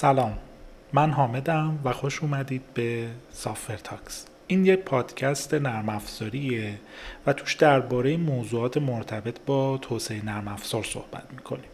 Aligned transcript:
سلام. 0.00 0.38
من 0.92 1.10
حامدم 1.10 1.78
و 1.84 1.92
خوش 1.92 2.22
اومدید 2.22 2.62
به 2.74 3.06
سافر 3.30 3.76
تاکس 3.76 4.26
این 4.46 4.66
یک 4.66 4.78
پادکست 4.78 5.54
نرم 5.54 5.88
افزاریه 5.88 6.74
و 7.26 7.32
توش 7.32 7.54
درباره 7.54 8.16
موضوعات 8.16 8.76
مرتبط 8.76 9.38
با 9.46 9.78
توسعه 9.78 10.24
نرم 10.24 10.48
افزار 10.48 10.84
صحبت 10.84 11.22
می‌کنیم. 11.30 11.70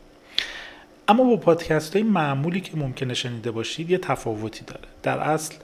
اما 1.08 1.24
با 1.24 1.36
پادکست 1.36 1.96
های 1.96 2.02
معمولی 2.02 2.60
که 2.60 2.76
ممکنه 2.76 3.14
شنیده 3.14 3.50
باشید 3.50 3.90
یه 3.90 3.98
تفاوتی 3.98 4.64
داره. 4.64 4.88
در 5.02 5.18
اصل 5.18 5.54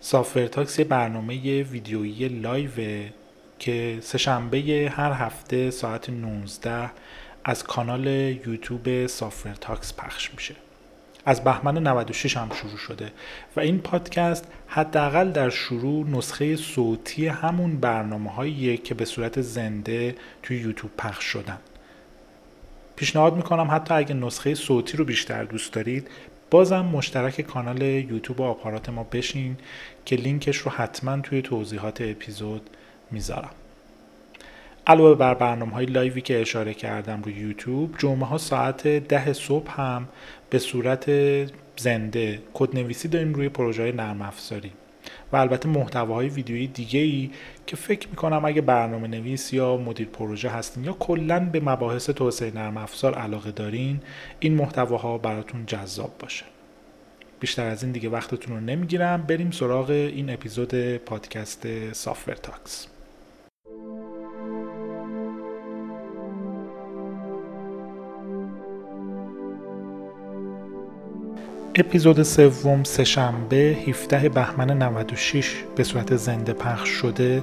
سافر 0.00 0.46
تاکس 0.46 0.78
یه 0.78 0.84
برنامه 0.84 1.62
ویدیویی 1.62 2.28
live 2.28 2.94
ه 2.94 3.10
که 3.58 3.98
سه‌شنبه 4.02 4.92
هر 4.96 5.12
هفته 5.12 5.70
ساعت 5.70 6.10
19 6.10 6.90
از 7.44 7.64
کانال 7.64 8.06
یوتیوب 8.06 9.06
سافر 9.06 9.54
تاکس 9.54 9.94
پخش 9.94 10.30
میشه. 10.34 10.54
از 11.24 11.44
بهمن 11.44 11.78
96 11.78 12.36
هم 12.36 12.48
شروع 12.54 12.76
شده 12.76 13.12
و 13.56 13.60
این 13.60 13.78
پادکست 13.78 14.44
حداقل 14.66 15.30
در 15.30 15.50
شروع 15.50 16.06
نسخه 16.06 16.56
صوتی 16.56 17.26
همون 17.26 17.76
برنامه 17.76 18.30
هاییه 18.30 18.76
که 18.76 18.94
به 18.94 19.04
صورت 19.04 19.40
زنده 19.40 20.14
توی 20.42 20.56
یوتیوب 20.56 20.90
پخش 20.98 21.24
شدن. 21.24 21.58
پیشنهاد 22.96 23.36
می‌کنم 23.36 23.68
حتی 23.70 23.94
اگه 23.94 24.14
نسخه 24.14 24.54
صوتی 24.54 24.96
رو 24.96 25.04
بیشتر 25.04 25.44
دوست 25.44 25.72
دارید 25.72 26.08
بازم 26.50 26.84
مشترک 26.84 27.40
کانال 27.40 27.82
یوتیوب 27.82 28.40
و 28.40 28.42
آپارات 28.42 28.88
ما 28.88 29.04
بشین 29.04 29.56
که 30.04 30.16
لینکش 30.16 30.56
رو 30.56 30.70
حتما 30.70 31.20
توی 31.20 31.42
توضیحات 31.42 32.00
اپیزود 32.00 32.70
می‌ذارم. 33.10 33.50
علاوه 34.86 35.14
بر 35.14 35.34
برنامه 35.34 35.72
های 35.72 35.86
live 35.86 36.13
ی 36.13 36.20
که 36.20 36.40
اشاره 36.40 36.74
کردم 36.74 37.22
روی 37.22 37.34
یوتیوب 37.34 37.94
جمعه 37.98 38.26
ها 38.26 38.38
ساعت 38.38 38.86
ده 38.86 39.32
صبح 39.32 39.80
هم 39.80 40.08
به 40.50 40.58
صورت 40.58 41.10
زنده 41.76 42.42
کد 42.54 42.76
نویسی 42.76 43.08
داریم 43.08 43.34
روی 43.34 43.48
پروژه 43.48 43.92
نرم 43.92 44.22
افزاری. 44.22 44.72
و 45.32 45.36
البته 45.36 45.68
محتواهای 45.68 46.28
ویدیویی 46.28 46.66
دیگه 46.66 47.00
ای 47.00 47.30
که 47.66 47.76
فکر 47.76 48.08
می‌کنم 48.08 48.44
اگه 48.44 48.60
برنامه 48.60 49.08
نویس 49.08 49.52
یا 49.52 49.76
مدیر 49.76 50.06
پروژه 50.06 50.48
هستین 50.48 50.84
یا 50.84 50.92
کلا 50.92 51.40
به 51.40 51.60
مباحث 51.60 52.10
توسعه 52.10 52.54
نرم 52.54 52.76
افزار 52.76 53.14
علاقه 53.14 53.50
دارین 53.50 54.00
این 54.40 54.54
محتواها 54.54 55.18
براتون 55.18 55.66
جذاب 55.66 56.10
باشه. 56.18 56.44
بیشتر 57.40 57.66
از 57.66 57.82
این 57.82 57.92
دیگه 57.92 58.08
وقتتون 58.08 58.56
رو 58.56 58.60
نمی‌گیرم. 58.60 59.22
بریم 59.22 59.50
سراغ 59.50 59.90
این 59.90 60.30
اپیزود 60.30 60.96
پادکست 60.96 61.92
Software 61.92 62.34
Talks 62.34 62.86
اپیزود 71.74 72.22
سوم 72.22 72.84
سهشنبه 72.84 73.76
17 73.88 74.28
بهمن 74.28 74.70
96 74.82 75.64
به 75.76 75.84
صورت 75.84 76.16
زنده 76.16 76.52
پخش 76.52 76.88
شده 76.88 77.42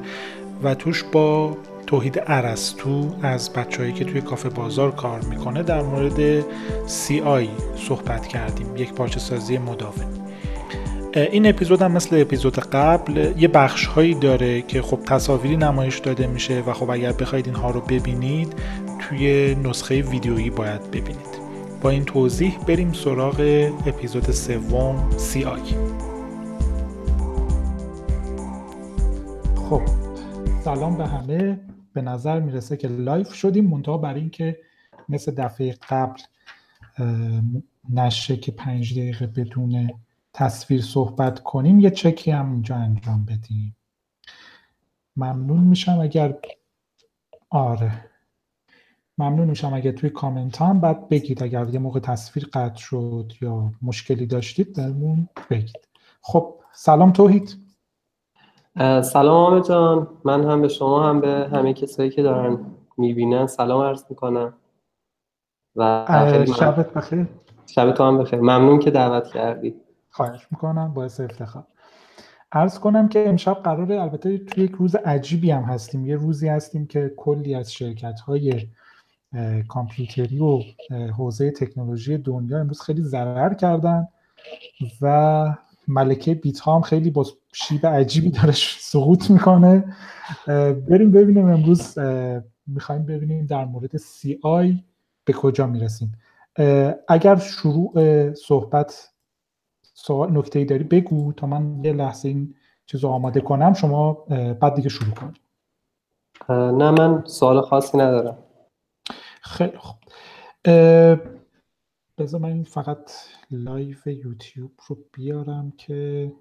و 0.64 0.76
توش 0.76 1.04
با 1.04 1.58
توحید 1.88 2.20
عرستو 2.20 3.16
از 3.22 3.54
بچههایی 3.54 3.94
که 3.94 4.06
توی 4.06 4.22
کافه 4.22 4.50
بازار 4.50 4.92
کار 4.92 5.22
می‌کنه 5.22 5.64
در 5.64 5.82
مورد 5.82 6.46
سی 6.86 7.22
آی 7.22 7.50
صحبت 7.88 8.28
کردیم 8.28 8.78
یک 8.78 8.94
پارچه 8.94 9.20
سازی 9.20 9.58
مداوم. 9.58 10.28
این 11.14 11.50
اپیزود 11.50 11.82
هم 11.82 11.92
مثل 11.92 12.22
اپیزود 12.22 12.60
قبل 12.60 13.34
یه 13.38 13.48
بخش 13.48 13.86
هایی 13.86 14.14
داره 14.16 14.62
که 14.62 14.82
خب 14.82 15.00
تصاویری 15.06 15.58
نمایش 15.58 15.98
داده 15.98 16.28
میشه 16.28 16.64
و 16.68 16.74
خب 16.74 16.90
اگر 16.90 17.12
بخواید 17.12 17.46
اینها 17.46 17.72
رو 17.72 17.82
ببینید 17.82 18.54
توی 19.00 19.56
نسخه 19.56 20.02
ویدیویی 20.02 20.50
باید 20.50 20.92
ببینید. 20.92 21.37
با 21.82 21.90
این 21.90 22.06
توضیح 22.06 22.58
بریم 22.58 22.94
سراغ 22.94 23.70
اپیزود 23.86 24.32
سوم 24.32 25.10
CI 25.18 25.62
خب 29.70 29.82
سلام 30.64 30.98
به 30.98 31.08
همه. 31.08 31.60
به 31.94 32.02
نظر 32.02 32.40
می‌رسه 32.40 32.78
که 32.78 32.88
live 32.88 33.34
شدیم 33.34 33.68
منتها 33.68 33.98
برای 33.98 34.20
اینکه 34.20 34.60
مثل 35.10 35.32
دفعه 35.32 35.78
قبل 35.90 36.22
نشه 37.90 38.38
که 38.38 38.52
پنج 38.52 39.00
دقیقه 39.00 39.28
بدون 39.28 39.90
تصویر 40.34 40.82
صحبت 40.82 41.44
کنیم 41.44 41.80
یه 41.80 41.90
چکی 41.90 42.32
هم 42.32 42.52
اینجا 42.52 42.76
انجام 42.76 43.26
بدیم. 43.26 43.76
ممنون 45.18 45.60
میشم 45.60 46.00
اگر 46.00 46.38
آره. 47.50 48.06
ممنون 49.18 49.48
میشم 49.48 49.74
اگه 49.74 49.92
توی 49.92 50.10
کامنت 50.10 50.62
هم. 50.62 50.80
بعد 50.80 51.10
بگید 51.10 51.44
اگر 51.44 51.70
یه 51.70 51.80
موقع 51.80 52.00
تصویر 52.00 52.50
قطع 52.54 52.76
شد 52.76 53.34
یا 53.42 53.72
مشکلی 53.82 54.26
داشتید 54.26 54.76
بهمون 54.76 55.30
بگید. 55.50 55.88
خب 56.22 56.56
سلام 56.74 57.12
توحید. 57.12 57.58
سلام 59.04 59.54
آمه 59.54 59.62
جان. 59.62 60.08
من 60.26 60.44
هم 60.44 60.62
به 60.62 60.68
شما 60.68 61.10
هم 61.10 61.22
به 61.22 61.50
همه 61.52 61.74
کسایی 61.74 62.10
که 62.10 62.24
دارن 62.24 62.66
می‌بینن 62.98 63.48
سلام 63.48 63.82
عرض 63.82 64.04
می‌کنم. 64.10 64.54
و 65.76 66.06
شبت 66.60 66.94
بخیر. 66.94 67.28
شب 67.66 67.92
تو 67.92 68.04
هم 68.04 68.18
بخیر. 68.18 68.40
ممنون 68.40 68.80
که 68.80 68.92
دعوت 68.92 69.28
کردی. 69.28 69.76
خواهش 70.10 70.48
می‌کنم. 70.52 70.94
باعث 70.94 71.20
افتخار. 71.20 71.64
عرض 72.52 72.80
کنم 72.80 73.10
که 73.10 73.30
امشب 73.30 73.54
قراره 73.54 74.02
البته 74.02 74.38
توی 74.38 74.64
یک 74.64 74.72
روز 74.72 74.96
عجیبی 74.96 75.52
هم 75.52 75.64
هستیم. 75.64 76.06
یه 76.06 76.16
روزی 76.16 76.48
هستیم 76.48 76.88
که 76.88 77.14
کلی 77.18 77.56
از 77.56 77.74
شرکت 77.74 78.20
های 78.20 78.68
کامپیوتری 79.68 80.40
و 80.40 80.62
حوزه 81.18 81.52
تکنولوژی 81.52 82.18
دنیا 82.18 82.60
امروز 82.60 82.82
خیلی 82.82 83.02
ضرر 83.02 83.54
کردن 83.54 84.08
و 85.02 85.56
ملکه 85.88 86.36
بیت 86.36 86.68
هم 86.68 86.82
خیلی 86.82 87.12
با 87.12 87.26
شیب 87.54 87.86
عجیبی 87.86 88.30
داره 88.30 88.52
سقوط 88.80 89.30
می‌کنه. 89.32 89.96
بریم 90.90 91.12
ببینیم 91.12 91.46
امروز 91.46 92.00
می‌خوایم 92.68 93.06
ببینیم 93.06 93.46
در 93.46 93.66
مورد 93.66 93.98
سی 93.98 94.40
آی 94.44 94.84
به 95.26 95.34
کجا 95.34 95.68
می‌رسیم. 95.68 96.18
اگر 97.08 97.36
شروع 97.36 97.94
صحبت 98.34 99.10
سوال 99.94 100.38
نکته 100.38 100.66
داری 100.66 100.84
بگو 100.84 101.34
تا 101.34 101.48
من 101.48 101.86
یه 101.86 101.94
لحظه 101.94 102.30
این 102.30 102.56
چیز 102.86 103.04
رو 103.04 103.10
آماده 103.10 103.42
کنم 103.42 103.74
شما 103.74 104.14
بعد 104.60 104.74
دیگه 104.76 104.90
شروع 104.90 105.14
کنید 105.14 105.38
نه 106.50 106.92
من 106.92 107.24
سوال 107.26 107.62
خاصی 107.62 107.98
ندارم. 107.98 108.38
خیلی 109.48 109.78
خوب. 109.78 109.98
بذار 112.18 112.42
من 112.42 112.64
فقط 112.64 113.12
live 113.52 114.08
یوتیوب 114.08 114.72
رو 114.88 114.98
بیارم 115.14 115.72
که 115.72 116.32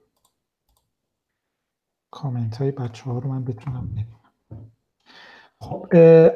کامنت 2.11 2.57
های 2.57 2.71
بچه 2.71 3.05
ها 3.05 3.19
رو 3.19 3.31
من 3.31 3.45
بتونم 3.45 3.87
ببینم. 3.87 4.71
خب 5.61 5.87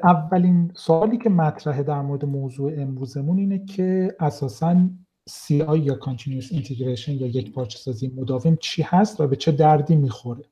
اولین 0.03 0.73
سوالی 0.75 1.19
که 1.19 1.31
مطرحه 1.31 1.83
در 1.83 2.01
مورد 2.03 2.25
موضوع 2.25 2.73
امروزمون 2.77 3.39
اینه 3.39 3.65
که 3.65 4.17
اساسا 4.21 4.91
CI 5.31 5.77
یا 5.77 6.01
Continuous 6.01 6.47
Integration 6.53 7.09
یا 7.09 7.27
یک 7.27 7.53
پارچه 7.53 7.79
سازی 7.79 8.09
مداوم 8.17 8.57
چی 8.57 8.83
هست 8.83 9.21
و 9.21 9.27
به 9.27 9.37
چه 9.37 9.53
دردی 9.53 9.97
می‌خوره؟ 9.97 10.45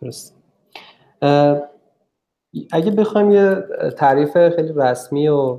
درست. 0.00 0.36
اگه 2.72 2.90
بخوایم 2.90 3.30
یه 3.30 3.64
تعریف 3.96 4.48
خیلی 4.48 4.72
رسمی 4.76 5.28
و 5.28 5.58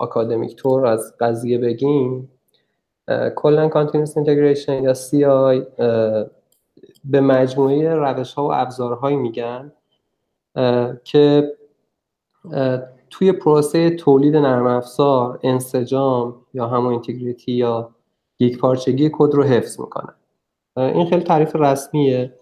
اکادمیک 0.00 0.56
تور 0.56 0.86
از 0.86 1.14
قضیه 1.20 1.58
بگیم 1.58 2.32
کلا 3.36 3.68
کانتینوس 3.68 4.16
اینتگریشن 4.16 4.82
یا 4.82 4.94
CI 4.94 5.64
به 7.04 7.20
مجموعه 7.20 7.94
روش 7.94 8.34
ها 8.34 8.48
و 8.48 8.54
ابزارهایی 8.54 9.16
میگن 9.16 9.72
که 11.04 11.52
توی 13.10 13.32
پروسه 13.32 13.90
تولید 13.90 14.36
نرم 14.36 14.66
افزار 14.66 15.40
انسجام 15.42 16.46
یا 16.54 16.66
همون 16.66 16.92
اینتگریتی 16.92 17.52
یا 17.52 17.90
یک 18.38 18.58
پارچگی 18.58 19.10
کد 19.12 19.34
رو 19.34 19.42
حفظ 19.42 19.80
می‌کنن. 19.80 20.14
این 20.76 21.06
خیلی 21.06 21.22
تعریف 21.22 21.56
رسمیه. 21.56 22.34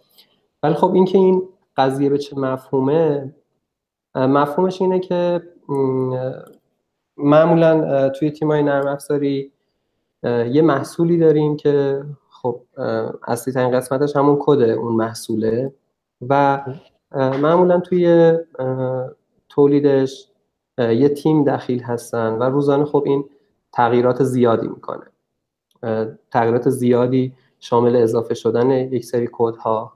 ولی 0.63 0.75
خب 0.75 0.95
اینکه 0.95 1.19
این 1.19 1.49
قضیه 1.77 2.11
به 2.11 2.19
چه 2.19 2.37
مفهومه 2.37 3.35
مفهومش 4.15 4.83
اینه 4.83 5.01
که 5.01 5.43
معمولا 7.17 8.09
توی 8.09 8.31
تیمای 8.31 8.63
نرم 8.63 8.87
افزاری 8.87 9.53
یه 10.25 10.63
محصولی 10.63 11.19
داریم 11.19 11.57
که 11.57 12.05
خب 12.31 12.61
اصلی 13.29 13.55
ترین 13.55 13.71
قسمتش 13.71 14.17
همون 14.17 14.37
کد 14.41 14.61
اون 14.61 14.95
محصوله 14.95 15.73
و 16.29 16.65
معمولا 17.15 17.81
توی 17.81 18.33
تولیدش 19.49 20.31
یه 20.79 21.09
تیم 21.09 21.45
دخیل 21.45 21.83
هستن 21.83 22.33
و 22.33 22.43
روزانه 22.43 22.85
خب 22.85 23.03
این 23.07 23.25
تغییرات 23.73 24.23
زیادی 24.23 24.69
می‌کنه. 24.69 25.07
تغییرات 26.31 26.71
زیادی 26.71 27.33
شامل 27.61 27.97
اضافه 27.97 28.35
شدن 28.35 28.71
یک 28.71 29.05
سری 29.05 29.29
کدها 29.33 29.93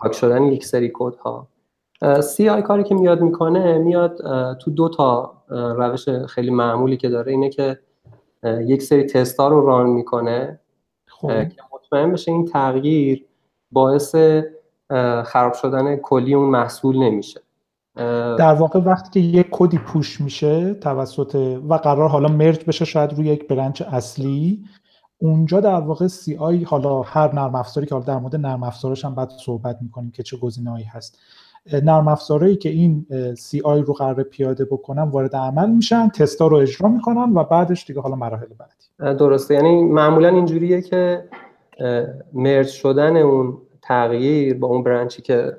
پاک 0.00 0.12
شدن 0.12 0.42
یک 0.42 0.64
سری 0.64 0.90
کد 0.94 1.14
ها 1.14 1.48
سی 2.22 2.48
آی 2.48 2.62
کاری 2.62 2.84
که 2.84 2.94
میاد 2.94 3.20
می‌کنه 3.20 3.78
میاد 3.78 4.16
تو 4.56 4.70
دو 4.70 4.88
تا 4.88 5.32
روش 5.48 6.08
خیلی 6.08 6.50
معمولی 6.50 6.96
که 6.96 7.08
داره 7.08 7.32
اینه 7.32 7.48
که 7.48 7.78
یک 8.44 8.82
سری 8.82 9.06
تست 9.06 9.40
ها 9.40 9.48
رو 9.48 9.66
ران 9.66 9.86
می‌کنه 9.86 10.60
خب. 11.06 11.28
که 11.28 11.62
مطمئن 11.74 12.12
بشه 12.12 12.32
این 12.32 12.44
تغییر 12.44 13.26
باعث 13.72 14.16
خراب 15.24 15.52
شدن 15.52 15.96
کلی 15.96 16.34
اون 16.34 16.48
محصول 16.48 16.98
نمیشه 16.98 17.40
در 18.38 18.54
واقع 18.54 18.78
وقتی 18.78 19.10
که 19.10 19.38
یک 19.38 19.46
کدی 19.50 19.78
push 19.78 20.20
میشه 20.20 20.74
توسط 20.74 21.58
و 21.68 21.74
قرار 21.74 22.08
حالا 22.08 22.28
merge 22.28 22.64
بشه 22.64 22.84
شاید 22.84 23.12
روی 23.12 23.26
یک 23.26 23.48
branch 23.48 23.82
اصلی 23.82 24.64
اونجا 25.22 25.60
در 25.60 25.80
واقع 25.80 26.06
CI 26.06 26.62
حالا 26.64 27.02
هر 27.02 27.34
نرم 27.34 27.54
افزاری 27.54 27.86
که 27.86 27.94
حالا 27.94 28.06
در 28.06 28.18
مورد 28.18 28.36
نرم 28.36 28.62
افزارش 28.62 29.04
هم 29.04 29.14
بعد 29.14 29.30
صحبت 29.44 29.78
می‌کنیم 29.82 30.10
که 30.10 30.22
چه 30.22 30.36
گزینه‌ای 30.36 30.82
هست. 30.82 31.18
نرم 31.82 32.08
افزارهایی 32.08 32.56
که 32.56 32.68
این 32.68 33.06
CI 33.34 33.82
رو 33.82 33.92
قرار 33.92 34.22
پیاده 34.22 34.64
بکنن 34.64 35.02
وارد 35.02 35.36
عمل 35.36 35.70
میشن 35.70 36.08
تستا 36.08 36.46
رو 36.46 36.56
اجرا 36.56 36.88
می‌کنن 36.88 37.32
و 37.34 37.44
بعدش 37.44 37.86
دیگه 37.86 38.00
حالا 38.00 38.14
مراحل 38.14 38.46
بعدی. 38.58 39.16
درسته. 39.18 39.54
یعنی 39.54 39.82
معمولا 39.82 40.28
اینجوریه 40.28 40.82
که 40.82 41.24
merge 42.32 42.68
شدن 42.68 43.16
اون 43.16 43.58
تغییر 43.82 44.58
با 44.58 44.68
اون 44.68 44.82
branch 44.82 45.16
ی 45.16 45.22
که 45.22 45.56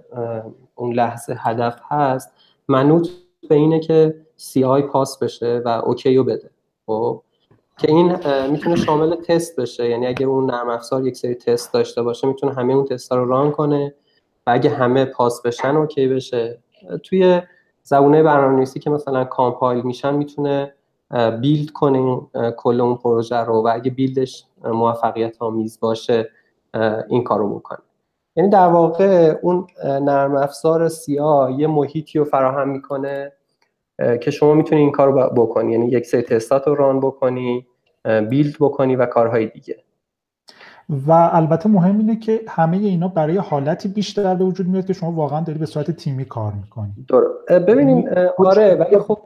اون 0.75 0.93
لحظه 0.93 1.35
هدف 1.39 1.79
هست 1.89 2.31
منوط 2.67 3.09
به 3.49 3.55
اینه 3.55 3.79
که 3.79 4.15
CI 4.37 4.63
pass 4.63 5.19
بشه 5.19 5.61
و 5.65 5.67
okay 5.85 6.15
رو 6.15 6.23
بده. 6.23 6.49
خب؟ 6.85 7.21
که 7.81 7.91
این 7.91 8.15
می‌تونه 8.47 8.75
شامل 8.75 9.15
تست 9.15 9.59
بشه. 9.59 9.89
یعنی 9.89 10.07
اگه 10.07 10.25
اون 10.25 10.51
نرم 10.51 10.69
افزار 10.69 11.07
یک 11.07 11.17
سری 11.17 11.35
تست 11.35 11.73
داشته 11.73 12.03
باشه 12.03 12.27
می‌تونه 12.27 12.53
همه 12.53 12.73
اون 12.73 12.85
تست 12.85 13.11
رو 13.11 13.25
run 13.25 13.51
کنه 13.51 13.93
و 14.47 14.51
اگه 14.51 14.69
همه 14.69 15.05
pass 15.05 15.41
بشن 15.41 15.75
okay 15.75 16.07
بشه. 16.07 16.59
توی 17.03 17.41
زبون 17.83 18.23
برنامه‌نویسی 18.23 18.79
که 18.79 18.89
مثلا 18.89 19.23
compile 19.23 19.81
میشن 19.81 20.13
می‌تونه 20.13 20.73
بیلد 21.41 21.69
کنه 21.69 22.21
کل 22.57 22.81
اون 22.81 22.95
پروژه 22.95 23.37
رو 23.37 23.53
و 23.65 23.71
اگه 23.73 23.91
بیلدش 23.91 24.45
موفقیت 24.63 25.35
آمیز 25.39 25.79
باشه 25.79 26.29
این 27.09 27.23
کارو 27.23 27.53
می‌کنه 27.53 27.79
یعنی 28.35 28.49
در 28.49 28.67
واقع 28.67 29.35
اون 29.41 29.67
نرم 29.83 30.35
افزار 30.35 30.89
سیاه 30.89 31.59
یه 31.59 31.67
محیطی 31.67 32.19
رو 32.19 32.25
فراهم 32.25 32.69
می‌کنه 32.69 33.31
که 34.21 34.31
شما 34.31 34.53
می‌تونی 34.53 34.81
این 34.81 34.91
کار 34.91 35.11
رو 35.11 35.29
بکنی. 35.29 35.71
یعنی 35.71 35.87
یک 35.87 36.05
سری 36.05 36.21
تستات 36.21 36.67
رو 36.67 36.75
ران 36.75 36.99
بکنی. 36.99 37.67
بیلد 38.05 38.55
بکنی 38.59 38.95
و 38.95 39.05
کارهای 39.05 39.45
دیگه. 39.45 39.83
و 41.07 41.11
البته 41.11 41.69
مهم 41.69 41.97
اینه 41.97 42.19
که 42.19 42.41
همه 42.47 42.77
اینا 42.77 43.07
برای 43.07 43.37
حالتی 43.37 43.89
بیشتر 43.89 44.35
به 44.35 44.43
وجود 44.43 44.67
میاد 44.67 44.85
که 44.85 44.93
شما 44.93 45.11
واقعا 45.11 45.41
داری 45.41 45.59
به 45.59 45.65
صورت 45.65 45.91
تیمی 45.91 46.25
کار 46.25 46.53
می‌کنی. 46.53 47.05
ببینیم 47.49 47.97
یعنی 47.97 48.29
آره 48.37 48.75
ولی 48.75 48.99
خب 48.99 49.19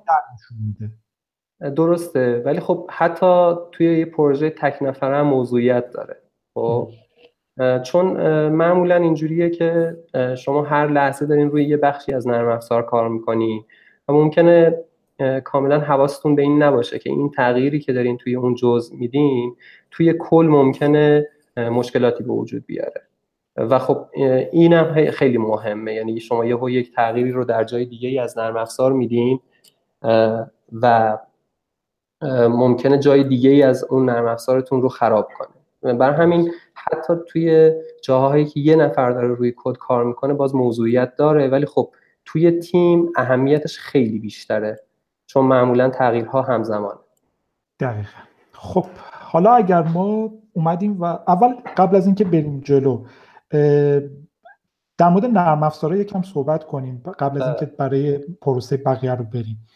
درسته. 1.75 2.42
ولی 2.45 2.60
خب 2.60 2.88
حتی 2.92 3.54
توی 3.72 4.00
یه 4.00 4.06
پروژه 4.06 4.50
تک 4.50 4.77
نفره 4.81 5.16
هم 5.16 5.27
موضوعیت 5.27 5.92
داره. 5.92 6.22
خب 6.57 6.89
چون 7.83 8.07
معمولا 8.50 8.95
اینجوریه 8.95 9.50
که 9.50 9.98
شما 10.38 10.63
هر 10.63 10.88
لحظه 10.88 11.25
دارین 11.25 11.51
روی 11.51 11.66
یه 11.66 11.77
بخشی 11.77 12.13
از 12.13 12.27
نرم 12.27 12.48
افزار 12.48 12.86
کار 12.86 13.10
می‌کنی 13.10 13.66
و 14.07 14.13
ممکنه 14.13 14.77
کاملا 15.44 15.80
حواستون 15.80 16.36
به 16.36 16.42
این 16.42 16.64
نباشه 16.64 17.00
که 17.00 17.10
این 17.10 17.32
تغییری 17.32 17.80
که 17.80 17.94
دارین 17.94 18.18
توی 18.18 18.36
اون 18.36 18.56
جزء 18.56 18.96
میدین 18.96 19.56
توی 19.92 20.14
کل 20.20 20.48
ممکنه 20.50 21.28
مشکلاتی 21.58 22.24
به 22.24 22.34
وجود 22.34 22.66
بیاره. 22.66 23.02
و 23.58 23.80
خب 23.80 24.06
این 24.52 24.74
هم 24.74 25.12
خیلی 25.12 25.38
مهمه. 25.38 25.94
یعنی 25.94 26.20
شما 26.20 26.46
یه 26.46 26.58
یک 26.72 26.96
تغییری 26.96 27.32
رو 27.32 27.46
در 27.46 27.64
جای 27.64 27.86
دیگه 27.86 28.22
از 28.22 28.38
نرم 28.38 28.58
افزار 28.58 28.94
میدین 28.94 29.40
و 30.82 31.18
ممکنه 32.50 33.00
جای 33.00 33.24
دیگه 33.24 33.50
ای 33.50 33.62
از 33.62 33.84
اون 33.84 34.06
نرم 34.06 34.28
افزارتون 34.28 34.82
رو 34.82 34.90
خراب 34.90 35.30
کنه. 35.38 35.94
برای 35.94 36.16
همین 36.16 36.52
حتی 36.74 37.14
توی 37.28 37.72
جاهایی 38.04 38.46
که 38.46 38.60
یه 38.60 38.76
نفر 38.76 39.12
داره 39.12 39.28
روی 39.28 39.54
کد 39.58 39.78
کار 39.78 40.04
می‌کنه 40.04 40.34
باز 40.34 40.56
موضوعیت 40.56 41.16
داره. 41.16 41.48
ولی 41.48 41.66
خب 41.66 41.92
توی 42.26 42.52
تیم 42.52 43.12
اهمیتش 43.16 43.80
خیلی 43.80 44.20
بیشتره. 44.20 44.80
چون 45.27 45.45
معمولا 45.45 45.89
تغییرها 45.89 46.42
همزمان 46.42 46.95
دقیقا. 47.80 48.19
خب 48.51 48.86
حالا 49.12 49.51
اگر 49.51 49.81
ما 49.81 50.31
اومدیم 50.54 51.01
و 51.01 51.06
اول 51.06 51.56
قبل 51.77 51.95
از 51.95 52.06
اینکه 52.06 52.24
بریم 52.24 52.60
جلو 52.60 53.06
در 54.98 55.10
مورد 55.10 55.25
نرم 55.25 55.63
افزارها 55.63 55.98
یکم 55.98 56.22
صحبت 56.22 56.63
کنیم 56.63 57.04
قبل 57.19 57.42
از 57.42 57.48
اینکه 57.48 57.66
برای 57.66 58.18
پروسه 58.18 58.77
بقیه 58.77 59.16
رو 59.16 59.24
بریم. 59.24 59.68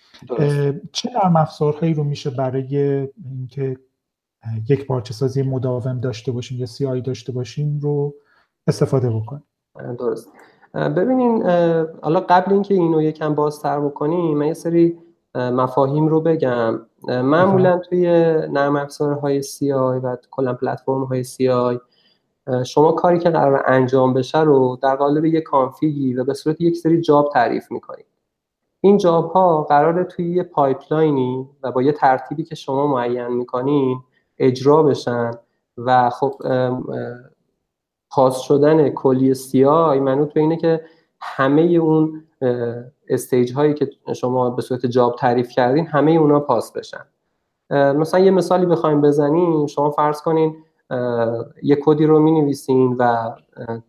چه 0.91 1.09
نرم 1.15 1.35
افزارهایی 1.35 1.93
رو 1.93 2.03
میشه 2.03 2.29
برای 2.29 2.77
اینکه 3.25 3.77
یک 4.69 4.87
پارچه 4.87 5.13
سازی 5.13 5.41
مداوم 5.41 5.99
داشته 5.99 6.31
باشیم 6.31 6.59
یا 6.59 6.65
سی 6.65 6.85
آی 6.85 7.01
داشته 7.01 7.31
باشیم 7.31 7.79
رو 7.79 8.13
استفاده 8.67 9.09
بکنیم؟ 9.09 9.43
درست. 9.99 10.31
ببینین 10.73 11.43
حالا 12.01 12.19
قبل 12.19 12.53
اینکه 12.53 12.73
اینو 12.73 13.01
یکم 13.01 13.35
بازتر 13.35 13.79
بکنیم 13.79 14.37
من 14.37 14.47
یه 14.47 14.53
سری 14.53 14.97
مفاهیم 15.35 16.07
رو 16.07 16.21
بگم. 16.21 16.85
معمولا 17.07 17.77
توی 17.77 18.07
نرم 18.51 18.75
افزارهای 18.75 19.41
CI 19.41 19.99
و 19.99 20.17
کلا 20.31 20.53
پلتفرم 20.53 21.03
های 21.03 21.23
CI 21.23 21.79
شما 22.65 22.91
کاری 22.91 23.19
که 23.19 23.29
قرار 23.29 23.63
انجام 23.67 24.13
بشه 24.13 24.41
رو 24.41 24.79
در 24.81 24.95
قالب 24.95 25.25
یک 25.25 25.43
config 25.43 26.03
ی 26.03 26.13
و 26.13 26.23
به 26.23 26.33
صورت 26.33 26.61
یک 26.61 26.77
سری 26.77 27.01
job 27.01 27.29
تعریف 27.33 27.71
می‌کنید. 27.71 28.05
این 28.81 28.97
job 28.97 29.31
ها 29.31 29.63
قراره 29.63 30.03
توی 30.03 30.31
یه 30.35 30.43
pipeline 30.43 31.38
ی 31.38 31.49
و 31.63 31.71
با 31.71 31.81
یه 31.81 31.91
ترتیبی 31.91 32.43
که 32.43 32.55
شما 32.55 32.87
معین 32.87 33.27
می‌کنین 33.27 33.99
اجرا 34.37 34.83
بشن 34.83 35.31
و 35.77 36.09
خب 36.09 36.33
pass 38.11 38.39
شدن 38.39 38.89
کلی 38.89 39.33
CI 39.33 39.99
منوط 39.99 40.33
به 40.33 40.41
اینه 40.41 40.57
که 40.57 40.85
همه 41.21 41.61
اون 41.61 42.23
stage 43.09 43.53
هایی 43.53 43.73
که 43.73 43.89
شما 44.15 44.49
به 44.49 44.61
صورت 44.61 44.85
job 44.85 45.15
تعریف 45.15 45.49
کردین 45.49 45.87
همه 45.87 46.11
اونا 46.11 46.39
pass 46.39 46.71
بشن. 46.71 47.05
مثلا 47.71 48.19
یه 48.19 48.31
مثالی 48.31 48.65
بخوایم 48.65 49.01
بزنیم. 49.01 49.67
شما 49.67 49.89
فرض 49.89 50.21
کنین 50.21 50.55
یه 51.63 51.77
کدی 51.81 52.05
رو 52.05 52.19
می 52.19 52.31
نویسین 52.31 52.95
و 52.99 53.31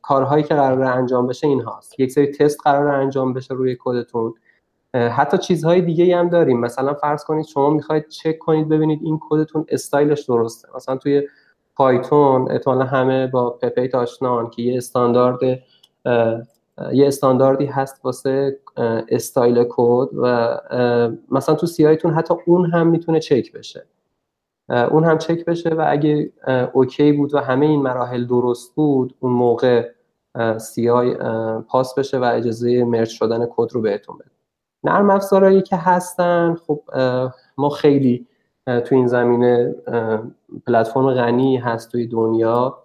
کارهایی 0.02 0.44
که 0.44 0.54
قرار 0.54 0.82
انجام 0.82 1.26
بشه 1.26 1.46
این 1.46 1.60
هاست 1.60 2.00
یک 2.00 2.12
سری 2.12 2.26
تست 2.26 2.60
قرار 2.64 2.88
انجام 2.88 3.32
بشه 3.32 3.54
روی 3.54 3.76
کدتون. 3.80 4.34
حتی 4.94 5.38
چیزهای 5.38 5.80
دیگه 5.80 6.16
هم 6.16 6.28
داریم. 6.28 6.60
مثلا 6.60 6.94
فرض 6.94 7.24
کنید 7.24 7.46
شما 7.46 7.70
می‌خواید 7.70 8.08
چک 8.08 8.38
کنید 8.38 8.68
ببینید 8.68 9.00
این 9.02 9.20
کدتون 9.30 9.66
استایلش 9.68 10.24
درسته. 10.24 10.68
مثلا 10.76 10.96
توی 10.96 11.22
پایتون 11.76 12.50
احتمالا 12.50 12.84
همه 12.84 13.26
با 13.26 13.50
PEP 13.50 13.67
eight 13.67 13.94
آشنان 13.94 14.50
که 14.50 14.62
یه 14.62 14.76
استاندارد 14.76 15.38
یه 16.92 17.06
استانداردی 17.06 17.66
هست 17.66 18.00
واسه 18.04 18.60
استایل 19.08 19.64
کد 19.68 20.08
و 20.22 20.58
مثلا 21.30 21.54
تو 21.54 21.66
CI 21.66 21.86
تون 21.86 22.14
حتی 22.14 22.34
اون 22.46 22.70
هم 22.70 22.86
می‌تونه 22.86 23.20
چک 23.20 23.52
بشه. 23.52 23.86
اون 24.68 25.04
هم 25.04 25.18
چک 25.18 25.44
بشه 25.44 25.68
و 25.68 25.84
اگه 25.88 26.32
okay 26.72 27.12
بود 27.12 27.34
و 27.34 27.38
همه 27.38 27.66
این 27.66 27.82
مراحل 27.82 28.26
درست 28.26 28.74
بود 28.74 29.14
اون 29.20 29.32
موقع 29.32 29.90
CI 30.58 30.88
pass 30.88 31.94
بشه 31.94 32.18
و 32.18 32.24
اجازه 32.24 32.84
merge 32.84 33.08
شدن 33.08 33.46
کد 33.46 33.72
رو 33.72 33.80
بهتون 33.80 34.18
بده. 34.18 34.30
نرم 34.84 35.10
افزارهایی 35.10 35.62
که 35.62 35.76
هستن 35.76 36.54
خب 36.66 36.80
ما 37.58 37.68
خیلی 37.68 38.26
تو 38.66 38.94
این 38.94 39.06
زمینه 39.06 39.74
پلتفرم 40.66 41.14
غنی 41.14 41.56
هست 41.56 41.92
توی 41.92 42.06
دنیا. 42.06 42.78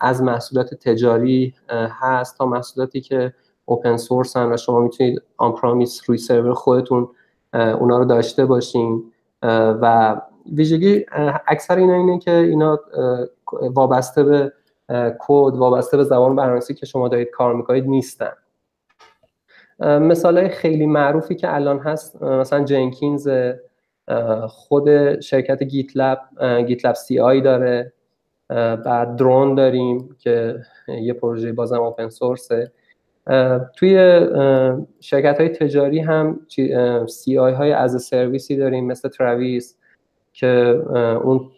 از 0.00 0.22
محصولات 0.22 0.74
تجاری 0.74 1.54
هست 2.00 2.38
تا 2.38 2.46
محصولاتی 2.46 3.00
که 3.00 3.34
اوپن 3.64 3.96
سورس 3.96 4.36
هن 4.36 4.52
و 4.52 4.56
شما 4.56 4.80
می‌تونید 4.80 5.22
آن 5.36 5.52
پرامیس 5.52 6.02
روی 6.06 6.18
سرور 6.18 6.54
خودتون 6.54 7.08
اونا 7.54 7.98
رو 7.98 8.04
داشته 8.04 8.46
باشین. 8.46 9.12
و 9.42 10.16
ویژگی 10.52 11.06
اکثر 11.46 11.76
اینا 11.76 11.94
اینه 11.94 12.18
که 12.18 12.30
اینا 12.30 12.80
وابسته 13.52 14.22
به 14.22 14.52
کد 15.18 15.56
وابسته 15.56 15.96
به 15.96 16.04
زبان 16.04 16.36
برنامه‌نویسی 16.36 16.74
که 16.74 16.86
شما 16.86 17.08
دارید 17.08 17.30
کار 17.30 17.54
می‌کنید 17.54 17.86
نیستن. 17.86 18.32
مثال 19.80 20.38
های 20.38 20.48
خیلی 20.48 20.86
معروفی 20.86 21.34
که 21.34 21.54
الان 21.54 21.78
هست 21.78 22.22
مثلا 22.22 22.64
جنکینز 22.64 23.28
خود 24.48 25.20
شرکت 25.20 25.62
گیت 25.62 25.96
لب 25.96 26.20
GitLab 26.66 26.94
CI 26.94 27.40
داره. 27.40 27.92
بعد 28.84 29.16
Drone 29.16 29.54
داریم 29.54 30.16
که 30.18 30.60
یه 30.88 31.12
پروژه 31.12 31.52
بازم 31.52 31.80
open 31.80 32.08
source 32.08 32.63
ه 32.63 32.72
توی 33.76 34.20
شرکت 35.00 35.40
های 35.40 35.48
تجاری 35.48 35.98
هم 35.98 36.40
CI 37.08 37.52
های 37.52 37.72
as 37.72 38.02
a 38.02 38.08
service 38.08 38.50
ی 38.50 38.56
داریم 38.56 38.86
مثل 38.86 39.08
Travis 39.08 39.76
که 40.32 40.82
اون 41.24 41.50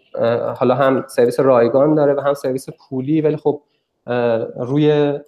حالا 0.57 0.75
هم 0.75 1.05
سرویس 1.09 1.41
رایگان 1.41 1.95
داره 1.95 2.15
و 2.15 2.21
هم 2.21 2.35
سرویس 2.35 2.67
پولی 2.71 3.21
ولی 3.21 3.37
خب 3.37 3.63
روی 4.57 5.19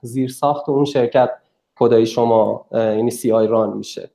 زیرساخت 0.00 0.68
اون 0.68 0.84
شرکت 0.84 1.30
کدای 1.76 2.06
شما 2.06 2.66
یعنی 2.72 3.10
CI 3.10 3.32
run 3.32 3.76
میشه. 3.76 4.10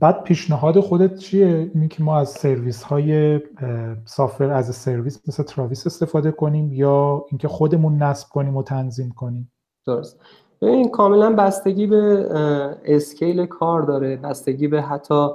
بعد 0.00 0.22
پیشنهاد 0.24 0.80
خودت 0.80 1.16
چیه؟ 1.16 1.70
اینی 1.74 1.88
که 1.88 2.02
ما 2.02 2.18
از 2.18 2.28
سرویس 2.28 2.82
های 2.82 3.40
software 4.04 4.50
as 4.50 4.76
a 4.76 4.82
service 4.82 5.28
مثل 5.28 5.42
Travis 5.42 5.86
استفاده 5.86 6.30
کنیم 6.30 6.72
یا 6.72 7.24
اینکه 7.30 7.48
خودمون 7.48 8.02
نصب 8.02 8.28
کنیم 8.28 8.56
و 8.56 8.62
تنظیم 8.62 9.10
کنیم؟ 9.10 9.52
درست. 9.86 10.20
این 10.62 10.90
کاملا 10.90 11.34
بستگی 11.34 11.86
به 11.86 12.28
scale 12.84 13.46
کار 13.46 13.82
داره 13.82 14.16
بستگی 14.16 14.68
به 14.68 14.82
حتی 14.82 15.28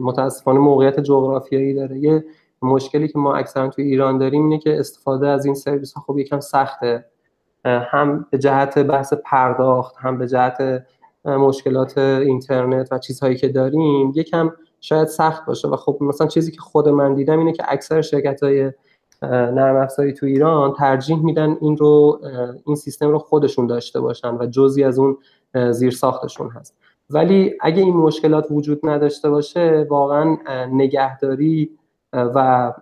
متاسفانه 0.00 0.58
موقعیت 0.58 1.00
جغرافیایی 1.00 1.74
داره. 1.74 1.98
یه 1.98 2.24
مشکلی 2.62 3.08
که 3.08 3.18
ما 3.18 3.36
اکثرا 3.36 3.68
توی 3.68 3.84
ایران 3.84 4.18
داریم 4.18 4.42
اینه 4.42 4.58
که 4.58 4.78
استفاده 4.80 5.28
از 5.28 5.44
این 5.44 5.54
سرویس 5.54 5.92
ها 5.92 6.00
خب 6.00 6.18
یکم 6.18 6.40
سخته. 6.40 7.04
هم 7.64 8.26
به 8.30 8.38
جهت 8.38 8.78
بحث 8.78 9.12
پرداخت 9.24 9.94
هم 9.98 10.18
به 10.18 10.28
جهت 10.28 10.84
مشکلات 11.24 11.98
اینترنت 11.98 12.88
و 12.92 12.98
چیزهایی 12.98 13.36
که 13.36 13.48
داریم 13.48 14.12
یکم 14.14 14.52
شاید 14.80 15.08
سخت 15.08 15.46
باشه. 15.46 15.68
و 15.68 15.76
خب 15.76 15.98
مثلا 16.00 16.26
چیزی 16.26 16.52
که 16.52 16.60
خود 16.60 16.88
من 16.88 17.14
دیدم 17.14 17.38
اینه 17.38 17.52
که 17.52 17.64
اکثر 17.68 18.02
شرکت 18.02 18.42
های 18.42 18.72
نرم 19.22 19.76
افزاری 19.76 20.12
تو 20.12 20.26
ایران 20.26 20.72
ترجیح 20.72 21.24
میدن 21.24 21.56
این 21.60 21.76
رو 21.76 22.20
این 22.66 22.76
سیستم 22.76 23.10
رو 23.10 23.18
خودشون 23.18 23.66
داشته 23.66 24.00
باشن 24.00 24.34
و 24.34 24.46
جزی 24.46 24.84
از 24.84 24.98
اون 24.98 25.18
زیر 25.70 25.90
ساختشون 25.90 26.50
هست. 26.50 26.76
ولی 27.10 27.54
اگه 27.60 27.82
این 27.82 27.96
مشکلات 27.96 28.46
وجود 28.50 28.80
نداشته 28.82 29.30
باشه 29.30 29.86
واقعا 29.90 30.36
نگهداری 30.72 31.70
و 32.12 32.72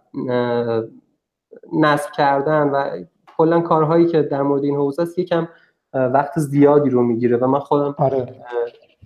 نصب 1.72 2.12
کردن 2.12 2.68
و 2.68 3.04
کلا 3.36 3.60
کارهایی 3.60 4.06
که 4.06 4.22
در 4.22 4.42
مورد 4.42 4.64
این 4.64 4.76
حوزه 4.76 5.02
است 5.02 5.18
یکم 5.18 5.48
وقت 5.94 6.38
زیادی 6.38 6.90
رو 6.90 7.02
می‌گیره 7.02 7.36
و 7.36 7.46
من 7.46 7.58
خودم 7.58 7.94
آره. 7.98 8.34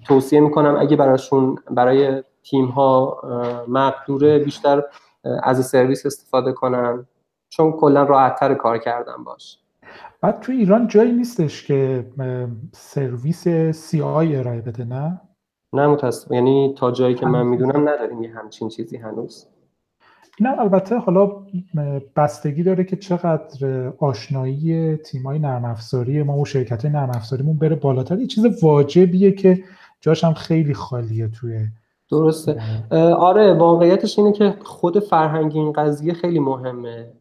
توصیه 0.06 0.40
می‌کنم 0.40 0.76
اگه 0.80 0.96
براشون 0.96 1.56
برای 1.70 2.22
تیم 2.42 2.64
ها 2.64 3.22
مقدوره 3.68 4.38
بیشتر 4.38 4.82
از 5.42 5.66
سرویس 5.66 6.06
استفاده 6.06 6.52
کنن 6.52 7.06
چون 7.48 7.72
کلا 7.72 8.02
راحتتر 8.02 8.54
کار 8.54 8.78
کردن 8.78 9.24
باش. 9.24 9.58
بعد 10.20 10.40
تو 10.40 10.52
ایران 10.52 10.88
جایی 10.88 11.12
نیستش 11.12 11.66
که 11.66 12.06
سرویس 12.72 13.48
سی 13.72 14.02
آی 14.02 14.36
ارائه 14.36 14.60
بده 14.60 14.84
نه؟ 14.84 15.20
نه 15.72 15.86
متاسف 15.86 16.30
یعنی 16.30 16.74
تا 16.78 16.90
جایی 16.90 17.14
که 17.14 17.26
من 17.26 17.46
می‌دونم 17.46 17.88
نداریم 17.88 18.22
یه 18.22 18.34
همچین 18.34 18.68
چیزی 18.68 18.96
هنوز. 18.96 19.46
این 20.38 20.48
البته 20.58 20.98
حالا 20.98 21.32
بستگی 22.16 22.62
داره 22.62 22.84
که 22.84 22.96
چقدر 22.96 23.92
آشنایی 23.98 24.96
تیمای 24.96 25.38
نرم 25.38 25.64
افزاری 25.64 26.22
ما 26.22 26.38
و 26.38 26.44
شرکت 26.44 26.84
های 26.84 26.94
نرم 26.94 27.10
افزاریمون 27.10 27.58
بره 27.58 27.76
بالاتر. 27.76 28.18
یه 28.18 28.26
چیز 28.26 28.44
واجبیه 28.62 29.32
که 29.32 29.64
جاش 30.00 30.24
هم 30.24 30.34
خیلی 30.34 30.74
خالیه 30.74 31.28
توی 31.28 31.58
درسته. 32.10 32.60
آره 33.18 33.54
واقعیتش 33.54 34.18
اینه 34.18 34.32
که 34.32 34.54
خود 34.64 34.98
فرهنگ 34.98 35.56
این 35.56 35.72
قضیه 35.72 36.14
خیلی 36.14 36.38
مهمه. 36.38 37.12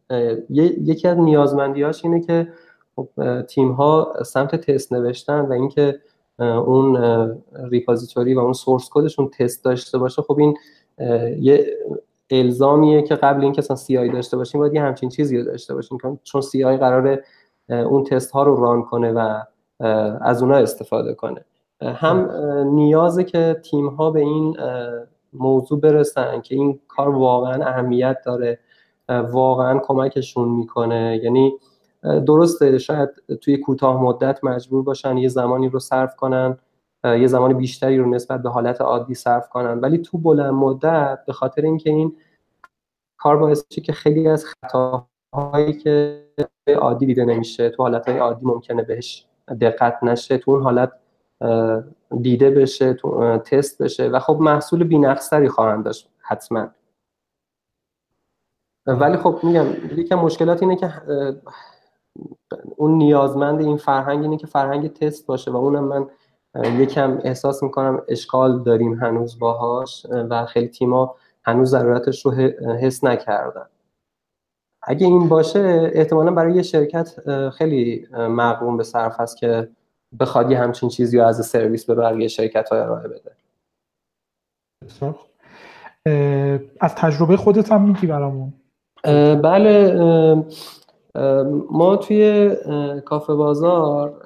یکی 0.50 1.08
از 1.08 1.18
نیازمندیاش 1.18 2.04
اینه 2.04 2.20
که 2.20 2.48
خب 2.96 3.08
تیم 3.42 3.72
ها 3.72 4.12
سمت 4.26 4.54
تست 4.54 4.92
نوشتن 4.92 5.40
و 5.40 5.52
اینکه 5.52 6.00
اون 6.38 6.96
ریپازیتوری 7.70 8.34
و 8.34 8.38
اون 8.38 8.52
سورس 8.52 8.88
کدشون 8.92 9.30
تست 9.38 9.64
داشته 9.64 9.98
باشه. 9.98 10.22
خب 10.22 10.38
این 10.38 10.56
یه 11.40 11.66
الزامیه 12.30 13.02
که 13.02 13.14
قبل 13.14 13.42
اینکه 13.42 13.58
اصلا 13.58 13.76
سی 13.76 13.98
آی 13.98 14.08
داشته 14.08 14.36
باشیم 14.36 14.60
باید 14.60 14.74
یه 14.74 14.82
همچین 14.82 15.08
چیزی 15.08 15.38
رو 15.38 15.44
داشته 15.44 15.74
باشیم 15.74 15.98
چون 16.22 16.40
سی 16.40 16.64
آی 16.64 16.76
قراره 16.76 17.24
اون 17.68 18.04
تست 18.04 18.30
ها 18.30 18.42
رو 18.42 18.56
ران 18.56 18.82
کنه 18.82 19.12
و 19.12 19.42
از 20.20 20.42
اونها 20.42 20.58
استفاده 20.58 21.14
کنه. 21.14 21.44
هم 21.82 22.30
نیازه 22.74 23.24
که 23.24 23.60
تیم 23.70 23.88
ها 23.88 24.10
به 24.10 24.20
این 24.20 24.56
موضوع 25.32 25.80
برسن 25.80 26.40
که 26.40 26.54
این 26.54 26.80
کار 26.88 27.08
واقعا 27.08 27.64
اهمیت 27.64 28.16
داره. 28.26 28.58
واقعا 29.08 29.78
کمکشون 29.78 30.48
می‌کنه. 30.48 31.20
یعنی 31.22 31.52
درسته 32.26 32.78
شاید 32.78 33.08
توی 33.40 33.56
کوتاه 33.56 34.02
مدت 34.02 34.44
مجبور 34.44 34.82
باشن 34.82 35.16
یه 35.16 35.28
زمانی 35.28 35.68
رو 35.68 35.78
صرف 35.78 36.16
کنن. 36.16 36.58
یه 37.04 37.26
زمان 37.26 37.52
بیشتری 37.52 37.98
رو 37.98 38.10
نسبت 38.10 38.42
به 38.42 38.50
حالت 38.50 38.80
عادی 38.80 39.14
صرف 39.14 39.48
کنن. 39.48 39.80
ولی 39.80 39.98
تو 39.98 40.18
بلند 40.18 40.54
مدت 40.54 41.18
به 41.26 41.32
خاطر 41.32 41.62
اینکه 41.62 41.90
این 41.90 42.16
کار 43.18 43.36
باعث 43.36 43.68
که 43.68 43.92
خیلی 43.92 44.28
از 44.28 44.44
خطاهایی 44.44 45.72
که 45.72 46.24
عادی 46.76 47.06
دیده 47.06 47.24
نمیشه 47.24 47.70
تو 47.70 47.82
حالت 47.82 48.08
عادی 48.08 48.46
ممکنه 48.46 48.82
بهش 48.82 49.26
دقت 49.60 49.98
نشه 50.02 50.38
تو 50.38 50.50
اون 50.50 50.62
حالت 50.62 50.92
دیده 52.20 52.50
بشه 52.50 52.94
تو 52.94 53.38
تست 53.38 53.82
بشه 53.82 54.08
و 54.08 54.18
خب 54.18 54.36
محصول 54.40 54.84
بینقصری 54.84 55.48
خواهند 55.48 55.84
داشت 55.84 56.10
حتما. 56.18 56.68
ولی 58.86 59.16
خب 59.16 59.38
میگم 59.42 59.66
یکم 59.96 60.16
مشکلات 60.16 60.62
اینه 60.62 60.76
که 60.76 60.92
اون 62.76 62.90
نیازمند 62.90 63.60
این 63.60 63.76
فرهنگ 63.76 64.22
اینه 64.22 64.36
که 64.36 64.46
فرهنگ 64.46 64.92
تست 64.92 65.26
باشه 65.26 65.50
و 65.50 65.56
اونم 65.56 65.84
من 65.84 66.06
یکم 66.78 67.18
احساس 67.24 67.62
می‌کنم 67.62 68.02
اشکال 68.08 68.62
داریم 68.62 68.94
هنوز 68.94 69.38
باهاش 69.38 70.06
و 70.10 70.46
خیلی 70.46 70.68
تیما 70.68 71.14
هنوز 71.44 71.70
ضرورتش 71.70 72.26
رو 72.26 72.32
حس 72.80 73.04
نکردن. 73.04 73.66
اگه 74.82 75.06
این 75.06 75.28
باشه 75.28 75.90
احتمالا 75.94 76.30
برای 76.30 76.54
یه 76.54 76.62
شرکت 76.62 77.14
خیلی 77.50 78.06
مقروم 78.12 78.76
به 78.76 78.82
صرف 78.82 79.20
هست 79.20 79.36
که 79.36 79.68
بخواد 80.20 80.50
یه 80.50 80.58
همچین 80.58 80.88
چیزی 80.88 81.18
رو 81.18 81.24
از 81.24 81.46
سرویس 81.46 81.84
به 81.86 81.94
بقیه 81.94 82.28
شرکت 82.28 82.68
های 82.68 82.80
ارائه 82.80 83.08
بده. 83.08 83.32
از 86.80 86.94
تجربه 86.94 87.36
خودت 87.36 87.72
هم 87.72 87.88
میگی 87.88 88.06
برامون؟ 88.06 88.52
بله 89.42 89.94
ما 91.70 91.96
توی 91.96 92.50
کافه 93.04 93.34
بازار 93.34 94.18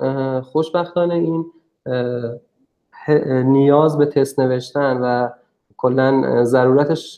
خوشبختانه 0.42 1.14
این 1.14 1.44
نیاز 3.44 3.98
به 3.98 4.06
تست 4.06 4.40
نوشتن 4.40 4.96
و 4.96 5.28
کلا 5.76 6.44
ضرورتش 6.44 7.16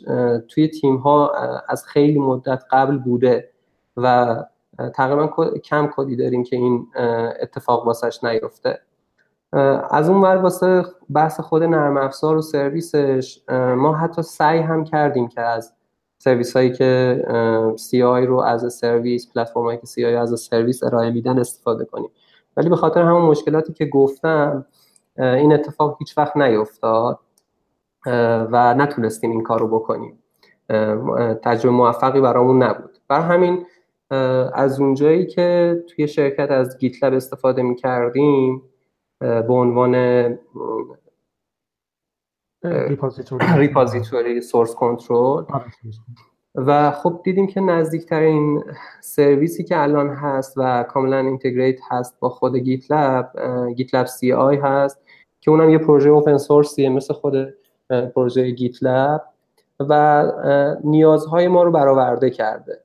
توی 0.49 0.69
تیم 0.69 0.97
ها 0.97 1.33
از 1.69 1.85
خیلی 1.87 2.19
مدت 2.19 2.63
قبل 2.71 2.99
بوده 2.99 3.51
و 3.97 4.37
تقریبا 4.95 5.51
کم 5.65 5.91
کدی 5.97 6.17
داریم 6.17 6.45
که 6.45 6.57
این 6.57 6.87
اتفاق 7.43 7.87
واسش 7.87 8.25
نیفته. 8.25 8.81
از 9.91 10.09
اون 10.09 10.21
ور 10.21 10.37
واسه 10.37 10.85
بحث 11.11 11.41
خود 11.41 11.63
نرم 11.63 11.97
افزار 11.97 12.37
و 12.37 12.43
سرویسش 12.43 13.41
ما 13.77 13.95
حتی 13.95 14.23
سعی 14.23 14.59
هم 14.59 14.85
کردیم 14.85 15.29
که 15.29 15.41
از 15.41 15.73
سرویس 16.19 16.57
هایی 16.57 16.73
که 16.73 17.23
CI 17.77 18.27
رو 18.27 18.41
as 18.41 18.75
a 18.75 18.82
service 18.82 19.33
پلتفرم 19.33 19.65
هایی 19.65 19.79
که 19.79 19.87
CI 19.87 20.05
as 20.05 20.17
a 20.17 20.41
service 20.41 20.83
ارائه 20.83 21.11
میدن 21.11 21.39
استفاده 21.39 21.85
کنیم. 21.85 22.11
ولی 22.57 22.69
به 22.69 22.77
خاطر 22.77 23.03
همون 23.03 23.23
مشکلاتی 23.23 23.73
که 23.73 23.87
گفتم 23.87 24.67
این 25.17 25.53
اتفاق 25.53 25.97
هیچ 25.99 26.19
وقت 26.19 26.37
نیفتاد 26.37 27.19
و 28.53 28.75
نتونستیم 28.75 29.31
این 29.31 29.43
کار 29.43 29.61
رو 29.61 29.69
بکنیم 29.69 30.19
تجربه 31.43 31.77
موفقی 31.77 32.21
برامون 32.21 32.63
نبود. 32.63 32.99
بر 33.09 33.21
همین 33.21 33.67
از 34.55 34.81
اونجایی 34.81 35.27
که 35.27 35.77
توی 35.89 36.09
شرکت 36.09 36.51
از 36.51 36.79
GitLab 36.79 37.15
استفاده 37.15 37.63
می 37.63 37.75
کردیم 37.75 38.63
به 39.19 39.53
عنوان 39.53 39.95
repository 43.57 44.41
source 44.41 44.75
control 44.75 45.45
و 46.55 46.91
خب 46.91 47.21
دیدیم 47.25 47.47
که 47.47 47.61
نزدیکترین 47.61 48.65
سرویسی 49.01 49.65
که 49.65 49.83
الان 49.83 50.09
هست 50.09 50.55
و 50.57 50.83
کاملا 50.83 51.19
integrate 51.19 51.79
هست 51.91 52.21
با 52.21 52.29
خود 52.29 52.57
GitLab 52.57 53.33
GitLab 53.77 54.07
CI 54.07 54.57
هست 54.57 55.03
که 55.41 55.51
اونم 55.51 55.71
یه 55.71 55.79
پروژه 55.79 56.11
open 56.11 56.37
source 56.37 56.76
یه 56.76 56.89
مثل 56.89 57.15
خود 57.15 57.55
پروژه 58.15 58.51
GitLab 58.51 59.23
و 59.81 60.25
نیازهای 60.85 61.49
ما 61.49 61.63
رو 61.63 61.73
برآورده 61.73 62.31
کرده. 62.31 62.85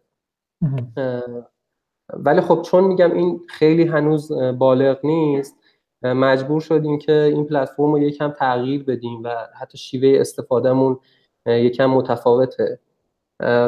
ولی 2.14 2.42
خب 2.42 2.62
چون 2.62 2.84
میگم 2.84 3.12
این 3.12 3.42
خیلی 3.50 3.84
هنوز 3.84 4.32
بالغ 4.32 5.00
نیست 5.06 5.56
مجبور 6.04 6.62
شدیم 6.62 7.00
که 7.00 7.14
این 7.14 7.46
پلتفرم 7.46 7.92
رو 7.92 8.00
یکم 8.00 8.32
تغییر 8.32 8.84
بدیم 8.84 9.24
و 9.24 9.30
حتی 9.62 9.78
شیوه 9.78 10.20
استفادهمون 10.20 11.00
یکم 11.46 11.86
متفاوته. 11.86 12.80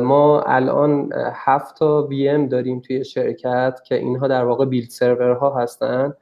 ما 0.02 0.42
الان 0.42 1.14
هفت 1.34 1.80
تا 1.80 2.10
ام 2.12 2.48
داریم 2.48 2.80
توی 2.80 3.06
شرکت 3.06 3.80
که 3.86 3.96
اینها 3.96 4.28
در 4.28 4.44
واقع 4.46 4.66
بیلد 4.66 4.90
سرورها 4.90 5.60
هستن 5.60 6.14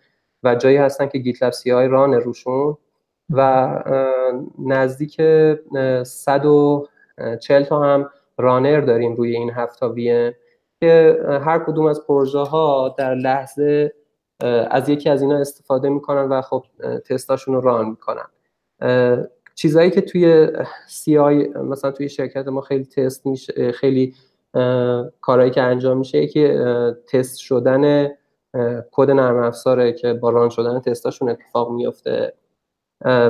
و 0.43 0.55
جایی 0.55 0.77
هستن 0.77 1.07
که 1.07 1.17
گیت 1.17 1.43
لب 1.43 1.51
سی 1.51 1.71
آی 1.71 1.87
ران 1.87 2.13
روشون 2.13 2.77
و 3.29 3.83
نزدیک 4.59 5.21
140 6.03 7.63
تا 7.63 7.83
هم 7.83 8.09
رانر 8.37 8.81
داریم 8.81 9.15
روی 9.15 9.35
این 9.35 9.51
هفت 9.51 9.79
تا 9.79 9.87
ام 9.97 10.33
که 10.81 11.19
هر 11.45 11.59
کدوم 11.59 11.85
از 11.85 12.07
پروژه 12.07 12.39
ها 12.39 12.95
در 12.97 13.15
لحظه 13.15 13.93
از 14.69 14.89
یکی 14.89 15.09
از 15.09 15.21
اینا 15.21 15.37
استفاده 15.37 15.89
می‌کنن 15.89 16.29
و 16.29 16.41
خب 16.41 16.63
تستاشون 17.09 17.55
رو 17.55 17.61
ران 17.61 17.89
می‌کنن. 17.89 18.27
چیزهایی 19.55 19.91
که 19.91 20.01
توی 20.01 20.47
سی 20.87 21.17
آی 21.17 21.47
مثلا 21.47 21.91
توی 21.91 22.09
شرکت 22.09 22.47
ما 22.47 22.61
خیلی 22.61 22.85
تست 22.85 23.25
میشه 23.25 23.71
خیلی 23.71 24.13
کارهایی 25.21 25.51
که 25.51 25.61
انجام 25.61 25.97
میشه 25.97 26.27
که 26.27 26.59
تست 27.07 27.37
شدن 27.37 28.11
کد 28.91 29.11
نرم 29.11 29.43
افزاره 29.43 29.93
که 29.93 30.13
با 30.13 30.29
ران 30.29 30.49
شدن 30.49 30.79
تستاشون 30.79 31.29
اتفاق 31.29 31.71
میفته 31.71 32.33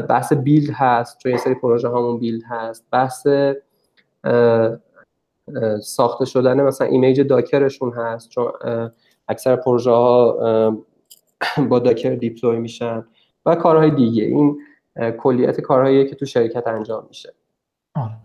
بحث 0.10 0.34
build 0.34 0.69
هست 0.74 1.17
چون 1.17 1.32
یه 1.32 1.38
سری 1.38 1.53
پروژه 1.55 1.88
هامون 1.88 2.20
build 2.19 2.41
هست. 2.50 2.86
بحث 2.91 3.27
ساخته 5.82 6.25
شدن 6.25 6.62
مثلا 6.62 6.88
image 6.88 7.22
Docker 7.22 7.65
شون 7.65 7.93
هست 7.94 8.29
چون 8.29 8.51
اکثر 9.27 9.55
پروژه 9.55 9.91
ها 9.91 10.32
با 11.70 11.79
Docker 11.79 12.15
deploy 12.15 12.57
میشن 12.58 13.05
و 13.46 13.55
کارهای 13.55 13.91
دیگه. 13.91 14.24
این 14.24 14.60
کلیت 15.17 15.61
کارهایی 15.61 16.09
که 16.09 16.15
تو 16.15 16.25
شرکت 16.25 16.67
انجام 16.67 17.05
میشه. 17.07 17.33
آره. 17.95 18.17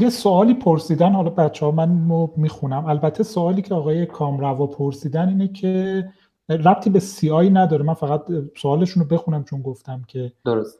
یه 0.00 0.10
سوالی 0.10 0.54
پرسیدن 0.54 1.12
حالا 1.12 1.30
بچه 1.30 1.66
ها 1.66 1.72
من 1.72 1.88
می‌خونم. 2.36 2.86
البته 2.86 3.22
سوالی 3.22 3.62
که 3.62 3.74
آقای 3.74 4.06
کامروا 4.06 4.66
پرسیدن 4.66 5.28
اینه 5.28 5.48
که 5.48 6.04
ربطی 6.48 6.90
به 6.90 7.00
CI 7.00 7.50
نداره. 7.50 7.84
من 7.84 7.94
فقط 7.94 8.24
سوالشون 8.56 9.02
رو 9.02 9.08
بخونم 9.08 9.44
چون 9.44 9.62
گفتم 9.62 10.02
که 10.08 10.32
درست. 10.44 10.78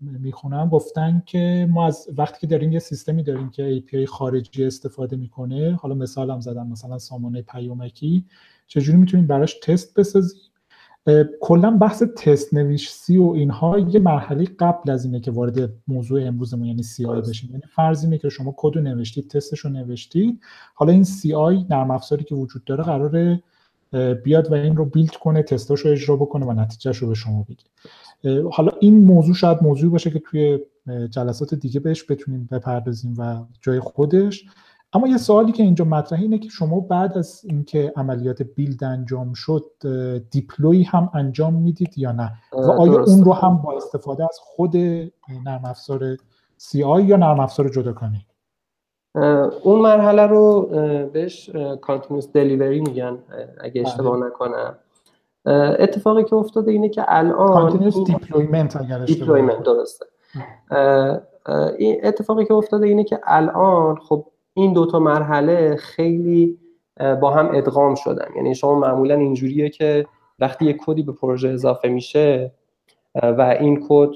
می‌خونم. 0.00 0.68
گفتن 0.68 1.22
که 1.26 1.68
ما 1.70 1.86
از 1.86 2.08
وقتی 2.18 2.40
که 2.40 2.46
داریم 2.46 2.72
یه 2.72 2.78
سیستمی 2.78 3.22
داریم 3.22 3.50
که 3.50 3.82
API 3.86 4.04
خارجی 4.04 4.64
استفاده 4.64 5.16
می‌کنه. 5.16 5.78
حالا 5.82 5.94
مثالم 5.94 6.40
زدم 6.40 6.66
مثلا 6.66 6.98
سامانه 6.98 7.42
پیامکی. 7.42 8.24
چجوری 8.66 8.98
می‌تونیم 8.98 9.26
براش 9.26 9.54
تست 9.54 9.98
بسازیم؟ 9.98 10.49
کلا 11.40 11.70
بحث 11.70 12.02
تست 12.02 12.54
نویسی 12.54 13.16
و 13.16 13.28
اینها 13.28 13.78
یه 13.78 14.00
مرحله 14.00 14.44
قبل 14.44 14.90
از 14.90 15.04
اینه 15.04 15.20
که 15.20 15.30
وارد 15.30 15.72
موضوع 15.88 16.22
امروزمون 16.22 16.64
یعنی 16.64 16.82
CI 16.82 17.20
بشیم. 17.20 17.50
یعنی 17.50 17.62
فرض 17.74 18.04
اینه 18.04 18.18
که 18.18 18.28
شما 18.28 18.54
کد 18.56 18.76
رو 18.76 18.82
نوشتید 18.82 19.28
تستش 19.28 19.58
رو 19.58 19.70
نوشتید. 19.70 20.40
حالا 20.74 20.92
این 20.92 21.04
سی 21.04 21.34
آی 21.34 21.64
نرم 21.70 21.90
افزاری 21.90 22.24
که 22.24 22.34
وجود 22.34 22.64
داره 22.64 22.84
قراره 22.84 23.42
بیاد 24.24 24.50
و 24.50 24.54
این 24.54 24.76
رو 24.76 24.84
بیلد 24.84 25.16
کنه 25.16 25.42
تستاش 25.42 25.80
رو 25.80 25.90
اجرا 25.90 26.16
بکنه 26.16 26.46
و 26.46 26.52
نتیجهش 26.52 26.96
رو 26.96 27.08
به 27.08 27.14
شما 27.14 27.46
بگه. 27.48 28.42
حالا 28.52 28.72
این 28.80 29.04
موضوع 29.04 29.34
شاید 29.34 29.62
موضوعی 29.62 29.90
باشه 29.90 30.10
که 30.10 30.18
توی 30.18 30.58
جلسات 31.10 31.54
دیگه 31.54 31.80
بهش 31.80 32.04
بتونیم 32.10 32.48
بپردازیم 32.52 33.14
و 33.18 33.44
جای 33.60 33.80
خودش. 33.80 34.44
اما 34.92 35.08
یه 35.08 35.16
سوالی 35.16 35.52
که 35.52 35.62
اینجا 35.62 35.84
مطرحه 35.84 36.22
اینه 36.22 36.38
که 36.38 36.48
شما 36.48 36.80
بعد 36.80 37.18
از 37.18 37.44
اینکه 37.44 37.92
عملیات 37.96 38.42
بیلد 38.42 38.84
انجام 38.84 39.32
شد 39.32 39.64
دیپلوی 40.30 40.82
هم 40.82 41.10
انجام 41.14 41.54
می‌دید 41.54 41.98
یا 41.98 42.12
نه؟ 42.12 42.32
و 42.52 42.70
آیا 42.70 43.04
اون 43.04 43.24
رو 43.24 43.32
هم 43.32 43.56
با 43.56 43.76
استفاده 43.76 44.24
از 44.24 44.38
خود 44.40 44.76
نرم 44.76 45.60
افزار 45.64 46.16
CI 46.56 47.04
یا 47.04 47.16
نرم 47.16 47.40
افزار 47.40 47.68
جداگانه 47.68 48.26
اون 49.62 49.80
مرحله 49.80 50.26
رو 50.26 50.62
بهش 51.12 51.50
continuous 51.80 52.32
delivery 52.32 52.80
میگن 52.80 53.18
اگه 53.60 53.80
اشتباه 53.80 54.20
بله. 54.20 54.26
نکنم 54.26 54.74
اتفاقی 55.78 56.24
که 56.24 56.34
افتاده 56.34 56.70
اینه 56.70 56.88
که 56.88 57.04
الان 57.08 57.52
continuous 57.52 57.96
deployment 58.06 58.76
اگر 58.76 59.04
deployment 59.04 59.62
درسته. 59.62 60.06
این 61.78 62.00
اتفاقی 62.04 62.44
که 62.44 62.54
افتاده 62.54 62.86
اینه 62.86 63.04
که 63.04 63.20
الان 63.24 63.96
خب 63.96 64.26
این 64.60 64.72
دوتا 64.72 64.98
مرحله 64.98 65.76
خیلی 65.76 66.58
با 67.20 67.30
هم 67.30 67.50
ادغام 67.54 67.94
شدن. 67.94 68.28
یعنی 68.36 68.54
شما 68.54 68.74
معمولا 68.78 69.14
اینجوریه 69.14 69.68
که 69.68 70.06
وقتی 70.38 70.64
یک 70.64 70.76
کدی 70.86 71.02
به 71.02 71.12
پروژه 71.12 71.48
اضافه 71.48 71.88
میشه 71.88 72.52
و 73.22 73.56
این 73.60 73.86
کد 73.88 74.08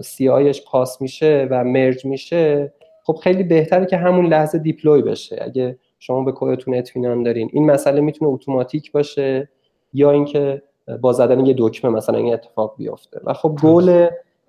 سی 0.00 0.28
آیش 0.28 0.64
پاس 0.64 1.02
میشه 1.02 1.48
و 1.50 1.64
مرج 1.64 2.04
میشه 2.04 2.72
خب 3.04 3.14
خیلی 3.22 3.42
بهتره 3.42 3.86
که 3.86 3.96
همون 3.96 4.26
لحظه 4.26 4.58
دیپلوی 4.58 5.02
بشه. 5.02 5.38
اگه 5.40 5.78
شما 5.98 6.24
به 6.24 6.32
کدتون 6.36 6.74
اطمینان 6.74 7.22
دارین. 7.22 7.50
این 7.52 7.70
مسئله 7.70 8.00
می‌تونه 8.00 8.30
اتوماتیک 8.30 8.92
باشه 8.92 9.48
یا 9.92 10.10
اینکه 10.10 10.62
با 11.00 11.12
زدن 11.12 11.46
یه 11.46 11.54
دکمه 11.58 11.90
مثلا 11.90 12.18
این 12.18 12.34
اتفاق 12.34 12.74
بیفته. 12.78 13.20
و 13.24 13.32
خب 13.32 13.56
گول 13.62 14.06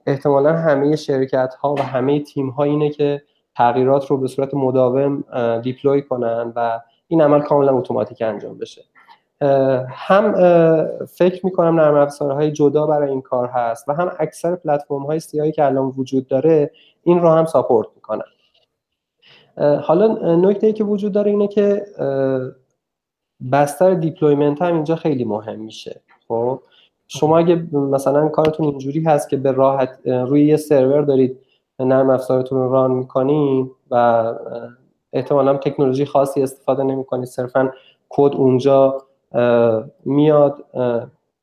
احتمالا 0.07 0.53
همه 0.53 0.95
شرکت 0.95 1.53
ها 1.53 1.73
و 1.73 1.81
همه 1.81 2.19
تیم 2.19 2.49
ها 2.49 2.63
اینه 2.63 2.89
که 2.89 3.21
تغییرات 3.57 4.07
رو 4.07 4.17
به 4.17 4.27
صورت 4.27 4.53
مداوم 4.53 5.23
دیپلوی 5.61 6.01
کنن 6.01 6.53
و 6.55 6.79
این 7.07 7.21
عمل 7.21 7.41
کاملا 7.41 7.77
اتوماتیک 7.77 8.21
انجام 8.21 8.57
بشه. 8.57 8.81
هم 9.87 10.33
فکر 11.05 11.45
می‌کنم 11.45 11.79
نرم 11.79 11.95
افزارهای 11.95 12.51
جدا 12.51 12.87
برای 12.87 13.09
این 13.09 13.21
کار 13.21 13.47
هست 13.47 13.89
و 13.89 13.93
هم 13.93 14.11
اکثر 14.19 14.55
پلتفرم 14.55 15.03
های 15.05 15.19
CI 15.19 15.40
ای 15.40 15.51
که 15.51 15.65
الان 15.65 15.93
وجود 15.97 16.27
داره 16.27 16.71
این 17.03 17.19
رو 17.19 17.29
هم 17.29 17.45
support 17.45 17.87
می‌کنن. 17.95 18.25
حالا 19.81 20.35
نکته 20.35 20.67
ای 20.67 20.73
که 20.73 20.83
وجود 20.83 21.11
داره 21.11 21.31
اینه 21.31 21.47
که 21.47 21.85
بستر 23.51 23.93
deployment 23.93 24.61
هم 24.61 24.73
اینجا 24.73 24.95
خیلی 24.95 25.23
مهم 25.23 25.59
میشه. 25.59 26.01
خب 26.27 26.61
شما 27.07 27.37
اگه 27.37 27.67
مثلا 27.73 28.27
کارتون 28.27 28.65
اینجوری 28.65 29.03
هست 29.03 29.29
که 29.29 29.37
به 29.37 29.51
راحت 29.51 30.07
روی 30.07 30.45
یه 30.45 30.57
سرور 30.57 31.01
دارید 31.01 31.44
نرم 31.79 32.09
افزارتون 32.09 32.57
رو 32.57 32.71
run 32.71 32.91
می‌کنین 32.91 33.71
و 33.91 33.95
احتمالا 35.13 35.57
تکنولوژی 35.57 36.05
خاصی 36.05 36.43
استفاده 36.43 36.83
نمی‌کنید. 36.83 37.25
صرفا 37.25 37.71
کد 38.09 38.35
اونجا 38.35 38.97
میاد 40.05 40.65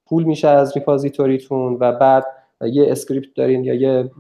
pull 0.07 0.22
میشه 0.25 0.49
از 0.49 0.77
repository 0.77 1.53
تون 1.53 1.77
و 1.81 1.92
بعد 1.92 2.27
یه 2.61 2.92
script 2.92 3.29
دارین 3.37 3.64
یا 3.64 3.75
یه 3.75 4.11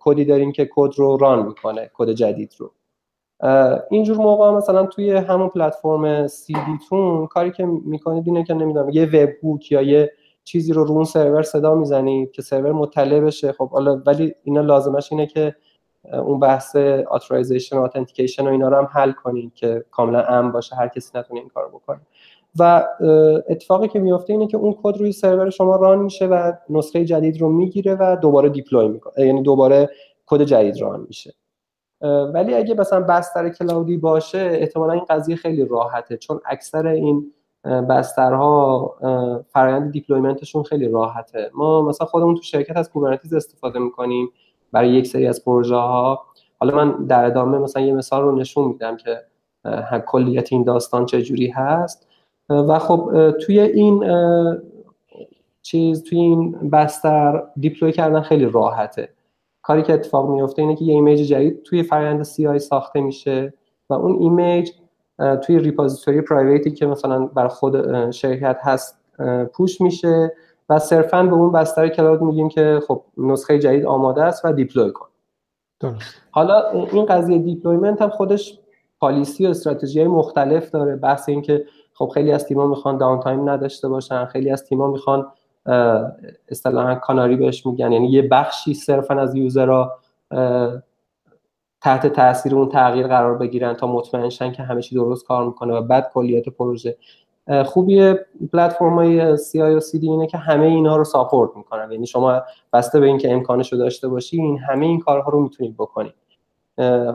کدی 0.00 0.24
دارین 0.24 0.52
که 0.52 0.70
کد 0.74 0.90
رو 0.96 1.16
run 1.16 1.46
می‌کنه 1.46 1.90
کد 1.94 2.10
جدید 2.10 2.54
رو. 2.58 2.72
اینجور 3.90 4.16
موقع 4.16 4.50
مثلا 4.50 4.86
توی 4.86 5.10
همون 5.10 5.48
پلتفرم 5.48 6.26
CI 6.26 6.54
تون 6.88 7.26
کاری 7.26 7.50
که 7.50 7.66
می‌کنید 7.66 8.26
اینه 8.26 8.44
که 8.44 8.54
نمی‌دونم 8.54 8.90
یه 8.90 9.06
webhook 9.06 9.60
یا 9.70 9.82
یه 9.82 10.12
چیزی 10.44 10.72
رو 10.72 10.84
رو 10.84 10.92
اون 10.92 11.04
سرور 11.04 11.42
صدا 11.42 11.74
می‌زنید 11.74 12.32
که 12.32 12.42
سرور 12.42 12.72
مطلع 12.72 13.20
بشه. 13.20 13.52
خب 13.52 13.70
حالا 13.70 14.02
ولی 14.06 14.34
اینا 14.44 14.60
لازمش 14.60 15.12
اینه 15.12 15.26
که 15.26 15.54
اون 16.12 16.40
بحث 16.40 16.76
authorization 17.10 17.76
و 17.76 17.80
authentication 17.80 18.46
و 18.46 18.50
اینا 18.50 18.68
رو 18.68 18.76
هم 18.76 18.88
حل 18.92 19.12
کنید 19.12 19.54
که 19.54 19.84
کاملا 19.90 20.22
امن 20.22 20.52
باشه 20.52 20.76
هر 20.76 20.88
کسی 20.88 21.18
نتونه 21.18 21.40
این 21.40 21.48
کارو 21.48 21.68
بکنه. 21.68 22.00
و 22.58 22.84
اتفاقی 23.48 23.88
که 23.88 23.98
میفته 23.98 24.32
اینه 24.32 24.46
که 24.46 24.56
اون 24.56 24.76
کد 24.82 24.98
روی 24.98 25.12
سرور 25.12 25.50
شما 25.50 25.76
run 25.76 25.98
میشه 25.98 26.26
و 26.26 26.52
نسخه 26.70 27.04
جدید 27.04 27.40
رو 27.40 27.48
می‌گیره 27.48 27.96
و 28.00 28.16
دوباره 28.16 28.48
deploy 28.48 28.88
می‌کنه 28.88 29.26
یعنی 29.26 29.42
دوباره 29.42 29.90
کد 30.26 30.42
جدید 30.42 30.80
run 30.80 31.04
میشه. 31.08 31.34
ولی 32.34 32.54
اگه 32.54 32.74
مثلا 32.74 33.00
بستر 33.00 33.48
cloud 33.48 33.88
ی 33.88 33.96
باشه 33.96 34.38
احتمالا 34.38 34.92
این 34.92 35.04
قضیه 35.08 35.36
خیلی 35.36 35.64
راحته 35.64 36.16
چون 36.16 36.40
اکثر 36.46 36.86
این 36.86 37.32
بسترها 37.64 38.94
فرآیند 39.52 39.92
deployment 39.92 40.42
شون 40.42 40.62
خیلی 40.62 40.88
راحته. 40.88 41.50
ما 41.54 41.82
مثلا 41.82 42.06
خودمون 42.06 42.34
تو 42.34 42.42
شرکت 42.42 42.76
از 42.76 42.90
Kubernetes 42.90 43.34
استفاده 43.34 43.78
می‌کنیم 43.78 44.28
برای 44.72 44.90
یک 44.90 45.06
سری 45.06 45.26
از 45.26 45.44
پروژه 45.44 45.74
ها 45.74 46.22
حالا 46.60 46.76
من 46.76 47.04
در 47.06 47.24
ادامه 47.24 47.58
مثلا 47.58 47.82
یه 47.82 47.92
مثال 47.92 48.22
رو 48.22 48.36
نشون 48.36 48.68
میدم 48.68 48.96
که 48.96 49.22
کلیت 50.06 50.52
این 50.52 50.62
داستان 50.62 51.06
چجوری 51.06 51.48
هست. 51.48 52.08
و 52.48 52.78
خب 52.78 53.30
توی 53.40 53.60
این 53.60 54.04
چیز 55.62 56.04
توی 56.04 56.18
این 56.18 56.52
بستر 56.52 57.42
deploy 57.60 57.92
کردن 57.92 58.20
خیلی 58.20 58.46
راحته. 58.46 59.08
کاری 59.62 59.82
که 59.82 59.92
اتفاق 59.92 60.30
میفته 60.30 60.62
اینه 60.62 60.76
که 60.76 60.84
یه 60.84 60.94
image 60.94 61.20
جدید 61.20 61.62
توی 61.62 61.82
فرآیند 61.82 62.22
CI 62.22 62.58
ساخته 62.58 63.00
میشه 63.00 63.54
و 63.90 63.94
اون 63.94 64.16
image 64.20 64.70
توی 65.42 65.58
repository 65.58 66.20
private 66.20 66.64
ی 66.64 66.70
که 66.70 66.86
مثلا 66.86 67.26
بر 67.26 67.48
خود 67.48 68.10
شرکت 68.10 68.58
هست 68.62 68.98
push 69.52 69.80
میشه 69.80 70.32
و 70.68 70.78
صرفا 70.78 71.22
به 71.22 71.32
اون 71.32 71.52
بستر 71.52 71.88
cloud 71.88 72.22
میگیم 72.22 72.48
که 72.48 72.80
خب 72.88 73.02
نسخه 73.16 73.58
جدید 73.58 73.86
آماده 73.86 74.24
است 74.24 74.44
و 74.44 74.52
deploy 74.52 74.92
کن. 74.92 75.06
حالا 76.30 76.70
این 76.70 77.06
قضیه 77.06 77.38
deployment 77.38 78.02
هم 78.02 78.08
خودش 78.08 78.58
policy 79.00 79.46
و 79.46 79.50
استراتژی 79.50 79.98
های 79.98 80.08
مختلف 80.08 80.70
داره. 80.70 80.96
بحث 80.96 81.28
این 81.28 81.42
که 81.42 81.64
خب 81.94 82.10
خیلی 82.14 82.32
از 82.32 82.46
تیم‌ها 82.46 82.66
می‌خوان 82.66 82.98
downtime 82.98 83.50
نداشته 83.50 83.88
باشن 83.88 84.24
خیلی 84.24 84.50
از 84.50 84.64
تیم‌ها 84.64 84.90
می‌خوان 84.90 85.26
اصطلاحا 86.48 86.94
canary 86.94 87.36
بهش 87.36 87.66
میگن. 87.66 87.92
یعنی 87.92 88.08
یه 88.08 88.28
بخشی 88.28 88.74
صرفا 88.74 89.14
از 89.14 89.34
user 89.34 89.85
ها 89.85 89.98
تحت 91.82 92.06
تاثیر 92.06 92.54
اون 92.54 92.68
تغییر 92.68 93.06
قرار 93.06 93.38
بگیرن 93.38 93.74
تا 93.74 93.86
مطمئن 93.86 94.28
شن 94.28 94.52
که 94.52 94.62
همه 94.62 94.82
چی 94.82 94.94
درست 94.94 95.26
کار 95.26 95.46
می‌کنه 95.46 95.74
و 95.74 95.82
بعد 95.82 96.10
کلیات 96.14 96.48
پروژه. 96.48 96.96
خوبی 97.64 98.14
پلتفرم 98.52 98.94
های 98.94 99.36
CI 99.36 99.74
و 99.74 99.80
سی 99.80 99.98
دی 99.98 100.08
اینه 100.08 100.26
که 100.26 100.38
همه 100.38 100.66
اینا 100.66 100.96
رو 100.96 101.04
support 101.04 101.50
می‌کنن. 101.56 101.92
یعنی 101.92 102.06
شما 102.06 102.42
بسته 102.72 103.00
به 103.00 103.06
اینکه 103.06 103.32
امکانش 103.32 103.72
رو 103.72 103.78
داشته 103.78 104.08
باشین 104.08 104.58
همه 104.58 104.86
این 104.86 105.00
کارها 105.00 105.30
رو 105.30 105.42
می‌تونید 105.42 105.74
بکنید. 105.74 106.14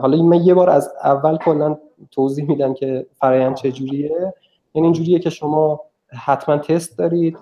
حالا 0.00 0.22
من 0.22 0.42
یه 0.42 0.54
بار 0.54 0.70
از 0.70 0.92
اول 1.04 1.36
کلا 1.36 1.78
توضیح 2.10 2.48
میدم 2.48 2.74
که 2.74 3.06
فرایند 3.14 3.56
چجوریه 3.56 4.34
یعنی 4.74 4.86
اینجوریه 4.86 5.18
که 5.18 5.30
شما 5.30 5.80
حتما 6.08 6.58
تست 6.58 6.98
دارید 6.98 7.38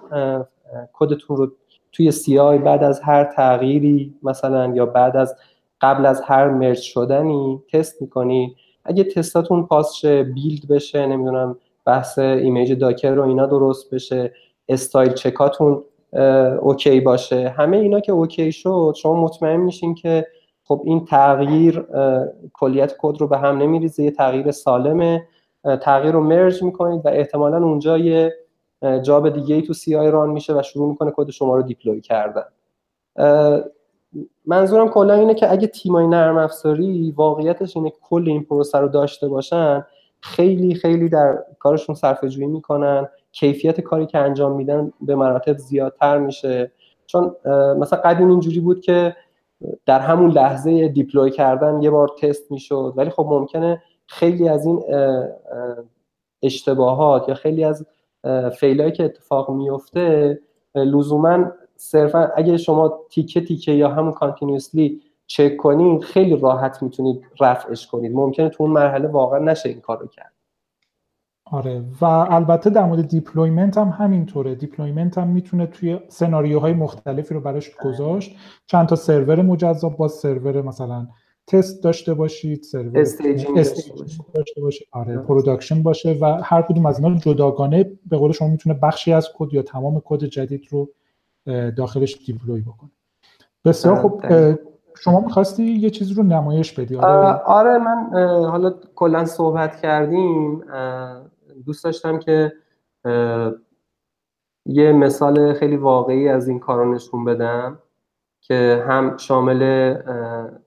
کدتون 0.93 1.37
رو 1.37 1.53
توی 1.93 2.11
CI 2.11 2.59
بعد 2.59 2.85
از 2.85 3.01
هر 3.01 3.25
تغییری 3.25 4.15
مثلا 4.23 4.75
یا 4.75 4.87
بعد 4.87 5.17
از 5.17 5.37
قبل 5.81 6.07
از 6.07 6.23
هر 6.25 6.49
merge 6.49 6.79
شدنی 6.81 7.63
تست 7.73 8.03
می‌کنی. 8.03 8.57
اگه 8.85 9.05
تستاتون 9.05 9.67
pass 9.67 9.95
شه 9.95 10.23
build 10.23 10.69
بشه 10.69 11.07
نمی‌دونم 11.07 11.59
بحث 11.85 12.19
image 12.19 12.73
Docker 12.73 13.11
رو 13.11 13.23
اینا 13.23 13.47
درست 13.47 13.95
بشه 13.95 14.33
style 14.69 15.13
check 15.13 15.58
اتون 15.58 15.85
okay 16.61 17.01
باشه. 17.01 17.49
همه 17.49 17.77
اینا 17.77 18.01
که 18.01 18.13
okay 18.13 18.53
شد 18.53 18.95
شما 18.97 19.15
مطمئن 19.15 19.57
میشین 19.57 19.95
که 19.95 20.27
خب 20.65 20.83
این 20.85 21.05
تغییر 21.05 21.87
کلیت 22.53 22.95
کد 22.99 23.21
رو 23.21 23.29
به 23.29 23.39
هم 23.39 23.59
نمیریزه 23.59 24.03
یه 24.03 24.11
تغییر 24.11 24.51
سالمه. 24.51 25.29
تغییر 25.83 26.15
رو 26.15 26.21
merge 26.21 26.63
می‌کنید 26.63 27.07
و 27.07 27.09
احتمالا 27.09 27.57
اونجا 27.57 27.99
یه 27.99 28.35
job 29.03 29.29
دیگه 29.29 29.55
ای 29.55 29.63
تو 29.63 29.73
CI 29.73 29.97
run 29.97 30.31
میشه 30.31 30.59
و 30.59 30.63
شروع 30.63 30.89
می‌کنه 30.89 31.13
کد 31.17 31.31
شما 31.31 31.57
رو 31.57 31.63
deploy 31.63 32.01
کردن. 32.01 32.45
منظورم 34.47 34.89
کلا 34.89 35.15
اینه 35.15 35.35
که 35.35 35.53
اگه 35.53 35.67
تیمای 35.67 36.07
نرم 36.07 36.39
افزاری 36.39 37.15
واقعیتش 37.17 37.77
اینه 37.77 37.93
کل 38.03 38.25
این 38.27 38.45
پروسه 38.45 38.79
رو 38.79 38.89
داشته 38.89 39.29
باشن 39.29 39.85
خیلی 40.21 40.75
خیلی 40.75 41.09
در 41.09 41.39
کارشون 41.59 41.95
صرفه 41.95 42.29
جویی 42.29 42.47
می‌کنن 42.47 43.09
کیفیت 43.33 43.81
کاری 43.81 44.07
که 44.07 44.19
انجام 44.19 44.53
میدن 44.53 44.93
به 45.01 45.15
مراتب 45.15 45.57
زیادتر 45.57 46.19
میشه. 46.19 46.73
چون 47.07 47.37
مثلا 47.79 48.01
قدیم 48.01 48.31
اینجوری 48.31 48.61
بود 48.61 48.81
که 48.81 49.17
در 49.87 50.01
همون 50.01 50.31
لحظه 50.31 50.89
دیپلوی 50.89 51.31
کردن 51.31 51.83
یه 51.83 51.91
بار 51.91 52.11
تست 52.23 52.53
می‌شد 52.53 52.93
ولی 52.97 53.11
خب 53.11 53.27
ممکنه 53.29 53.83
خیلی 54.07 54.49
از 54.49 54.67
این 54.67 54.83
اشتباهات 56.43 57.29
یا 57.29 57.35
خیلی 57.35 57.65
از 57.65 57.87
فیلایی 58.59 58.93
که 58.93 59.05
اتفاق 59.05 59.51
میفته 59.51 60.39
لزوما 60.75 61.45
صرفا 61.77 62.31
اگه 62.37 62.57
شما 62.57 63.01
تیکه 63.11 63.41
تیکه 63.41 63.73
یا 63.73 63.89
همون 63.89 64.13
continuously 64.13 65.01
چک 65.27 65.57
کنید 65.57 66.03
خیلی 66.03 66.37
راحت 66.37 66.83
می‌تونید 66.83 67.25
رفعش 67.41 67.87
کنید. 67.87 68.13
ممکنه 68.13 68.49
تو 68.49 68.63
اون 68.63 68.73
مرحله 68.73 69.09
واقعا 69.09 69.39
نشه 69.39 69.69
این 69.69 69.81
کار 69.81 69.99
رو 69.99 70.07
کرد. 70.07 70.33
آره. 71.51 71.85
و 72.01 72.05
البته 72.05 72.71
در 72.71 72.85
مورد 72.85 73.09
deployment 73.09 73.79
هم 73.79 73.89
همینطوره. 73.89 74.55
deployment 74.55 75.19
هم 75.19 75.29
می‌تونه 75.29 75.67
توی 75.67 76.01
سناریوهای 76.09 76.73
مختلفی 76.73 77.35
رو 77.35 77.41
براش 77.41 77.71
گذاشت. 77.85 78.37
چند 78.67 78.89
تا 78.89 78.97
سرور 78.97 79.43
مجزا 79.43 79.89
با 79.89 80.09
سرور 80.09 80.63
مثلا 80.63 81.07
تست 81.47 81.85
داشته 81.85 82.15
باشید 82.15 82.63
سرور 82.63 82.99
staging 82.99 83.57
داشته 83.57 84.61
باشید. 84.61 84.89
آره 84.93 85.19
production 85.19 85.83
باشه 85.83 86.19
و 86.21 86.41
هر 86.45 86.63
کدوم 86.63 86.87
از 86.87 86.99
اینا 87.01 87.19
جداگانه 87.19 87.91
به 88.07 88.17
قول 88.17 88.33
شما 88.33 88.49
می‌تونه 88.49 88.79
بخشی 88.83 89.13
از 89.13 89.29
کد 89.35 89.55
یا 89.55 89.63
تمام 89.63 90.03
کد 90.05 90.25
جدید 90.25 90.67
رو 90.71 90.89
داخلش 91.77 92.17
deploy 92.27 92.61
بکنه. 92.61 92.91
بسیار 93.65 94.03
خب 94.03 94.21
شما 94.99 95.21
می‌خواستی 95.21 95.63
یه 95.63 95.91
چیزی 95.91 96.15
رو 96.15 96.23
نمایش 96.23 96.73
بدی 96.73 96.97
آره, 96.97 97.41
آره 97.43 97.79
من 97.79 98.11
حالا 98.45 98.75
کلا 98.95 99.25
صحبت 99.25 99.81
کردیم. 99.81 100.65
دوست 101.67 101.85
داشتم 101.85 102.19
که 102.19 102.53
یه 104.67 104.93
مثال 104.93 105.53
خیلی 105.55 105.77
واقعی 105.77 106.29
از 106.29 106.49
این 106.49 106.59
کار 106.59 106.85
رو 106.85 106.95
نشون 106.95 107.25
بدم 107.25 107.79
که 108.41 108.85
هم 108.89 109.17
شامل 109.17 109.95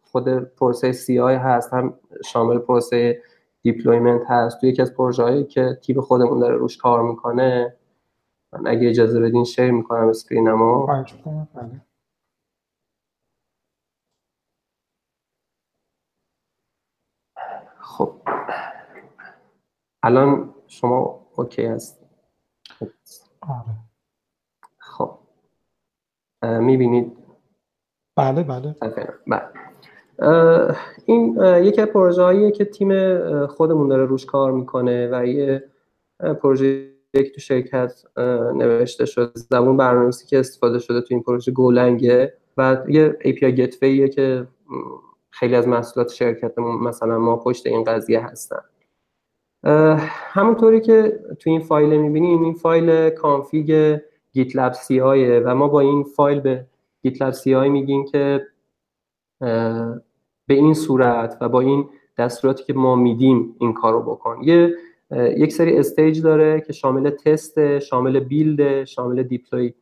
خود 0.02 0.30
پروسه 0.30 0.92
CI 0.92 1.36
هست 1.36 1.74
هم 1.74 1.94
شامل 2.26 2.58
پروسه 2.58 3.22
deployment 3.62 4.22
هست. 4.28 4.62
تو 4.62 4.68
یکی 4.68 4.82
از 4.82 4.94
پروژه 4.94 5.24
هایی 5.24 5.44
که 5.44 5.78
تیم 5.82 6.02
خودمون 6.02 6.40
داره 6.40 6.56
روش 6.56 6.78
کار 6.78 7.04
می‌کنه 7.04 7.76
من 8.54 8.68
اگه 8.68 8.90
اجازه 8.90 9.20
بدین 9.20 9.44
share 9.44 9.72
می‌کنم 9.72 10.08
screen 10.08 10.60
مو. 10.60 10.86
بله. 10.86 11.82
خب. 17.80 18.16
الان 20.04 20.54
شما 20.68 21.28
OK 21.36 21.66
هست؟ 21.66 22.06
آره. 23.42 23.76
خب. 24.78 25.20
می‌بینید؟ 26.44 27.18
بله 28.18 28.44
بله. 28.44 28.76
بله. 29.28 29.50
این 31.06 31.38
یکی 31.64 31.82
از 31.82 31.88
پروژه 31.88 32.52
که 32.52 32.66
تیم 32.66 32.90
خودمون 33.48 33.88
داره 33.88 34.06
روش 34.06 34.26
کار 34.26 34.52
می‌کنه 34.52 35.10
و 35.12 35.26
یه 35.26 35.70
پروژه 36.42 36.99
یک 37.14 37.36
تو 37.36 37.42
شرکت 37.42 37.94
نوشته 38.56 39.06
شده. 39.06 39.32
زبون 39.36 39.78
برنامه‌نویسی 39.78 40.26
که 40.28 40.40
استفاده 40.40 40.80
شده 40.80 41.02
تو 41.02 41.08
این 41.10 41.24
پروژه 41.24 41.52
گولنگه. 41.52 42.34
و 42.58 42.78
یه 42.88 43.18
API 43.22 43.58
Gateway 43.58 44.10
که 44.16 44.48
خیلی 45.30 45.56
از 45.56 45.68
محصولات 45.68 46.12
شرکتمون 46.12 46.76
مثلا 46.76 47.20
ما 47.20 47.36
پشت 47.36 47.68
این 47.68 47.84
قضیه 47.84 48.26
هستن. 48.26 48.62
همونطوری 50.08 50.82
که 50.82 51.20
تو 51.40 51.50
این 51.50 51.60
فایل 51.60 52.02
می‌بینیم 52.02 52.44
این 52.44 52.54
فایل 52.54 53.10
کانفیگ 53.10 53.98
GitLab 54.38 54.74
CI 54.74 55.42
و 55.46 55.56
ما 55.56 55.68
با 55.68 55.80
این 55.80 56.04
فایل 56.04 56.40
به 56.40 56.66
GitLab 57.08 57.34
CI 57.34 57.48
میگیم 57.48 58.06
که 58.06 58.48
به 60.48 60.54
این 60.56 60.74
صورت 60.74 61.38
و 61.42 61.50
با 61.50 61.60
این 61.60 61.90
دستوراتی 62.18 62.64
که 62.64 62.74
ما 62.74 62.96
میدیم 62.96 63.56
این 63.60 63.74
کار 63.74 63.94
رو 63.94 64.02
بکن. 64.02 64.38
یه 64.44 64.76
یک 65.12 65.54
سری 65.54 65.78
stage 65.78 66.22
داره 66.22 66.62
که 66.62 66.74
شامل 66.74 67.10
تست 67.10 67.80
شامل 67.80 68.20
build 68.20 68.84
شامل 68.84 69.24
deploy 69.24 69.74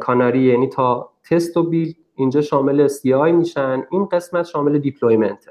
canary. 0.00 0.40
یعنی 0.40 0.68
تا 0.68 1.10
تست 1.30 1.56
و 1.56 1.62
build 1.62 1.94
اینجا 2.14 2.40
شامل 2.40 2.86
CI 2.86 3.32
میشن. 3.32 3.84
این 3.90 4.04
قسمت 4.04 4.46
شامل 4.46 4.78
deployment 4.78 5.48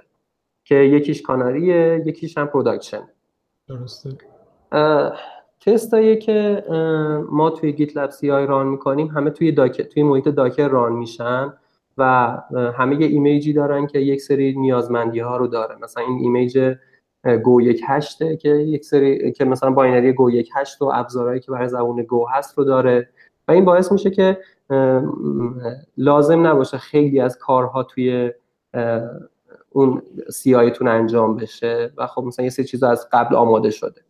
که 0.63 0.75
یکیش 0.75 1.21
canary 1.21 1.91
ه 1.91 2.03
یکیش 2.05 2.37
هم 2.37 2.47
production 2.47 3.01
درسته. 3.67 4.09
تستایی 5.61 6.17
که 6.17 6.63
ما 7.31 7.49
توی 7.49 7.71
GitLab 7.71 8.09
CI 8.09 8.31
run 8.31 8.67
می‌کنیم 8.67 9.07
همه 9.07 9.29
توی 9.29 9.51
Docker 9.51 9.83
توی 9.83 10.03
محیط 10.03 10.27
Docker 10.27 10.67
run 10.67 10.93
میشن 10.93 11.53
و 11.97 12.03
همه 12.77 13.01
یه 13.01 13.07
image 13.07 13.45
ی 13.45 13.53
دارن 13.53 13.87
که 13.87 13.99
یک 13.99 14.21
سری 14.21 14.57
نیازمندی 14.57 15.19
ها 15.19 15.37
رو 15.37 15.47
داره. 15.47 15.75
مثلا 15.81 16.03
این 16.03 16.19
image 16.19 16.75
Go 17.43 17.61
یک 17.61 17.81
هشته 17.87 18.37
که 18.37 18.49
یک 18.49 18.85
سری 18.85 19.31
که 19.31 19.45
مثلا 19.45 19.71
binary 19.71 20.13
Go 20.13 20.31
یک 20.31 20.49
هشت 20.55 20.81
و 20.81 20.91
ابزارهایی 20.93 21.39
که 21.39 21.51
برای 21.51 21.67
زبون 21.67 22.01
Go 22.01 22.27
هست 22.29 22.57
رو 22.57 22.63
داره. 22.63 23.09
و 23.47 23.51
این 23.51 23.65
باعث 23.65 23.91
میشه 23.91 24.09
که 24.09 24.37
لازم 25.97 26.47
نباشه 26.47 26.77
خیلی 26.77 27.19
از 27.19 27.37
کارها 27.37 27.83
توی 27.83 28.31
اون 29.69 30.01
CI 30.29 30.55
تون 30.55 30.87
انجام 30.87 31.35
بشه 31.35 31.93
و 31.97 32.07
خب 32.07 32.23
مثلا 32.23 32.43
یه 32.43 32.49
سری 32.49 32.65
چیزا 32.65 32.89
از 32.89 33.07
قبل 33.11 33.35
آماده 33.35 33.69
شده. 33.69 34.01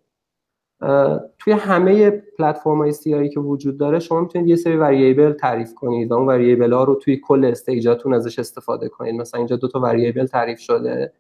توی 1.40 1.54
همه 1.54 2.10
پلتفرم 2.10 2.78
های 2.78 2.92
CI 2.92 3.30
که 3.30 3.40
وجود 3.40 3.78
داره 3.78 4.00
شما 4.00 4.22
می‌تونید 4.22 4.48
یه 4.48 4.56
سری 4.56 4.78
variable 4.78 5.34
تعریف 5.34 5.74
کنید. 5.74 6.12
و 6.12 6.14
اون 6.14 6.28
variable 6.28 6.74
ها 6.74 6.84
رو 6.84 6.96
توی 6.96 7.18
کل 7.18 7.46
stage 7.46 7.88
اتون 7.88 8.14
ازش 8.14 8.40
استفاده 8.40 8.90
کنید. 8.90 9.16
مثلا 9.16 9.38
اینجا 9.38 9.56
دو 9.56 9.68
تا 9.68 9.80
variable 9.80 10.26
تعریف 10.26 10.60
شده. 10.60 11.14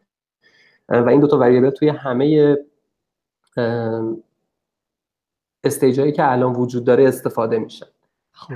و 0.89 1.10
این 1.10 1.19
دو 1.19 1.28
تا 1.28 1.38
variable 1.38 1.69
توی 1.69 1.89
همه 1.89 2.58
stage 5.63 5.99
هایی 5.99 6.12
که 6.12 6.32
الان 6.32 6.54
وجود 6.54 6.84
داره 6.84 7.08
استفاده 7.08 7.60
میشن. 7.60 7.86
خب. 8.32 8.54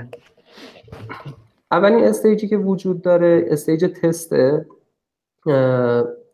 اولین 1.72 2.04
stage 2.04 2.41
ی 2.41 2.48
که 2.48 2.56
وجود 2.56 3.02
داره 3.02 3.46
stage 3.48 3.84
تسته. 3.84 4.66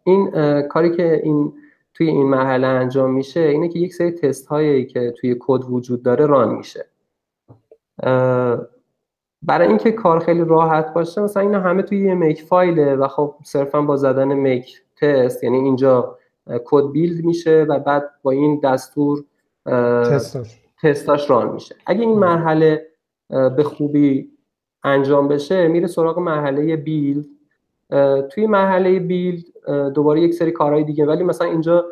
این 0.05 0.31
کاری 0.69 0.97
که 0.97 1.21
این 1.25 1.53
توی 1.95 2.09
این 2.09 2.27
مرحله 2.27 2.67
انجام 2.67 3.11
میشه 3.13 3.41
اینه 3.41 3.69
که 3.69 3.79
یک 3.79 3.95
سری 3.95 4.11
تست 4.11 4.47
هایی 4.47 4.87
که 4.87 5.11
توی 5.11 5.37
کد 5.41 5.65
وجود 5.69 6.03
داره 6.03 6.27
run 6.27 6.55
میشه. 6.55 6.87
برای 9.43 9.69
اینکه 9.69 9.93
کار 9.93 10.21
خیلی 10.21 10.45
راحت 10.45 10.95
باشه 10.95 11.21
مثلا 11.21 11.43
اینا 11.43 11.61
همه 11.61 11.83
توی 11.83 12.07
یه 12.07 12.15
makefile 12.15 12.43
ه 12.43 12.97
و 12.97 13.09
خب 13.09 13.35
صرفا 13.45 13.83
با 13.83 13.97
زدن 13.97 14.35
make 14.35 14.83
test 15.01 15.45
یعنی 15.45 15.59
اینجا 15.59 16.19
کد 16.65 16.93
build 16.93 17.25
میشه 17.25 17.67
و 17.69 17.79
بعد 17.79 18.11
با 18.23 18.31
این 18.31 18.61
دستور 18.61 19.25
تستاش, 19.67 20.61
تستاش 20.83 21.31
run 21.31 21.53
میشه. 21.53 21.75
اگه 21.87 22.01
این 22.01 22.19
مرحله 22.19 22.87
به 23.29 23.63
خوبی 23.65 24.31
انجام 24.85 25.29
بشه 25.29 25.69
میره 25.69 25.87
سراغ 25.87 26.19
مرحله 26.19 26.77
build. 26.77 27.27
توی 28.31 28.47
مرحله 28.47 28.99
build 28.99 29.45
دوباره 29.95 30.21
یک 30.21 30.35
سری 30.35 30.51
کارهای 30.53 30.85
دیگه 30.85 31.07
ولی 31.07 31.25
مثلا 31.25 31.47
اینجا 31.47 31.85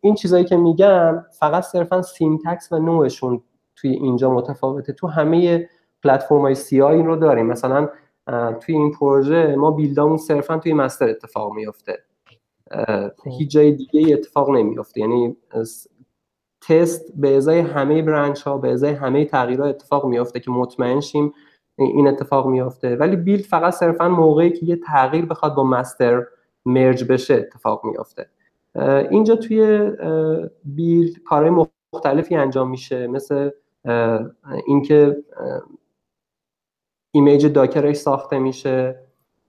این 0.00 0.14
چیزایی 0.14 0.44
که 0.44 0.56
میگم 0.56 1.24
فقط 1.38 1.62
صرفا 1.62 2.02
syntax 2.02 2.72
و 2.72 2.78
نوعشون 2.78 3.42
توی 3.76 3.90
اینجا 3.90 4.30
متفاوته. 4.30 4.92
تو 4.92 5.06
همه 5.06 5.68
پلتفرم 6.02 6.40
های 6.40 6.54
CI 6.54 6.82
این 6.82 7.06
رو 7.06 7.16
داریم. 7.16 7.46
مثلا 7.46 7.88
توی 8.60 8.74
این 8.74 8.92
پروژه 8.92 9.56
ما 9.56 9.70
بیلدامون 9.70 10.16
صرفا 10.16 10.58
توی 10.58 10.72
مستر 10.72 11.08
اتفاق 11.08 11.52
میفته 11.52 11.98
خب. 13.16 13.28
هیچ 13.38 13.50
جای 13.50 13.72
دیگه 13.72 14.14
اتفاق 14.14 14.50
نمیفته 14.50 15.00
یعنی 15.00 15.36
تست 16.68 17.12
به 17.16 17.36
ازای 17.36 17.58
همه 17.58 18.02
برنچ 18.02 18.42
ها 18.42 18.58
به 18.58 18.72
ازای 18.72 18.92
همه 18.92 19.24
تغییرات 19.24 19.68
اتفاق 19.68 20.06
میفته 20.06 20.40
که 20.40 20.50
مطمئن 20.50 21.00
شیم 21.00 21.32
این 21.78 22.08
اتفاق 22.08 22.46
میافته. 22.46 22.96
ولی 22.96 23.16
بیلد 23.16 23.44
فقط 23.44 23.74
صرفا 23.74 24.08
موقعی 24.08 24.50
که 24.50 24.66
یه 24.66 24.76
تغییر 24.76 25.26
بخواد 25.26 25.54
با 25.54 25.64
مستر 25.64 26.26
مرج 26.66 27.04
بشه 27.04 27.34
اتفاق 27.34 27.84
میافته. 27.84 28.26
اینجا 29.10 29.36
توی 29.36 29.90
بیلد 30.64 31.22
کارهای 31.22 31.66
مختلفی 31.94 32.36
انجام 32.36 32.70
میشه. 32.70 33.06
مثل 33.06 33.50
اینکه 34.66 35.16
image 37.12 37.46
Docker 37.46 37.84
ش 37.84 37.96
ساخته 37.96 38.38
میشه. 38.38 39.02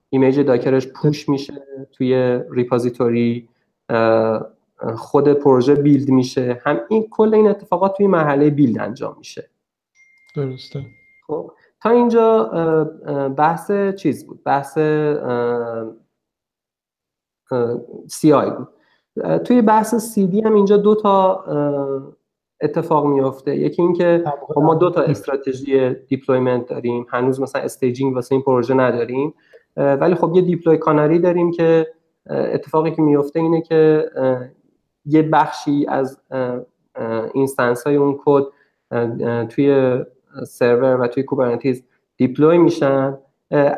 image 0.09 0.39
Docker 0.39 0.75
ش 0.75 0.87
push 0.87 1.29
میشه 1.29 1.87
توی 1.91 2.39
repository 2.51 3.49
خود 4.95 5.33
پروژه 5.33 5.75
build 5.75 6.09
میشه. 6.09 6.61
هم 6.65 6.81
این 6.89 7.07
کل 7.09 7.33
این 7.33 7.47
اتفاقات 7.47 7.97
توی 7.97 8.07
مرحله 8.07 8.49
build 8.49 8.81
انجام 8.81 9.15
میشه. 9.17 9.49
درسته. 10.35 10.85
خب 11.27 11.51
تا 11.81 11.89
اینجا 11.89 12.43
بحث 13.37 13.71
چیز 13.95 14.27
بود؟ 14.27 14.43
بحث 14.43 14.77
CI 18.07 18.51
بود. 18.51 18.67
توی 19.37 19.61
بحث 19.61 19.95
سی 19.95 20.27
دی 20.27 20.41
هم 20.41 20.53
اینجا 20.53 20.77
دو 20.77 20.95
تا 20.95 21.45
اتفاق 22.61 23.05
میافته. 23.05 23.55
یکی 23.55 23.81
اینکه 23.81 24.23
خب 24.47 24.61
ما 24.61 24.75
دو 24.75 24.89
تا 24.89 25.01
استراتژی 25.01 25.89
deployment 25.89 26.67
داریم. 26.67 27.05
هنوز 27.09 27.41
مثلا 27.41 27.61
staging 27.61 28.15
واسه 28.15 28.35
این 28.35 28.41
پروژه 28.41 28.73
نداریم. 28.73 29.33
ولی 29.77 30.15
خب 30.15 30.31
یه 30.35 30.41
deploy 30.41 30.77
canary 30.77 31.19
داریم 31.19 31.51
که 31.51 31.87
اتفاقی 32.29 32.91
که 32.91 33.01
میفته 33.01 33.39
اینه 33.39 33.61
که 33.61 34.05
یه 35.05 35.21
بخشی 35.21 35.85
از 35.89 36.21
instance 37.33 37.83
های 37.83 37.95
اون 37.95 38.19
کد 38.25 38.43
توی 39.47 39.99
سرور 40.47 41.01
و 41.01 41.07
توی 41.07 41.23
Kubernetes 41.23 41.83
deploy 42.17 42.57
میشن. 42.57 43.17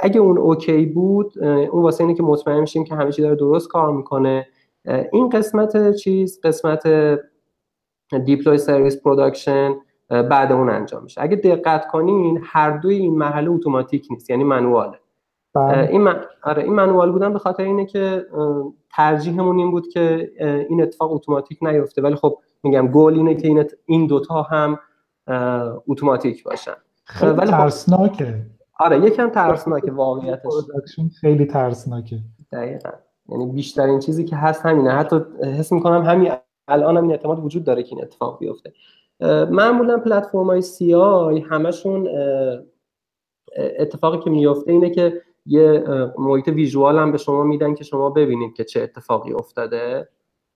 اگه 0.01 0.19
اون 0.19 0.37
OK 0.37 0.85
بود 0.85 1.43
اون 1.43 1.83
واسه 1.83 2.03
اینه 2.03 2.15
که 2.15 2.23
مطمئن 2.23 2.59
میشیم 2.59 2.83
که 2.83 2.95
همه 2.95 3.11
چی 3.11 3.21
داره 3.21 3.35
درست 3.35 3.67
کار 3.67 3.91
می‌کنه. 3.91 4.47
این 5.11 5.29
قسمت 5.29 5.95
چیز؟ 5.95 6.39
قسمت 6.43 6.83
deploy 8.19 8.57
سرویس 8.57 9.01
production 9.01 9.75
بعد 10.09 10.51
اون 10.51 10.69
انجام 10.69 11.03
میشه. 11.03 11.21
اگه 11.21 11.35
دقت 11.35 11.87
کنین 11.87 12.39
هر 12.43 12.77
دوی 12.77 12.95
این 12.95 13.17
مرحله 13.17 13.49
اتوماتیک 13.49 14.07
نیست 14.11 14.29
یعنی 14.29 14.43
manual 14.43 14.91
ه 14.91 14.99
بله. 15.55 15.89
این 15.89 16.01
من... 16.01 16.21
آره 16.43 16.63
این 16.63 16.73
manual 16.73 17.11
بودن 17.11 17.33
به 17.33 17.39
خاطر 17.39 17.63
اینه 17.63 17.85
که 17.85 18.25
ترجیحمون 18.95 19.57
این 19.57 19.71
بود 19.71 19.87
که 19.87 20.31
این 20.69 20.81
اتفاق 20.81 21.13
اتوماتیک 21.13 21.59
نیفته. 21.61 22.01
ولی 22.01 22.15
خب 22.15 22.37
میگم 22.63 22.87
گل 22.87 23.13
اینه 23.13 23.35
که 23.35 23.47
این 23.47 23.65
این 23.85 24.07
دوتا 24.07 24.41
هم 24.41 24.79
اتوماتیک 25.87 26.43
باشن. 26.43 26.71
خیلی 27.03 27.31
ولی 27.31 27.51
خب 27.51 27.57
ترسناکه. 27.57 28.45
آره 28.79 28.99
یکم 28.99 29.29
ترسناکه 29.29 29.91
واقعیتش. 29.91 30.51
خیلی 31.21 31.45
ترسناکه. 31.45 32.19
دقیقا. 32.51 32.89
یعنی 33.29 33.45
بیشترین 33.45 33.99
چیزی 33.99 34.25
که 34.25 34.35
هست 34.35 34.65
همینه. 34.65 34.91
حتی 34.91 35.19
حس 35.59 35.71
می‌کنم 35.71 36.01
همین 36.01 36.31
الان 36.67 36.97
هم 36.97 37.03
این 37.03 37.11
اعتماد 37.11 37.45
وجود 37.45 37.63
داره 37.63 37.83
که 37.83 37.95
این 37.95 38.03
اتفاق 38.03 38.39
بیفته. 38.39 38.73
معمولا 39.49 39.97
پلتفرم 39.97 40.47
های 40.47 40.61
سی 40.61 40.93
آی 40.93 41.39
همشون 41.39 42.09
اتفاقی 43.57 44.19
که 44.19 44.29
میفته 44.29 44.71
اینه 44.71 44.89
که 44.89 45.21
یه 45.45 45.83
محیط 46.17 46.47
ویژوال 46.47 46.97
هم 46.97 47.11
به 47.11 47.17
شما 47.17 47.43
میدن 47.43 47.73
که 47.75 47.83
شما 47.83 48.09
ببینید 48.09 48.53
که 48.53 48.63
چه 48.63 48.81
اتفاقی 48.81 49.33
افتاده. 49.33 50.09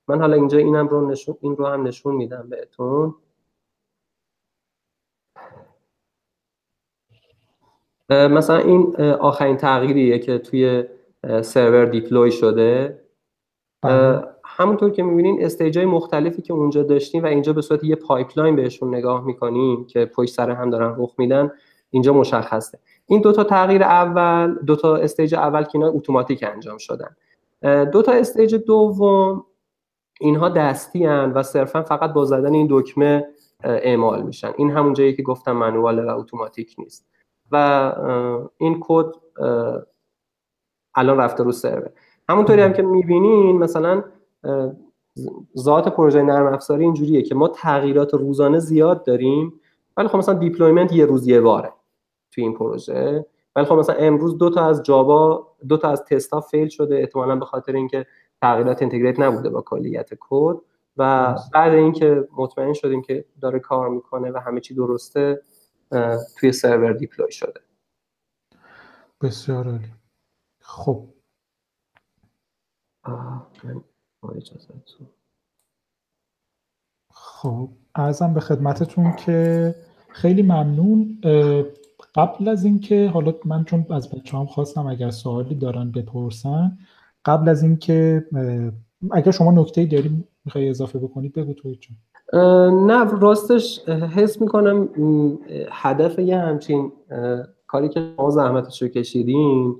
من 0.07 0.19
حالا 0.19 0.35
اینجا 0.35 0.57
اینم 0.57 0.87
رو 0.87 1.09
نشون 1.09 1.37
این 1.41 1.55
رو 1.55 1.65
هم 1.65 1.87
نشون 1.87 2.15
میدم 2.15 2.49
بهتون. 2.49 3.15
مثلا 8.09 8.57
این 8.57 9.01
آخرین 9.01 9.57
تغییریه 9.57 10.19
که 10.19 10.37
توی 10.37 10.83
سرور 11.41 11.85
deploy 11.85 12.31
شده. 12.31 13.01
همونطور 14.59 14.89
که 14.89 15.03
می‌بینین 15.03 15.45
stage 15.45 15.77
های 15.77 15.87
مختلفی 15.87 16.41
که 16.41 16.53
اونجا 16.53 16.83
داشتیم 16.83 17.23
و 17.23 17.25
اینجا 17.25 17.53
به 17.53 17.61
صورت 17.61 17.83
یه 17.83 17.95
pipeline 17.95 18.55
بهشون 18.55 18.95
نگاه 18.95 19.25
می‌کنیم 19.25 19.85
که 19.85 20.05
پشت 20.05 20.33
سر 20.33 20.51
هم 20.51 20.69
دارن 20.69 20.95
رخ 20.97 21.13
میدن 21.17 21.51
اینجا 21.89 22.13
مشخصه. 22.13 22.79
این 23.05 23.21
دو 23.21 23.31
تا 23.31 23.43
تغییر 23.43 23.83
اول 23.83 24.55
دو 24.65 24.75
تا 24.75 24.95
stage 24.95 25.35
اول 25.35 25.63
که 25.63 25.69
اینا 25.73 25.87
اتوماتیک 25.87 26.43
انجام 26.53 26.77
شدن. 26.77 27.15
دو 27.85 28.01
تا 28.01 28.11
stage 28.11 28.55
دوم 28.55 29.45
اینها 30.19 30.49
دستی 30.49 31.05
هن 31.05 31.31
و 31.31 31.43
صرفا 31.43 31.83
فقط 31.83 32.13
با 32.13 32.25
زدن 32.25 32.53
این 32.53 32.67
دکمه 32.69 33.27
اعمال 33.63 34.23
میشن. 34.23 34.51
این 34.57 34.71
همون 34.71 34.93
جایی 34.93 35.15
که 35.15 35.23
گفتم 35.23 35.51
manual 35.51 36.05
و 36.05 36.17
اتوماتیک 36.17 36.75
نیست. 36.77 37.07
و 37.51 37.93
این 38.57 38.77
کد 38.81 39.05
الان 40.95 41.17
رفته 41.17 41.43
رو 41.43 41.51
سرور. 41.51 41.89
همونطوری 42.29 42.61
هم 42.61 42.73
که 42.73 42.81
می‌بینین 42.81 43.57
مثلا 43.57 44.03
ذات 45.57 45.87
پروژه 45.87 46.21
نرم 46.21 46.53
افزاری 46.53 46.83
اینجوریه 46.83 47.21
که 47.21 47.35
ما 47.35 47.47
تغییرات 47.47 48.13
روزانه 48.13 48.59
زیاد 48.59 49.05
داریم 49.05 49.59
ولی 49.97 50.07
خب 50.07 50.17
مثلا 50.17 50.35
deployment 50.35 50.93
یه 50.93 51.05
روز 51.05 51.27
یه 51.27 51.41
باره 51.41 51.73
توی 52.31 52.43
این 52.43 52.53
پروژه. 52.53 53.25
ولی 53.55 53.65
خب 53.65 53.75
مثلا 53.75 53.95
امروز 53.95 54.37
دو 54.37 54.49
تا 54.49 54.65
از 54.65 54.83
job 54.83 55.31
ا 55.31 55.47
دو 55.67 55.77
تا 55.77 55.89
از 55.89 56.03
تستا 56.03 56.41
fail 56.41 56.67
شده 56.67 56.95
احتمالا 56.95 57.35
به 57.35 57.45
خاطر 57.45 57.73
اینکه 57.73 58.05
تغییرات 58.41 58.81
integrate 58.81 59.19
نبوده 59.19 59.49
با 59.49 59.61
کلیت 59.61 60.09
کد. 60.19 60.57
و 60.97 61.35
بعد 61.53 61.73
اینکه 61.73 62.27
مطمئن 62.37 62.73
شدیم 62.73 63.01
که 63.01 63.25
داره 63.41 63.59
کار 63.59 63.89
می‌کنه 63.89 64.31
و 64.31 64.37
همه 64.37 64.59
چی 64.59 64.75
درسته 64.75 65.41
توی 66.39 66.51
سرور 66.51 66.93
دیپلوی 66.93 67.31
شده. 67.31 67.61
بسیار 69.21 69.67
عالی. 69.67 69.93
خب. 70.61 71.03
خب 77.11 77.69
ارزم 77.95 78.33
به 78.33 78.39
خدمتتون 78.39 79.15
که 79.15 79.75
خیلی 80.09 80.41
ممنون. 80.41 81.21
قبل 82.15 82.47
از 82.47 82.65
اینکه 82.65 83.09
حالا 83.13 83.33
من 83.45 83.63
چون 83.63 83.85
از 83.89 84.09
بچه 84.09 84.37
هم 84.37 84.45
خواستم 84.45 84.87
اگر 84.87 85.09
سوالی 85.09 85.55
دارن 85.55 85.91
بپرسن 85.91 86.77
قبل 87.25 87.49
از 87.49 87.63
اینکه 87.63 88.25
اگر 89.11 89.31
شما 89.31 89.51
نکته 89.51 89.85
داری 89.85 90.23
می‌خوای 90.45 90.69
اضافه 90.69 90.99
بکنید 90.99 91.33
بگو 91.33 91.53
توی 91.53 91.75
چون 91.75 91.97
نه 92.87 93.03
راستش 93.03 93.89
حس 93.89 94.41
می‌کنم 94.41 94.89
هدف 95.71 96.19
یه 96.19 96.37
همچین 96.37 96.91
کاری 97.67 97.89
که 97.89 98.13
شما 98.17 98.29
زحمتش 98.29 98.81
رو 98.81 98.87
کشیدین 98.87 99.75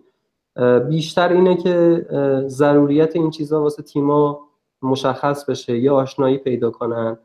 بیشتر 0.89 1.29
اینه 1.29 1.55
که 1.55 2.05
ضروریت 2.47 3.15
این 3.15 3.29
چیزها 3.29 3.61
واسه 3.61 3.83
تیما 3.83 4.39
مشخص 4.81 5.45
بشه 5.45 5.77
یا 5.77 5.95
آشنایی 5.95 6.37
پیدا 6.37 6.71
کنن. 6.71 7.17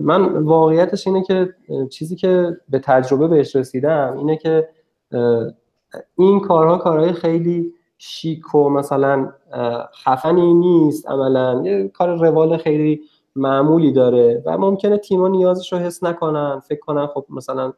من 0.00 0.42
واقعیتش 0.42 1.06
اینه 1.06 1.22
که 1.22 1.54
چیزی 1.90 2.16
که 2.16 2.56
به 2.68 2.78
تجربه 2.78 3.28
بهش 3.28 3.56
رسیدم 3.56 4.14
اینه 4.18 4.36
که 4.36 4.68
این 6.18 6.40
کارها 6.40 6.78
کارهای 6.78 7.12
خیلی 7.12 7.72
شیک 7.98 8.54
و 8.54 8.68
مثلا 8.68 9.32
خفنی 10.04 10.54
نیست 10.54 11.10
عملا. 11.10 11.62
یه 11.64 11.88
کار 11.88 12.18
روال 12.18 12.56
خیلی 12.56 13.00
معمولی 13.36 13.92
داره 13.92 14.42
و 14.46 14.58
ممکنه 14.58 14.98
تیما 14.98 15.28
نیازش 15.28 15.72
رو 15.72 15.78
حس 15.78 16.04
نکنن 16.04 16.58
فکر 16.58 16.80
کنن 16.80 17.06
خب 17.06 17.24
مثلا 17.30 17.72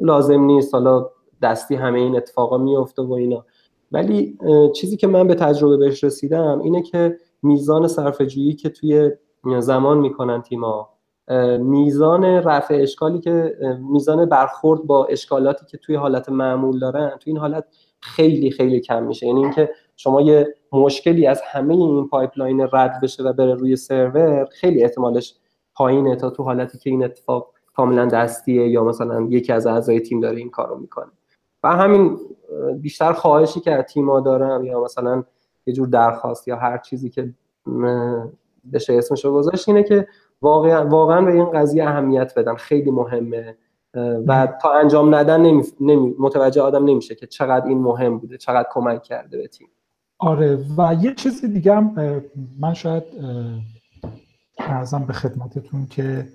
لازم 0.00 0.40
نیست. 0.40 0.74
حالا 0.74 1.10
دستی 1.42 1.74
همه 1.74 1.98
این 1.98 2.16
اتفاقا 2.16 2.58
میفته 2.58 3.02
و 3.02 3.12
اینا. 3.12 3.44
ولی 3.92 4.38
چیزی 4.74 4.96
که 4.96 5.06
من 5.06 5.26
به 5.26 5.34
تجربه 5.34 5.76
بهش 5.76 6.04
رسیدم 6.04 6.60
اینه 6.60 6.82
که 6.82 7.18
میزان 7.42 7.88
صرفه‌جویی 7.88 8.54
که 8.54 8.68
توی 8.68 9.10
زمان 9.58 9.98
می‌کنن 9.98 10.42
تیما 10.42 10.88
میزان 11.58 12.24
رفع 12.24 12.74
اشکالی 12.74 13.20
که 13.20 13.56
میزان 13.90 14.26
برخورد 14.26 14.82
با 14.82 15.04
اشکالاتی 15.04 15.66
که 15.66 15.78
توی 15.78 15.94
حالت 15.94 16.28
معمول 16.28 16.78
دارن 16.78 17.08
توی 17.20 17.30
این 17.30 17.40
حالت 17.40 17.64
خیلی 18.00 18.50
خیلی 18.50 18.80
کم 18.80 19.02
میشه. 19.02 19.26
یعنی 19.26 19.42
اینکه 19.42 19.70
شما 19.96 20.20
یه 20.20 20.54
مشکلی 20.72 21.26
از 21.26 21.40
همه 21.44 21.74
این 21.74 22.08
pipeline 22.08 22.68
رد 22.72 23.00
بشه 23.02 23.22
و 23.22 23.32
بره 23.32 23.54
روی 23.54 23.76
سرور 23.76 24.44
خیلی 24.44 24.82
احتمالش 24.82 25.34
پایینه 25.74 26.16
تا 26.16 26.30
تو 26.30 26.42
حالتی 26.42 26.78
که 26.78 26.90
این 26.90 27.04
اتفاق 27.04 27.52
کاملا 27.74 28.06
دستیه 28.06 28.68
یا 28.68 28.84
مثلا 28.84 29.26
یکی 29.30 29.52
از 29.52 29.66
اعضای 29.66 30.00
تیم 30.00 30.20
داره 30.20 30.38
این 30.38 30.50
کارو 30.50 30.78
می‌کنه. 30.78 31.12
و 31.62 31.68
همین 31.68 32.18
بیشتر 32.80 33.12
خواهشی 33.12 33.60
که 33.60 33.72
از 33.72 33.84
تیما 33.84 34.20
دارم 34.20 34.64
یا 34.64 34.84
مثلا 34.84 35.24
یه 35.66 35.74
جور 35.74 35.88
درخواست 35.88 36.48
یا 36.48 36.56
هر 36.56 36.78
چیزی 36.78 37.10
که 37.10 37.34
بشه 38.72 38.94
اسمش 38.94 39.24
رو 39.24 39.32
گذاشت 39.32 39.68
اینه 39.68 39.82
که 39.82 40.08
واقعا 40.42 40.88
واقعا 40.88 41.22
به 41.22 41.32
این 41.32 41.50
قضیه 41.50 41.84
اهمیت 41.84 42.38
بدن. 42.38 42.54
خیلی 42.54 42.90
مهمه. 42.90 43.56
و 44.26 44.48
تا 44.62 44.72
انجام 44.72 45.14
ندن 45.14 45.40
نمی, 45.40 45.62
نمی، 45.80 46.14
متوجه 46.18 46.62
آدم 46.62 46.84
نمیشه 46.84 47.14
که 47.14 47.26
چقدر 47.26 47.66
این 47.66 47.78
مهم 47.78 48.18
بوده 48.18 48.38
چقدر 48.38 48.68
کمک 48.72 49.02
کرده 49.02 49.38
به 49.38 49.48
تیم. 49.48 49.68
آره. 50.18 50.58
و 50.78 50.96
یه 51.00 51.14
چیز 51.14 51.44
دیگه 51.44 51.80
من 52.60 52.74
شاید 52.74 53.02
ارزم 54.58 55.04
به 55.06 55.12
خدمتتون 55.12 55.86
که 55.86 56.28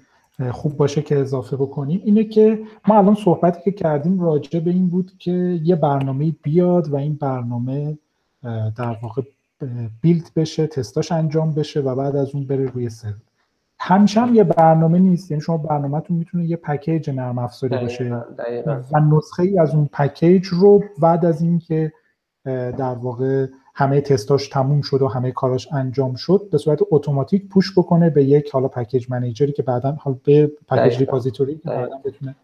خوب 0.52 0.78
باشه 0.78 1.02
که 1.02 1.19
اضافه 1.19 1.56
بکنیم. 1.56 2.02
اینه 2.06 2.24
که 2.24 2.60
ما 2.88 2.98
الان 2.98 3.15
صحبتی 3.15 3.62
که 3.62 3.71
کردیم 3.71 4.21
راجع 4.21 4.60
به 4.60 4.71
این 4.71 4.89
بود 4.89 5.12
که 5.19 5.32
یه 5.63 5.76
برنامه 5.76 6.36
بیاد 6.43 6.88
و 6.88 6.95
این 6.95 7.15
برنامه 7.15 7.98
در 8.78 8.98
واقع 9.02 9.21
build 10.01 10.31
بشه 10.36 10.67
تستاش 10.67 11.12
انجام 11.12 11.54
بشه 11.54 11.80
و 11.80 11.95
بعد 11.95 12.15
از 12.15 12.36
اون 12.36 12.48
بره 12.48 12.65
روی 12.65 12.89
سرور 12.89 13.15
همیشه 13.80 14.21
هم 14.21 14.36
یه 14.36 14.43
برنامه 14.43 15.00
نیست. 15.00 15.32
یعنی 15.32 15.41
شما 15.41 15.58
برنامهتون 15.58 16.17
می‌تونه 16.17 16.45
یه 16.45 16.56
package 16.55 17.10
نرم 17.10 17.38
افزاری 17.38 17.78
باشه. 17.78 18.24
و 18.91 19.00
نسخه 19.00 19.43
ای 19.43 19.60
از 19.60 19.76
اون 19.76 19.89
package 19.93 20.45
رو 20.45 20.84
بعد 21.02 21.26
از 21.26 21.41
اینکه 21.41 21.93
در 22.78 22.95
واقع 22.95 23.48
همه 23.77 24.01
تستاش 24.01 24.47
تموم 24.47 24.81
شد 24.81 25.01
و 25.01 25.07
همه 25.07 25.31
کاراش 25.31 25.73
انجام 25.73 26.15
شد 26.15 26.47
به 26.51 26.57
صورت 26.57 26.79
اتوماتیک 26.91 27.49
push 27.49 27.77
بکنه 27.77 28.09
به 28.09 28.23
یک 28.23 28.51
حالا 28.51 28.67
package 28.67 29.05
manager 29.10 29.46
ی 29.46 29.51
که 29.51 29.63
بعدا 29.63 29.97
حالا 29.99 30.17
به 30.23 30.51
package 30.67 30.99
repository 30.99 31.62
بتونه 32.05 32.35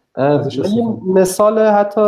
مثال 1.06 1.60
حتی 1.60 2.02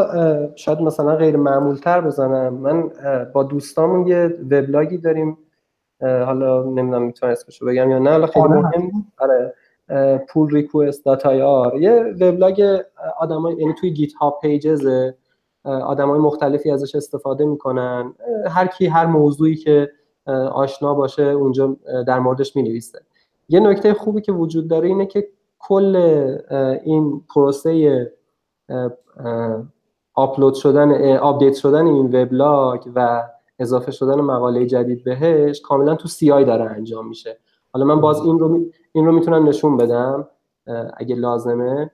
شاید 0.56 0.80
مثلا 0.82 1.16
غیر 1.16 1.38
معمول 1.38 1.76
تر 1.76 2.02
بزنم. 2.02 2.54
من 2.54 2.90
با 3.34 3.44
دوستامون 3.44 4.08
یه 4.08 4.26
وبلاگی 4.26 4.98
داریم. 4.98 5.38
حالا 6.02 6.64
نمی‌دونم 6.64 7.02
می‌تونم 7.02 7.32
اسمشو 7.32 7.66
بگم 7.66 7.92
یا 7.92 8.00
نه. 8.00 8.10
حالا 8.10 8.28
خیلی 8.28 8.46
آره. 8.46 8.60
مهم 8.60 8.92
آره 9.18 9.54
پول 10.30 10.52
ریکوست 10.52 11.08
آر 11.08 11.76
یه 11.76 12.04
وبلاگ 12.22 12.82
آدمای 13.20 13.56
یعنی 13.56 13.74
توی 13.80 13.92
گیت 13.92 14.14
هاب 14.14 14.40
پیجز 14.42 14.88
آدمای 15.66 16.20
مختلفی 16.20 16.72
ازش 16.72 16.96
استفاده 16.96 17.46
می‌کنن. 17.46 18.14
هر 18.48 18.68
کی 18.68 18.86
هر 18.86 19.06
موضوعی 19.06 19.56
که 19.56 19.92
آشنا 20.52 20.94
باشه 20.94 21.24
اونجا 21.24 21.78
در 22.08 22.20
موردش 22.20 22.56
می‌نویسه. 22.56 23.00
یه 23.50 23.60
نکته 23.60 23.94
خوبی 23.94 24.22
که 24.22 24.32
وجود 24.32 24.68
داره 24.68 24.88
اینه 24.88 25.06
که 25.06 25.28
کل 25.60 25.96
این 26.84 27.22
پروسه 27.36 28.12
آپلود 30.14 30.54
شدن 30.54 31.18
update 31.18 31.54
شدن 31.54 31.88
این 31.88 32.06
وبلاگ 32.06 32.82
و 32.96 33.24
اضافه 33.60 33.92
شدن 33.92 34.22
مقاله 34.22 34.66
جدید 34.66 35.04
بهش 35.04 35.62
کاملا 35.62 35.96
تو 35.96 36.08
CI 36.08 36.46
داره 36.46 36.64
انجام 36.64 37.08
میشه. 37.08 37.38
حالا 37.74 37.86
من 37.86 38.02
باز 38.02 38.22
این 38.22 38.40
رو 38.40 38.60
این 38.94 39.06
رو 39.06 39.12
می‌تونم 39.12 39.48
نشون 39.48 39.78
بدم 39.78 40.28
اگه 40.98 41.16
لازمه. 41.16 41.92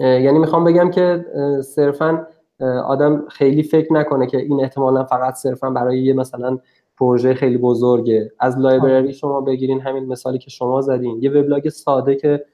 یعنی 0.00 0.38
می‌خوام 0.38 0.64
بگم 0.64 0.90
که 0.90 1.26
صرفا 1.64 2.26
آدم 2.60 3.28
خیلی 3.28 3.62
فکر 3.62 3.92
نکنه 3.92 4.26
که 4.26 4.38
این 4.38 4.60
احتمالا 4.60 5.04
فقط 5.04 5.34
صرفا 5.34 5.70
برای 5.70 5.98
یه 5.98 6.12
مثلا 6.12 6.58
پروژه 6.98 7.34
خیلی 7.34 7.58
بزرگه. 7.58 8.32
از 8.38 8.58
library 8.58 9.12
شما 9.12 9.40
بگیرین 9.40 9.80
همین 9.80 10.06
مثالی 10.06 10.38
که 10.38 10.50
شما 10.50 10.80
زدین. 10.80 11.18
یه 11.22 11.30
وبلاگ 11.30 11.68
ساده 11.68 12.14
که 12.14 12.44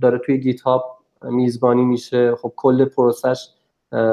داره 0.00 0.18
توی 0.18 0.38
GitHub 0.38 0.98
میزبانی 1.22 1.84
میشه. 1.84 2.34
خب 2.34 2.52
کل 2.56 2.84
پروسش 2.84 3.48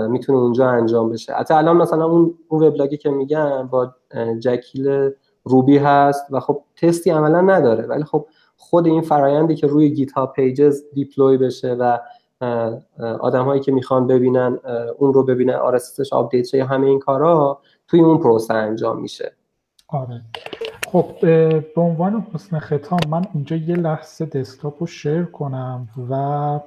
می‌تونه 0.10 0.40
اونجا 0.40 0.70
انجام 0.70 1.10
بشه. 1.10 1.34
حتی 1.34 1.54
الان 1.54 1.78
مثلا 1.78 2.06
اون 2.06 2.38
اون 2.48 2.64
وبلاگی 2.64 2.98
که 2.98 3.10
میگم 3.10 3.68
با 3.68 3.94
Jekyll 4.40 5.10
Ruby 5.44 5.78
هست 5.78 6.26
و 6.32 6.40
خب 6.40 6.62
تستی 6.82 7.10
عملا 7.10 7.42
نداره. 7.42 7.86
ولی 7.86 8.04
خب 8.04 8.28
خود 8.58 8.88
این 8.88 9.02
فرایندی 9.02 9.56
که 9.56 9.68
روی 9.68 9.90
GitHub 9.90 10.34
Pages 10.34 10.84
deploy 10.94 11.38
بشه 11.38 11.74
و 11.74 11.98
آدم 13.20 13.46
هایی 13.46 13.62
که 13.62 13.72
می‌خوان 13.72 14.08
ببینن 14.08 14.60
اون 14.98 15.14
رو 15.14 15.24
ببینن 15.24 15.54
RSSش 15.54 16.14
update 16.14 16.46
شه 16.46 16.64
همه 16.64 16.88
این 16.88 17.00
کارا 17.00 17.62
توی 17.88 18.00
اون 18.00 18.18
پروسه 18.18 18.54
انجام 18.54 19.02
میشه. 19.02 19.34
آره. 19.88 20.22
خب 20.88 21.22
به 21.76 21.82
عنوان 21.82 22.28
حسن 22.34 22.60
ختام 22.60 23.00
من 23.10 23.26
اینجا 23.34 23.56
یه 23.56 23.76
لحظه 23.76 24.26
دسکتاپ 24.26 24.76
رو 24.80 24.88
شیر 24.88 25.24
کنم 25.24 25.88
و 26.10 26.60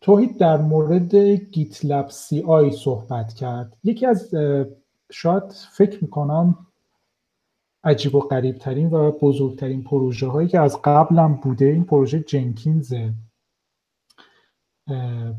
توحید 0.00 0.38
در 0.38 0.56
مورد 0.56 1.14
گیت 1.14 1.84
لب 1.84 2.08
سی 2.08 2.44
آی 2.46 2.70
صحبت 2.70 3.32
کرد. 3.32 3.76
یکی 3.84 4.06
از 4.06 4.34
شاید 5.10 5.42
فکر 5.72 5.98
می‌کنم 6.02 6.66
عجیب 7.84 8.14
و 8.14 8.20
قریب 8.20 8.58
ترین 8.58 8.90
و 8.90 9.12
بزرگترین 9.12 9.82
پروژه 9.82 10.26
هایی 10.26 10.48
که 10.48 10.60
از 10.60 10.82
قبلم 10.84 11.34
بوده 11.34 11.64
این 11.64 11.84
پروژه 11.84 12.20
جنکینزه 12.20 13.14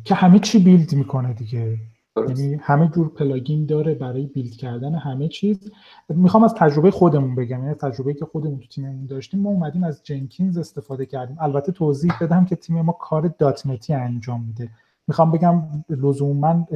که 0.04 0.16
همه 0.16 0.40
چی 0.40 0.60
بیلد 0.60 0.94
می‌کنه 0.94 1.34
دیگه. 1.34 1.78
یعنی 2.18 2.56
همه 2.62 2.88
جور 2.88 3.10
plugin 3.10 3.66
داره 3.66 3.94
برای 3.94 4.26
build 4.26 4.52
کردن 4.52 4.96
همه 4.96 5.28
چیز. 5.28 5.72
می‌خوام 6.10 6.44
از 6.44 6.54
تجربه 6.54 6.92
خودمون 6.92 7.36
بگم 7.36 7.64
یعنی 7.64 7.74
تجربه 7.74 8.14
که 8.14 8.26
خودمون 8.26 8.60
تو 8.60 8.68
تیممون 8.68 9.06
داشتیم 9.06 9.40
ما 9.40 9.50
اومدیم 9.50 9.84
از 9.84 10.04
Jenkins 10.04 10.58
استفاده 10.58 11.06
کردیم. 11.06 11.38
البته 11.40 11.72
توضیح 11.72 12.14
بدم 12.22 12.46
که 12.46 12.56
تیم 12.56 12.82
ما 12.82 12.92
کار 12.92 13.36
.NETی 13.40 13.94
انجام 13.94 14.44
میده. 14.44 14.70
می‌خوام 15.08 15.32
بگم 15.32 15.64
لزوما 15.90 16.68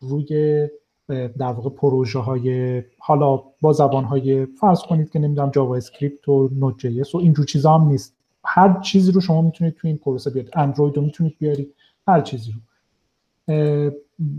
روی 0.00 0.68
در 1.08 1.52
واقع 1.52 1.70
پروژه 1.70 2.18
های 2.18 2.82
حالا 2.98 3.42
با 3.60 3.72
زبان 3.72 4.04
های 4.04 4.46
فرض 4.46 4.82
کنید 4.82 5.10
که 5.10 5.18
نمی‌دونم 5.18 5.50
JavaScript 5.50 6.28
و 6.28 6.50
Node.js 6.52 7.02
و 7.14 7.16
اینجور 7.18 7.46
چیزا 7.46 7.78
هم 7.78 7.88
نیست. 7.88 8.16
هر 8.44 8.80
چیزی 8.80 9.12
رو 9.12 9.20
شما 9.20 9.42
می‌تونید 9.42 9.74
تو 9.74 9.88
این 9.88 9.96
پروسه 9.96 10.30
بیارید. 10.30 10.52
اندروید 10.56 10.96
رو 10.96 11.02
می‌تونید 11.02 11.36
بیارید. 11.38 11.74
هر 12.08 12.20
چیزی 12.20 12.52
رو. 12.52 12.60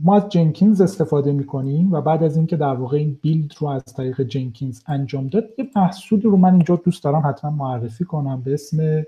ما 0.04 0.16
از 0.16 0.30
جنکینز 0.30 0.82
استفاده 0.82 1.32
می‌کنیم 1.32 1.92
و 1.92 2.02
بعد 2.02 2.24
از 2.24 2.38
اینکه 2.38 2.56
در 2.56 2.76
واقع 2.76 2.98
این 2.98 3.20
بیلد 3.22 3.52
رو 3.60 3.68
از 3.68 3.84
طریق 3.86 4.22
جنکینز 4.22 4.82
انجام 4.88 5.28
داد 5.28 5.44
یه 5.58 5.70
محصولی 5.76 6.22
رو 6.22 6.38
من 6.38 6.54
اینجا 6.54 6.76
دوست 6.76 7.04
دارم 7.04 7.24
حتما 7.26 7.52
معرفی 7.52 8.06
کنم 8.06 8.42
به 8.42 8.54
اسم 8.54 9.04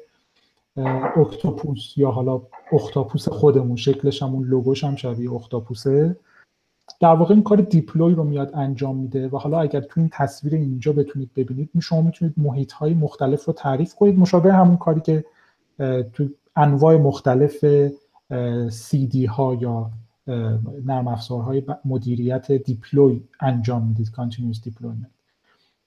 اکتوپوس 1.15 1.97
یا 1.97 2.11
حالا 2.11 2.41
اختاپوس 2.71 3.29
خودمون 3.29 3.75
شکلش 3.75 4.23
همون 4.23 4.43
لوگوش 4.43 4.83
هم 4.83 4.95
شبیه 4.95 5.33
اختاپوسه 5.33 6.15
در 6.99 7.13
واقع 7.13 7.33
این 7.33 7.43
کار 7.43 7.61
دیپلوی 7.61 8.15
رو 8.15 8.23
میاد 8.23 8.51
انجام 8.53 8.97
میده 8.97 9.27
و 9.27 9.37
حالا 9.37 9.59
اگر 9.59 9.81
تو 9.81 9.99
این 9.99 10.09
تصویر 10.13 10.55
اینجا 10.55 10.93
بتونید 10.93 11.29
ببینید 11.35 11.69
شما 11.81 12.01
می‌تونید 12.01 12.33
محیط 12.37 12.71
های 12.71 12.93
مختلف 12.93 13.45
رو 13.45 13.53
تعریف 13.53 13.95
کنید. 13.95 14.19
مشابه 14.19 14.53
همون 14.53 14.77
کاری 14.77 15.01
که 15.01 15.25
تو 16.13 16.27
انواع 16.55 16.97
مختلف 16.97 17.65
سی 18.69 19.07
دی 19.07 19.25
ها 19.25 19.57
یا 19.61 19.89
نرم 20.85 21.07
افزارهای 21.07 21.63
مدیریت 21.85 22.51
deploy 22.51 23.21
انجام 23.39 23.87
می‌دید 23.87 24.11
continuous 24.11 24.61
deployment 24.63 25.09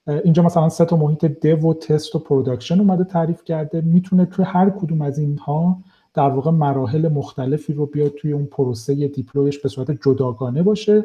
اینجا 0.07 0.43
مثلا 0.43 0.69
سه 0.69 0.85
تا 0.85 0.95
محیط 0.95 1.25
dev 1.25 1.67
و 1.67 1.73
تست 1.73 2.15
و 2.15 2.19
production 2.19 2.79
اومده 2.79 3.03
تعریف 3.03 3.43
کرده. 3.43 3.81
می‌تونه 3.81 4.25
توی 4.25 4.45
هر 4.45 4.69
کدوم 4.69 5.01
از 5.01 5.19
اینها 5.19 5.77
در 6.13 6.29
واقع 6.29 6.51
مراحل 6.51 7.07
مختلفی 7.07 7.73
رو 7.73 7.85
بیاد 7.85 8.11
توی 8.11 8.31
اون 8.31 8.45
پروسه 8.45 9.07
deployش 9.07 9.59
به 9.59 9.69
صورت 9.69 9.91
جداگانه 9.91 10.63
باشه. 10.63 11.03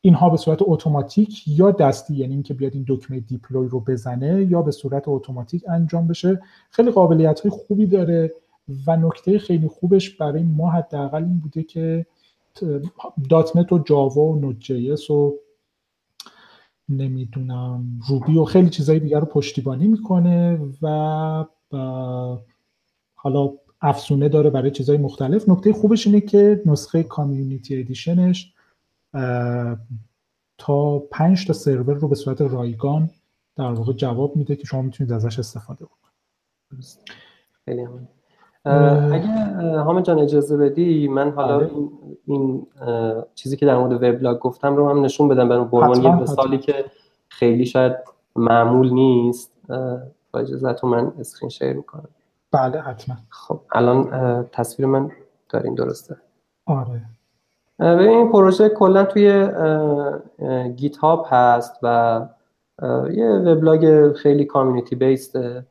اینها 0.00 0.30
به 0.30 0.36
صورت 0.36 0.58
اتوماتیک 0.60 1.48
یا 1.48 1.70
دستی 1.70 2.14
یعنی 2.14 2.34
اینکه 2.34 2.54
بیاد 2.54 2.74
این 2.74 2.84
دکمه 2.88 3.20
deploy 3.20 3.68
رو 3.68 3.80
بزنه 3.80 4.44
یا 4.50 4.62
به 4.62 4.70
صورت 4.70 5.02
اتوماتیک 5.06 5.64
انجام 5.68 6.08
بشه. 6.08 6.40
خیلی 6.70 6.90
قابلیت 6.90 7.40
های 7.40 7.50
خوبی 7.50 7.86
داره 7.86 8.32
و 8.86 8.96
نکته 8.96 9.38
خیلی 9.38 9.68
خوبش 9.68 10.10
برای 10.10 10.42
ما 10.42 10.70
حداقل 10.70 11.24
این 11.24 11.38
بوده 11.38 11.62
که 11.62 12.06
.NET 13.30 13.72
و 13.72 13.78
Java 13.78 14.22
و 14.22 14.40
Node.js 14.40 14.90
و 14.90 15.32
نمی‌دونم 16.88 17.84
Ruby 18.08 18.38
و 18.38 18.44
خیلی 18.44 18.70
چیزهای 18.70 19.00
دیگر 19.00 19.20
رو 19.20 19.26
پشتیبانی 19.26 19.86
می‌کنه 19.86 20.58
و 20.82 21.44
حالا 23.14 23.52
افسونه 23.82 24.28
داره 24.28 24.50
برای 24.50 24.70
چیزهای 24.70 24.98
مختلف. 24.98 25.48
نکته 25.48 25.72
خوبش 25.72 26.06
اینه 26.06 26.20
که 26.20 26.62
نسخه 26.66 27.02
community 27.02 27.80
editionش 27.80 28.52
تا 30.58 30.98
پنج 30.98 31.46
تا 31.46 31.52
سرور 31.52 31.94
رو 31.94 32.08
به 32.08 32.14
صورت 32.14 32.40
رایگان 32.40 33.10
در 33.56 33.72
واقع 33.72 33.92
جواب 33.92 34.36
میده 34.36 34.56
که 34.56 34.66
شما 34.66 34.82
می‌تونید 34.82 35.12
ازش 35.12 35.38
استفاده 35.38 35.84
بکنید. 35.84 36.86
خیلی 37.64 37.86
اگه 38.64 39.28
حامد 39.78 40.04
جان 40.04 40.18
اجازه 40.18 40.56
بدی 40.56 41.08
من 41.08 41.30
حالا 41.30 41.58
بله. 41.58 41.70
این, 41.74 41.90
این 42.26 42.66
چیزی 43.34 43.56
که 43.56 43.66
در 43.66 43.78
مورد 43.78 43.92
وبلاگ 43.92 44.38
گفتم 44.38 44.76
رو 44.76 44.90
هم 44.90 45.04
نشون 45.04 45.28
بدم. 45.28 45.48
برای 45.48 45.60
عنوان 45.60 46.02
یه 46.02 46.14
مثالی 46.14 46.58
که 46.58 46.84
خیلی 47.28 47.66
شاید 47.66 47.92
معمول 48.36 48.90
نیست 48.90 49.52
با 50.32 50.40
اجازهتون 50.40 50.90
من 50.90 51.12
اسکرین 51.18 51.50
شیر 51.50 51.72
می‌کنم. 51.72 52.08
بله 52.52 52.80
حتما. 52.80 53.16
خب 53.28 53.60
الان 53.72 54.08
تصویر 54.52 54.88
من 54.88 55.10
داریم 55.48 55.74
درسته؟ 55.74 56.16
آره. 56.66 57.02
ببین 57.78 58.08
این 58.08 58.32
پروژه 58.32 58.68
کلا 58.68 59.04
توی 59.04 59.48
GitHub 60.76 61.26
هست 61.28 61.78
و 61.82 62.20
یه 63.10 63.26
وبلاگ 63.26 64.12
خیلی 64.12 64.44
community 64.44 64.96
basedه 64.96 65.66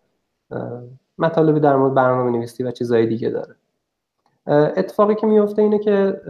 مطالبی 1.18 1.60
در 1.60 1.76
مورد 1.76 1.94
برنامه 1.94 2.32
نویسی 2.32 2.64
و 2.64 2.72
چیزهای 2.72 3.06
دیگه 3.06 3.30
داره. 3.30 3.56
اتفاقی 4.78 5.16
که 5.16 5.28
میفته 5.28 5.62
اینه 5.62 5.80
که 5.80 6.22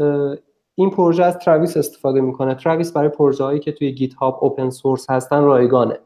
این 0.75 0.89
پروژه 0.89 1.23
از 1.23 1.37
Travis 1.37 1.77
استفاده 1.77 2.21
می‌کنه. 2.21 2.55
Travis 2.55 2.91
برای 2.91 3.09
پروژه 3.09 3.43
هایی 3.43 3.59
که 3.59 3.71
توی 3.71 3.91
GitHub 3.91 4.37
open 4.41 4.69
source 4.69 5.09
هستن 5.09 5.43
رایگانه. 5.43 5.99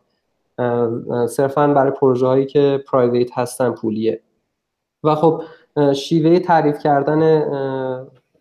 صرفا 1.28 1.68
برای 1.68 1.92
پروژه 1.92 2.28
هایی 2.28 2.46
که 2.46 2.84
private 2.88 3.38
هستن 3.38 3.72
پولیه. 3.72 4.22
و 5.06 5.16
خب 5.16 5.42
شیوه 5.94 6.40
تعریف 6.40 6.80
کردن 6.80 7.22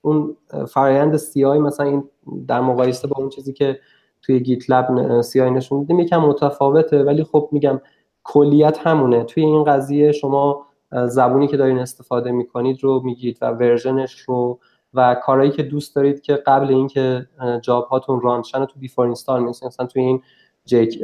اون 0.03 0.37
فرایند 0.69 1.17
CI 1.17 1.59
مثلا 1.59 1.87
این 1.87 2.05
در 2.49 2.61
مقایسه 2.61 3.09
با 3.09 3.17
اون 3.19 3.29
چیزی 3.29 3.53
که 3.53 3.79
توی 4.23 4.41
GitLab 4.41 5.21
CI 5.21 5.51
نشون 5.51 5.79
میدیم 5.79 6.01
یکم 6.01 6.19
متفاوته. 6.19 7.03
ولی 7.03 7.25
خب 7.25 7.49
میگم 7.53 7.81
کلیت 8.25 8.79
همونه. 8.79 9.25
توی 9.25 9.45
این 9.45 9.65
قضیه 9.65 10.13
شما 10.13 10.67
زبونی 11.07 11.49
که 11.49 11.57
دارین 11.57 11.79
استفاده 11.79 12.31
می‌کنید 12.31 12.85
رو 12.85 13.01
میگید 13.05 13.39
و 13.43 13.51
ورژنش 13.51 14.19
رو 14.19 14.59
و 14.95 15.15
کارهایی 15.15 15.51
که 15.51 15.63
دوست 15.63 15.97
دارید 15.97 16.21
که 16.21 16.35
قبل 16.35 16.69
اینکه 16.69 17.27
job 17.63 17.85
هاتون 17.85 18.21
run 18.21 18.43
شن 18.43 18.65
تو 18.65 18.79
before 18.81 19.07
install 19.07 19.43
مثلا 19.43 19.87
توی 19.87 20.03
این 20.03 20.23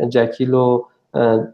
Jekyll 0.09 0.55
و 0.55 0.85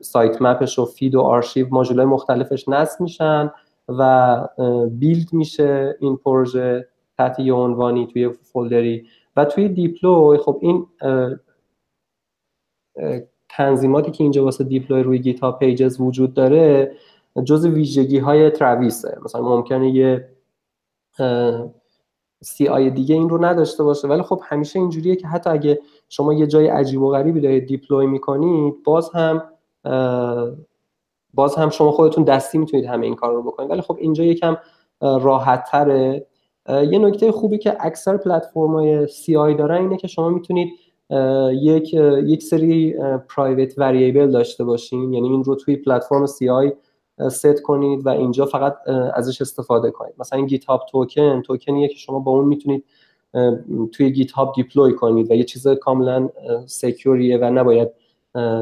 sitemapش 0.01 0.79
و 0.79 0.85
feed 0.85 1.15
و 1.15 1.21
آرشیو 1.21 1.67
ماژول 1.71 2.05
مختلفش 2.05 2.69
نصب 2.69 3.01
میشن. 3.01 3.51
و 3.89 4.49
build 4.91 5.33
میشه 5.33 5.97
این 6.01 6.17
پروژه 6.17 6.89
تحت 7.19 7.39
یه 7.39 7.53
عنوانی 7.53 8.07
توی 8.07 8.29
folderی. 8.29 9.07
و 9.37 9.45
توی 9.45 9.69
deploy 9.69 10.39
خب 10.39 10.59
این 10.63 10.87
تنظیماتی 13.49 14.11
که 14.11 14.25
اینجا 14.25 14.45
واسه 14.45 14.65
deploy 14.65 15.03
روی 15.03 15.19
GitHub 15.19 15.41
Pages 15.41 16.01
وجود 16.01 16.35
داره 16.35 16.93
جز 17.45 17.67
ویژگی 17.67 18.19
های 18.19 18.51
Travisه. 18.51 19.19
مثلا 19.25 19.43
ممکنه 19.43 19.91
یه 19.91 20.29
CI 22.43 22.91
دیگه 22.91 23.15
این 23.15 23.29
رو 23.29 23.45
نداشته 23.45 23.83
باشه. 23.85 24.09
ولی 24.09 24.23
خب 24.23 24.41
همیشه 24.45 24.79
اینجوریه 24.79 25.17
که 25.17 25.27
حتی 25.27 25.51
اگه 25.51 25.81
شما 26.09 26.35
یه 26.35 26.47
جای 26.47 26.67
عجیب 26.67 27.03
و 27.03 27.11
غریبی 27.11 27.41
دارید 27.41 27.67
deploy 27.67 28.07
می‌کنید 28.07 28.75
باز 28.85 29.11
هم 29.15 29.43
باز 31.37 31.55
هم 31.55 31.71
شما 31.71 31.93
خودتون 31.93 32.25
دستی 32.25 32.59
می‌تونید 32.59 32.87
همه 32.87 33.07
این 33.07 33.15
کار 33.15 33.35
رو 33.35 33.43
بکنید. 33.43 33.71
ولی 33.71 33.81
خب 33.81 33.97
اینجا 34.01 34.25
یکم 34.25 34.57
راحت 35.01 35.65
تره 35.71 36.27
یه 36.69 36.99
نکته 36.99 37.33
خوبی 37.33 37.59
که 37.59 37.77
اکثر 37.81 38.17
پلتفرم 38.17 38.75
های 38.75 39.07
CI 39.07 39.55
دارن 39.55 39.81
اینه 39.81 39.97
که 39.97 40.09
شما 40.09 40.29
می‌تونید 40.29 40.69
یک 41.53 41.95
یک 42.25 42.43
سری 42.43 42.95
private 43.37 43.75
variable 43.79 44.31
داشته 44.31 44.65
باشین. 44.65 45.13
یعنی 45.13 45.29
این 45.29 45.45
رو 45.45 45.55
توی 45.55 45.77
platform 45.77 46.27
CI 46.27 46.49
set 46.49 47.63
کنید 47.63 48.07
و 48.07 48.09
اینجا 48.09 48.47
فقط 48.47 48.77
ازش 49.15 49.41
استفاده 49.41 49.91
کنید. 49.91 50.15
مثلا 50.19 50.41
GitHub 50.41 50.83
token 50.91 51.43
tokenیه 51.43 51.89
که 51.89 51.95
شما 51.95 52.19
با 52.19 52.33
اون 52.33 52.45
می‌تونید 52.45 52.85
توی 53.93 54.13
GitHub 54.13 54.53
deploy 54.57 54.95
کنید 54.95 55.31
و 55.31 55.35
یه 55.35 55.45
چیز 55.45 55.69
کاملا 55.69 56.29
secureیه 56.67 57.39
و 57.39 57.45
نباید 57.45 57.89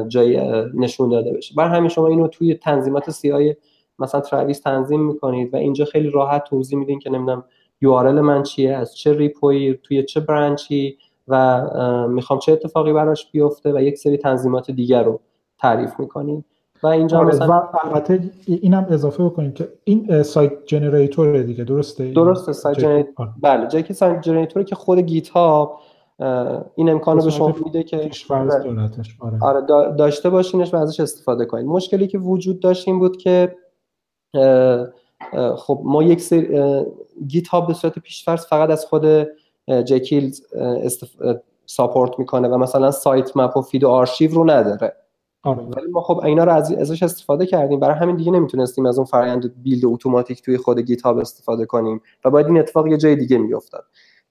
جای 0.07 0.63
نشون 0.73 1.09
داده 1.09 1.33
بشه. 1.33 1.53
بر 1.57 1.67
همین 1.67 1.89
شما 1.89 2.07
اینو 2.07 2.27
توی 2.27 2.53
تنظیمات 2.53 3.09
CI 3.09 3.55
مثلا 3.99 4.21
Travis 4.21 4.59
تنظیم 4.59 5.05
می‌کنید 5.05 5.53
و 5.53 5.57
اینجا 5.57 5.85
خیلی 5.85 6.09
راحت 6.09 6.43
توضیح 6.43 6.79
میدین 6.79 6.99
که 6.99 7.09
نمی‌دونم 7.09 7.43
URL 7.85 8.21
من 8.21 8.43
چیه 8.43 8.75
از 8.75 8.97
چه 8.97 9.13
repoی 9.13 9.79
توی 9.83 10.03
چه 10.03 10.19
branchی 10.19 10.97
و 11.27 11.61
می‌خوام 12.07 12.39
چه 12.39 12.51
اتفاقی 12.51 12.93
براش 12.93 13.31
بیفته 13.31 13.73
و 13.73 13.81
یک 13.81 13.97
سری 13.97 14.17
تنظیمات 14.17 14.71
دیگر 14.71 15.03
رو 15.03 15.19
تعریف 15.59 15.99
می‌کنیم 15.99 16.45
و 16.83 16.87
اینجا 16.87 17.17
آره 17.17 17.27
مثلا... 17.27 17.69
و 17.73 17.77
البته 17.83 18.19
اینم 18.47 18.87
اضافه 18.89 19.23
بکنیم 19.23 19.51
که 19.51 19.67
این 19.83 20.23
site 20.23 20.51
generator 20.65 21.41
دیگه 21.41 21.63
درسته؟ 21.63 22.11
درسته 22.11 22.53
site 22.53 22.79
generator 22.79 23.29
بله 23.41 23.67
جایی 23.67 23.83
که 23.83 23.93
site 23.93 24.21
generator 24.21 24.63
که 24.63 24.75
خود 24.75 24.99
GitHub 24.99 25.79
این 26.75 26.89
امکانو 26.89 27.23
به 27.23 27.29
شما 27.29 27.55
میده 27.65 27.83
که 27.83 28.09
آره, 29.19 29.37
آره. 29.41 29.95
داشته 29.95 30.29
باشینش 30.29 30.73
و 30.73 30.77
ازش 30.77 30.99
استفاده 30.99 31.45
کنید 31.45 31.65
مشکلی 31.65 32.07
که 32.07 32.17
وجود 32.17 32.59
داشت 32.59 32.87
این 32.87 32.99
بود 32.99 33.17
که 33.17 33.55
خب 35.57 35.81
ما 35.83 36.03
یک 36.03 36.21
سری 36.21 36.59
GitHub 37.27 37.61
به 37.61 37.73
صورت 37.73 37.99
پیشفرض 37.99 38.45
فقط 38.45 38.69
از 38.69 38.85
خود 38.85 39.05
Jekyll 39.67 40.33
استف... 40.55 41.09
support 41.65 42.19
می‌کنه 42.19 42.47
و 42.47 42.57
مثلا 42.57 42.91
sitemap 42.91 43.57
و 43.57 43.61
feed 43.61 43.83
و 43.83 43.89
آرشیو 43.89 44.31
رو 44.31 44.49
نداره. 44.49 44.95
آره. 45.43 45.63
ولی 45.63 45.87
ما 45.91 46.01
خب 46.01 46.21
اینا 46.23 46.43
رو 46.43 46.51
از 46.51 46.71
ازش 46.71 47.03
استفاده 47.03 47.45
کردیم. 47.45 47.79
برای 47.79 47.95
همین 47.95 48.15
دیگه 48.15 48.31
نمی‌تونستیم 48.31 48.85
از 48.85 48.97
اون 48.97 49.05
فرآیند 49.05 49.63
build 49.63 49.85
اتوماتیک 49.85 50.41
توی 50.41 50.57
خود 50.57 50.79
GitHub 50.79 51.17
استفاده 51.17 51.65
کنیم 51.65 52.01
و 52.25 52.29
باید 52.29 52.47
این 52.47 52.57
اتفاق 52.57 52.87
یه 52.87 52.97
جای 52.97 53.15
دیگه 53.15 53.37
میافتاد. 53.37 53.83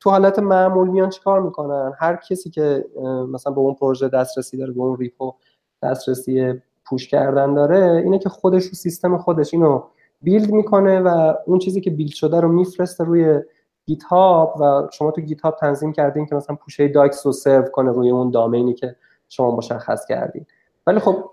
تو 0.04 0.10
حالت 0.10 0.38
معمول 0.38 0.88
میان 0.88 1.10
چیکار 1.10 1.42
می‌کنن؟ 1.42 1.92
هر 1.98 2.16
کسی 2.16 2.50
که 2.50 2.84
مثلا 3.28 3.52
به 3.52 3.60
اون 3.60 3.74
پروژه 3.74 4.08
دسترسی 4.08 4.56
داره 4.56 4.72
به 4.72 4.80
اون 4.80 4.96
repo 4.96 5.34
دسترسی 5.82 6.54
push 6.84 7.08
کردن 7.08 7.54
داره 7.54 8.02
اینه 8.04 8.18
که 8.18 8.28
خودش 8.28 8.70
و 8.70 8.74
سیستم 8.74 9.18
خودش 9.18 9.54
اینو 9.54 9.82
build 10.22 10.52
می‌کنه 10.52 11.00
و 11.00 11.34
اون 11.46 11.58
چیزی 11.58 11.80
که 11.80 11.90
build 11.90 12.12
شده 12.12 12.40
رو 12.40 12.48
میفرسته 12.48 13.04
روی 13.04 13.40
GitHub 13.86 14.54
و 14.60 14.88
شما 14.92 15.10
تو 15.10 15.20
GitHub 15.20 15.56
تنظیم 15.60 15.92
کردین 15.92 16.26
که 16.26 16.34
مثلا 16.34 16.56
پوشه 16.56 16.88
docs 16.88 17.26
رو 17.26 17.32
سرو 17.32 17.62
کنه 17.62 17.92
روی 17.92 18.10
اون 18.10 18.30
domainی 18.30 18.74
که 18.74 18.96
شما 19.28 19.56
مشخص 19.56 20.06
کردین. 20.06 20.46
ولی 20.86 20.98
خب 20.98 21.24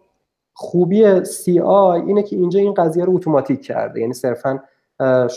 خوبی 0.53 1.25
CI 1.25 2.01
اینه 2.01 2.23
که 2.23 2.35
اینجا 2.35 2.59
این 2.59 2.73
قضیه 2.73 3.05
رو 3.05 3.15
اتوماتیک 3.15 3.61
کرده 3.61 3.99
یعنی 3.99 4.13
صرفا 4.13 4.63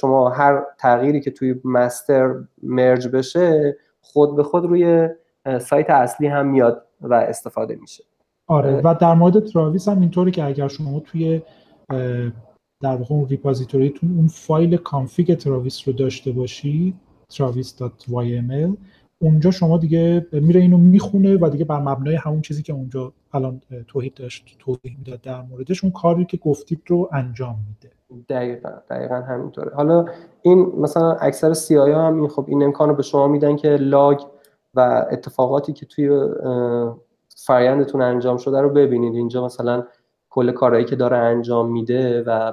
شما 0.00 0.28
هر 0.28 0.62
تغییری 0.78 1.20
که 1.20 1.30
توی 1.30 1.54
master 1.64 2.34
merge 2.62 3.08
بشه 3.08 3.76
خود 4.00 4.36
به 4.36 4.42
خود 4.42 4.64
روی 4.64 5.08
سایت 5.60 5.90
اصلی 5.90 6.26
هم 6.26 6.46
میاد 6.46 6.86
و 7.00 7.14
استفاده 7.14 7.76
میشه. 7.76 8.04
آره 8.46 8.80
و 8.84 8.94
در 9.00 9.14
مورد 9.14 9.46
Travis 9.46 9.88
هم 9.88 10.00
اینطوری 10.00 10.30
که 10.30 10.44
اگر 10.44 10.68
شما 10.68 11.00
توی 11.00 11.42
در 12.82 12.96
واقع 12.96 13.14
اون 13.14 13.28
repository 13.28 13.96
تون 13.96 14.16
اون 14.16 14.26
فایل 14.26 14.76
config 14.76 15.34
Travis 15.34 15.88
رو 15.88 15.94
داشته 15.94 16.32
باشی 16.32 16.94
travis.yml 17.32 18.76
اونجا 19.18 19.50
شما 19.50 19.78
دیگه 19.78 20.26
میره 20.32 20.60
اینو 20.60 20.78
می‌خونه 20.78 21.36
و 21.36 21.48
دیگه 21.48 21.64
بر 21.64 21.80
مبنای 21.80 22.14
همون 22.14 22.42
چیزی 22.42 22.62
که 22.62 22.72
اونجا 22.72 23.12
الان 23.32 23.60
توحید 23.88 24.14
داشت 24.14 24.56
توضیح 24.58 24.96
می‌داد 24.98 25.20
در 25.20 25.42
موردش 25.42 25.84
اون 25.84 25.92
کاری 25.92 26.24
که 26.24 26.36
گفتید 26.36 26.82
رو 26.86 27.08
انجام 27.12 27.56
میده. 27.68 27.94
دقیقا 28.28 28.70
دقیقا 28.90 29.14
همینطوره. 29.14 29.74
حالا 29.74 30.04
این 30.42 30.72
مثلا 30.78 31.12
اکثر 31.12 31.52
CI 31.52 31.76
هم 31.76 32.18
این 32.18 32.28
خب 32.28 32.44
این 32.48 32.62
امکان 32.62 32.88
رو 32.88 32.94
به 32.94 33.02
شما 33.02 33.28
میدن 33.28 33.56
که 33.56 33.68
log 33.68 34.20
و 34.74 35.06
اتفاقاتی 35.10 35.72
که 35.72 35.86
توی 35.86 36.28
فرایندتون 37.36 38.02
انجام 38.02 38.36
شده 38.36 38.60
رو 38.60 38.68
ببینید. 38.70 39.14
اینجا 39.14 39.44
مثلا 39.44 39.84
کل 40.30 40.52
کارهایی 40.52 40.84
که 40.84 40.96
داره 40.96 41.16
انجام 41.16 41.72
میده 41.72 42.22
و 42.22 42.52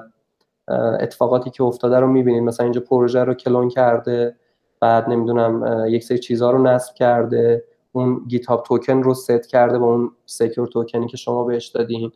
اتفاقاتی 0.99 1.49
که 1.49 1.63
افتاده 1.63 1.99
رو 1.99 2.07
می‌بینید. 2.07 2.43
مثلا 2.43 2.63
اینجا 2.63 2.81
پروژه 2.81 3.23
رو 3.23 3.33
کلون 3.33 3.69
کرده 3.69 4.35
بعد 4.79 5.09
نمی‌دونم 5.09 5.85
یک 5.87 6.03
سری 6.03 6.19
چیزها 6.19 6.51
رو 6.51 6.63
نصب 6.63 6.95
کرده 6.95 7.63
اون 7.91 8.21
GitHub 8.27 8.63
token 8.63 9.03
رو 9.03 9.13
ست 9.13 9.47
کرده 9.47 9.79
با 9.79 9.85
اون 9.85 10.11
secure 10.25 10.67
token 10.67 11.01
ی 11.01 11.07
که 11.07 11.17
شما 11.17 11.43
بهش 11.43 11.67
دادین. 11.67 12.11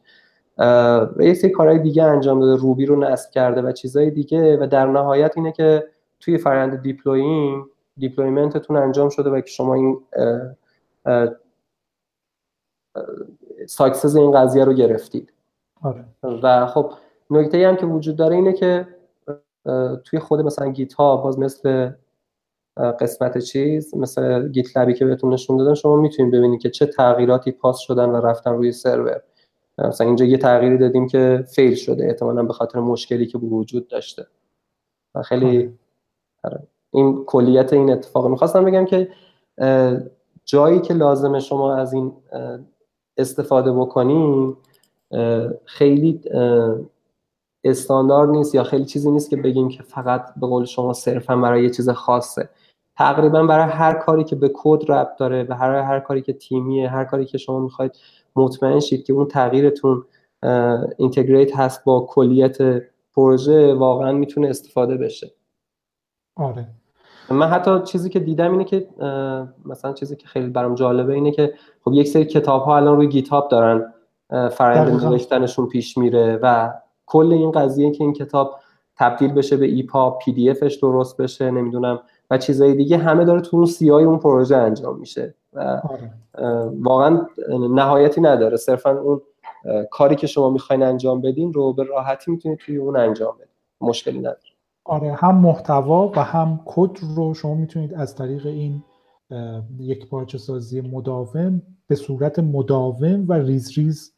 و 0.58 1.08
یک 1.20 1.34
سری 1.34 1.50
کارهای 1.50 1.80
دیگه 1.80 2.04
انجام 2.04 2.40
داده 2.40 2.62
Ruby 2.62 2.86
رو 2.86 3.00
نصب 3.00 3.32
کرده 3.32 3.62
و 3.62 3.72
چیزهای 3.72 4.12
دیگه 4.12 4.58
و 4.58 4.68
در 4.68 4.86
نهایت 4.86 5.38
اینه 5.38 5.52
که 5.52 5.88
توی 6.20 6.38
فرآیند 6.38 6.82
deploying 6.82 7.64
deployment 7.98 8.59
تون 8.59 8.78
انجام 8.78 9.10
شده 9.10 9.30
و 9.30 9.42
که 9.42 9.48
شما 9.48 9.74
این 9.74 10.00
success 13.68 14.16
این 14.16 14.32
قضیه 14.32 14.64
رو 14.64 14.74
گرفتید 14.74 15.34
آره. 15.82 16.06
و 16.24 16.68
خب 16.68 16.94
نکته 17.30 17.68
هم 17.68 17.76
که 17.76 17.86
وجود 17.86 18.16
داره 18.16 18.36
اینه 18.36 18.54
که 18.54 18.88
توی 20.04 20.20
خود 20.20 20.42
مثلا 20.42 20.72
GitHub 20.72 21.18
باز 21.18 21.40
مثل 21.40 21.92
قسمت 22.78 23.38
چیز 23.38 23.96
مثل 23.96 24.50
GitLab 24.50 24.78
ی 24.78 24.94
که 24.94 25.06
بهتون 25.06 25.34
نشون 25.34 25.58
دادم 25.58 25.74
شما 25.74 25.96
می‌تونید 25.96 26.34
ببینید 26.34 26.62
که 26.62 26.70
چه 26.70 26.86
تغییراتی 26.86 27.52
push 27.52 27.80
شدن 27.80 28.10
و 28.10 28.16
رفتن 28.16 28.52
روی 28.52 28.72
سرور 28.72 29.22
مثلا 29.78 30.08
اینجا 30.08 30.26
یه 30.26 30.38
تغییری 30.38 30.78
دادیم 30.78 31.08
که 31.08 31.46
فیل 31.48 31.76
شده 31.76 32.06
احتمالا 32.06 32.44
به 32.44 32.54
خاطر 32.54 32.80
مشکلی 32.80 33.26
که 33.26 33.38
وجود 33.38 33.88
داشته. 33.88 34.28
و 35.16 35.22
خیلی 35.22 35.74
آره. 36.44 36.64
این 36.92 37.26
کلیت 37.26 37.74
این 37.74 37.92
اتفاق. 37.92 38.28
می‌خواستم 38.28 38.66
بگم 38.66 38.86
که 38.86 39.10
جایی 40.46 40.80
که 40.80 40.94
لازمه 40.94 41.40
شما 41.40 41.76
از 41.76 41.94
این 41.94 42.14
استفاده 43.18 43.72
بکنیم 43.72 44.58
خیلی 45.66 46.22
استاندارد 47.64 48.30
نیست 48.30 48.56
یا 48.56 48.64
خیلی 48.64 48.86
چیزی 48.86 49.12
نیست 49.12 49.30
که 49.30 49.38
بگیم 49.38 49.70
که 49.70 49.84
فقط 49.84 50.26
به 50.42 50.48
قول 50.48 50.66
شما 50.66 50.94
صرفا 50.94 51.36
برای 51.36 51.64
یه 51.64 51.70
چیز 51.70 51.90
خاصه. 51.90 52.50
تقریبا 52.98 53.44
برای 53.44 53.72
هر 53.72 53.94
کاری 53.94 54.24
که 54.24 54.36
به 54.36 54.52
کد 54.54 54.92
ربط 54.92 55.18
داره 55.18 55.46
و 55.50 55.54
هر 55.54 55.76
هر 55.76 56.00
کاری 56.00 56.22
که 56.22 56.34
تیمیه 56.34 56.90
هر 56.90 57.06
کاری 57.06 57.26
که 57.26 57.38
شما 57.38 57.60
می‌خواید 57.60 57.92
مطمئن 58.36 58.80
شید 58.80 59.04
که 59.04 59.14
اون 59.14 59.26
تغییرتون 59.26 60.06
integrate 60.98 61.56
هست 61.56 61.84
با 61.86 62.06
کلیت 62.10 62.58
پروژه 63.16 63.74
واقعا 63.74 64.12
می‌تونه 64.12 64.48
استفاده 64.48 64.98
بشه. 64.98 65.32
آره. 66.36 66.68
من 67.30 67.48
حتی 67.48 67.80
چیزی 67.80 68.10
که 68.10 68.20
دیدم 68.20 68.52
اینه 68.52 68.64
که 68.64 68.88
مثلا 69.66 69.94
چیزی 69.94 70.16
که 70.16 70.28
خیلی 70.28 70.50
برام 70.50 70.76
جالبه 70.76 71.14
اینه 71.14 71.32
که 71.32 71.54
خب 71.86 71.94
یک 71.94 72.08
سری 72.08 72.26
کتاب 72.26 72.64
ها 72.64 72.78
الان 72.78 72.96
روی 72.96 73.08
GitHub 73.08 73.50
دارن 73.50 73.94
فرآیند 74.30 75.06
نوشتنشون 75.06 75.68
پیش 75.68 75.98
میره 75.98 76.40
و 76.42 76.74
کل 77.06 77.34
این 77.34 77.52
قضیه 77.52 77.92
که 77.92 78.04
این 78.04 78.14
کتاب 78.14 78.60
تبدیل 78.98 79.34
بشه 79.34 79.58
به 79.58 79.66
EPUB 79.66 80.12
PDF 80.12 80.50
ش 80.50 80.76
درست 80.76 81.18
بشه 81.18 81.52
نمی‌دونم 81.52 82.00
و 82.32 82.38
چیزای 82.38 82.76
دیگه 82.76 82.98
همه 82.98 83.26
داره 83.26 83.42
تو 83.42 83.58
اون 83.58 83.66
CI 83.66 83.92
اون 83.92 84.20
پروژه 84.20 84.58
انجام 84.58 85.00
میشه. 85.00 85.36
و 85.56 85.60
آره. 85.60 86.12
واقعا 86.82 87.28
نهایتی 87.70 88.22
نداره. 88.22 88.58
صرفا 88.58 89.00
اون 89.00 89.22
کاری 89.92 90.16
که 90.16 90.28
شما 90.28 90.50
می‌خواین 90.50 90.84
انجام 90.84 91.22
بدین 91.22 91.54
رو 91.54 91.74
به 91.74 91.84
راحتی 91.84 92.32
می‌تونید 92.32 92.58
توی 92.58 92.78
اون 92.78 92.98
انجام 92.98 93.36
بدین. 93.36 93.48
مشکلی 93.82 94.20
نداره. 94.20 94.40
آره 94.86 95.14
هم 95.14 95.36
محتوا 95.36 96.08
و 96.08 96.20
هم 96.20 96.60
کد 96.66 97.00
رو 97.16 97.34
شما 97.34 97.56
می‌تونید 97.56 97.94
از 97.94 98.16
طریق 98.16 98.46
این 98.46 98.84
یک 99.80 100.10
پارچه 100.10 100.38
سازی 100.38 100.82
مداوم 100.82 101.62
به 101.88 101.96
صورت 101.96 102.40
مداوم 102.40 103.26
و 103.28 103.34
ریز 103.34 103.78
ریز 103.78 104.14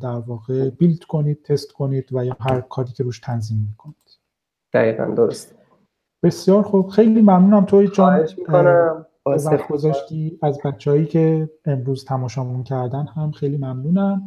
در 0.00 0.22
واقع 0.26 0.70
build 0.70 1.04
کنید 1.04 1.42
تست 1.42 1.72
کنید 1.72 2.08
و 2.12 2.24
یا 2.24 2.36
هر 2.40 2.60
کاری 2.60 2.92
که 2.92 3.04
روش 3.04 3.20
تنظیم 3.20 3.66
می‌کنید. 3.70 4.18
دقیقا 4.72 5.04
درست 5.04 5.54
بسیار 6.22 6.62
خوب. 6.62 6.88
خیلی 6.88 7.22
ممنونم. 7.22 7.64
توی 7.64 7.88
جان 7.88 8.26
وقت 9.26 9.68
گذاشتی 9.68 10.38
از 10.42 10.58
بچههایی 10.64 11.06
که 11.06 11.50
امروز 11.64 12.04
تماشامون 12.04 12.62
کردن 12.62 13.06
هم 13.06 13.30
خیلی 13.30 13.56
ممنونم 13.56 14.22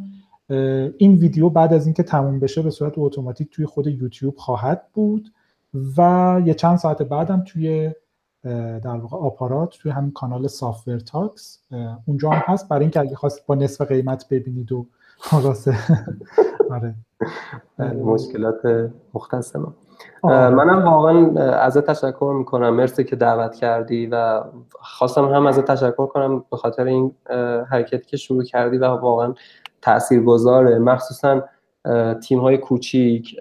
این 0.98 1.14
ویدیو 1.14 1.48
بعد 1.48 1.72
از 1.72 1.86
اینکه 1.86 2.02
تموم 2.02 2.40
بشه 2.40 2.62
به 2.62 2.70
صورت 2.70 2.92
اتوماتیک 2.96 3.50
توی 3.50 3.66
خود 3.66 3.86
یوتیوب 3.86 4.36
خواهد 4.36 4.82
بود 4.92 5.32
و 5.96 6.42
یه 6.46 6.54
چند 6.54 6.78
ساعت 6.78 7.02
بعدم 7.02 7.44
توی 7.46 7.92
در 8.82 8.96
واقع 8.96 9.16
آپارات 9.16 9.78
توی 9.78 9.92
همین 9.92 10.10
کانال 10.10 10.46
سافور 10.46 10.98
تاکس 10.98 11.62
اونجا 12.06 12.30
هم 12.30 12.42
هست 12.46 12.68
برای 12.68 12.82
اینکه 12.82 13.00
اگه 13.00 13.14
خواست 13.16 13.46
با 13.46 13.54
نصف 13.54 13.80
قیمت 13.80 14.28
ببینید 14.28 14.72
و 14.72 14.86
خلاصه. 15.18 15.76
آره. 16.70 16.94
مشکلات 17.94 18.90
مختص 19.14 19.56
منم 20.24 20.84
واقعا 20.84 21.40
ازت 21.54 21.90
تشکر 21.90 22.34
می‌کنم. 22.38 22.74
مرسی 22.74 23.04
که 23.04 23.16
دعوت 23.16 23.54
کردی 23.54 24.06
و 24.06 24.42
خواستم 24.80 25.24
هم 25.24 25.46
ازت 25.46 25.64
تشکر 25.64 26.06
کنم 26.06 26.44
به 26.50 26.56
خاطر 26.56 26.84
این 26.84 27.14
حرکتی 27.70 28.04
که 28.06 28.16
شروع 28.16 28.44
کردی 28.44 28.78
و 28.78 28.84
واقعا 28.84 29.34
تاثیرگذاره. 29.82 30.78
مخصوصا 30.78 31.42
تیم 32.22 32.40
های 32.40 32.58
کوچیک 32.58 33.40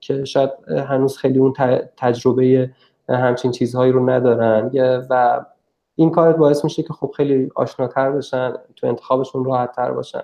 که 0.00 0.24
شاید 0.24 0.50
هنوز 0.88 1.16
خیلی 1.16 1.38
اون 1.38 1.52
تجربه 1.96 2.70
همچین 3.08 3.50
چیزهایی 3.50 3.92
رو 3.92 4.10
ندارن. 4.10 4.70
و 5.10 5.44
این 5.94 6.10
کارت 6.10 6.36
باعث 6.36 6.64
میشه 6.64 6.82
که 6.82 6.92
خب 6.92 7.12
خیلی 7.16 7.50
آشناتر 7.54 8.10
بشن 8.10 8.52
تو 8.76 8.86
انتخابشون 8.86 9.44
راحت 9.44 9.72
تر 9.72 9.90
باشن. 9.90 10.22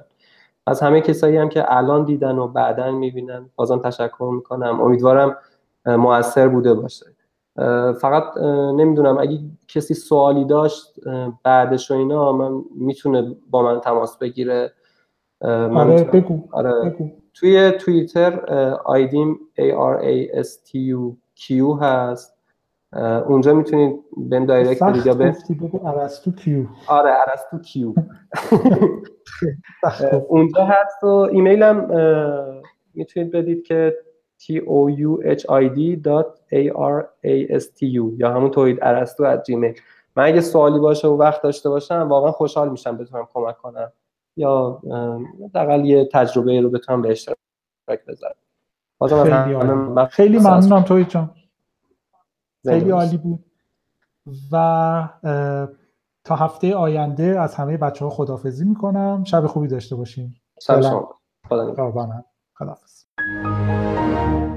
از 0.67 0.81
همه 0.81 1.01
کسایی 1.01 1.37
هم 1.37 1.49
که 1.49 1.65
الان 1.69 2.05
دیدن 2.05 2.39
و 2.39 2.49
بعدا 2.49 2.91
می‌بینن 2.91 3.51
بازم 3.57 3.79
تشکر 3.79 4.31
می‌کنم. 4.35 4.81
امیدوارم 4.81 5.37
موثر 5.87 6.49
بوده 6.49 6.75
باشه. 6.75 7.07
فقط 8.01 8.37
نمی‌دونم 8.77 9.19
اگه 9.19 9.39
کسی 9.69 9.95
سوالی 9.95 10.45
داشت 10.45 10.95
بعدش 11.43 11.91
و 11.91 11.95
اینا 11.95 12.33
من 12.33 12.65
می‌تونه 12.75 13.37
با 13.51 13.63
من 13.63 13.81
تماس 13.81 14.19
بگیره. 14.19 14.73
آره 15.41 16.05
بگو. 16.05 16.49
آره. 16.53 16.91
بگو. 16.91 17.11
توی 17.35 17.71
توییتر 17.71 18.41
آیدیم 18.85 19.39
A 19.59 19.63
R 19.63 20.03
A 20.03 20.43
S 20.45 20.49
T 20.49 20.73
U 20.73 21.17
Q 21.37 21.53
هست. 21.83 22.35
اونجا 23.27 23.55
می‌تونید 23.55 24.01
به 24.17 24.41
direct 24.41 24.83
بدید 24.83 25.07
یا 25.07 25.15
به 25.15 25.35
ارسطو 25.85 26.31
کیو 26.33 26.67
آره 26.87 27.11
ارسطو 27.29 27.59
کیو 27.59 27.95
اونجا 30.29 30.65
هست 30.65 31.05
و 31.05 31.07
ایمیلم 31.07 31.89
می‌تونید 32.95 33.31
بدید 33.31 33.63
که 33.63 33.97
t 34.41 34.61
o 34.67 34.91
u 34.91 35.23
h 35.23 35.43
i 35.63 35.65
d 35.77 36.09
a 36.53 36.71
r 36.77 37.07
a 37.25 37.61
s 37.61 37.65
t 37.65 37.81
u 37.83 38.21
یا 38.21 38.33
همون 38.33 38.51
توحید 38.51 38.79
ارسطو 38.83 39.37
at 39.37 39.39
gmail. 39.39 39.81
من 40.17 40.25
اگه 40.25 40.41
سوالی 40.41 40.79
باشه 40.79 41.09
و 41.09 41.17
وقت 41.17 41.43
داشته 41.43 41.69
باشم 41.69 42.07
واقعا 42.09 42.33
خوشحال 42.33 42.71
میشم 42.71 42.97
بتونم 42.97 43.29
کمک 43.35 43.59
کنم. 43.59 43.93
یا 44.37 44.81
حداقل 45.45 45.85
یه 45.85 46.09
تجربه 46.13 46.61
رو 46.61 46.71
بتونم 46.71 47.03
به 47.03 47.11
اشتراک 47.11 47.39
بذارم. 48.09 48.35
خیلی, 49.09 50.07
خیلی 50.11 50.39
ممنونم 50.39 50.83
توی 50.83 51.05
جان. 51.05 51.31
خیلی 52.67 52.91
عالی 52.91 53.17
بود. 53.17 53.45
و 54.53 55.09
تا 56.25 56.37
هفته 56.37 56.75
آینده 56.75 57.41
از 57.41 57.55
همه 57.55 57.77
بچه 57.77 58.05
ها 58.05 58.11
خدافزی 58.11 58.65
می‌کنم. 58.65 59.25
شب 59.25 59.47
خوبی 59.47 59.69
داشته 59.69 59.97
باشیم 59.97 60.41
شب 60.61 60.81
شما. 60.81 61.15
خدا 61.49 61.93
خدافز 62.55 63.04
Música 63.21 64.54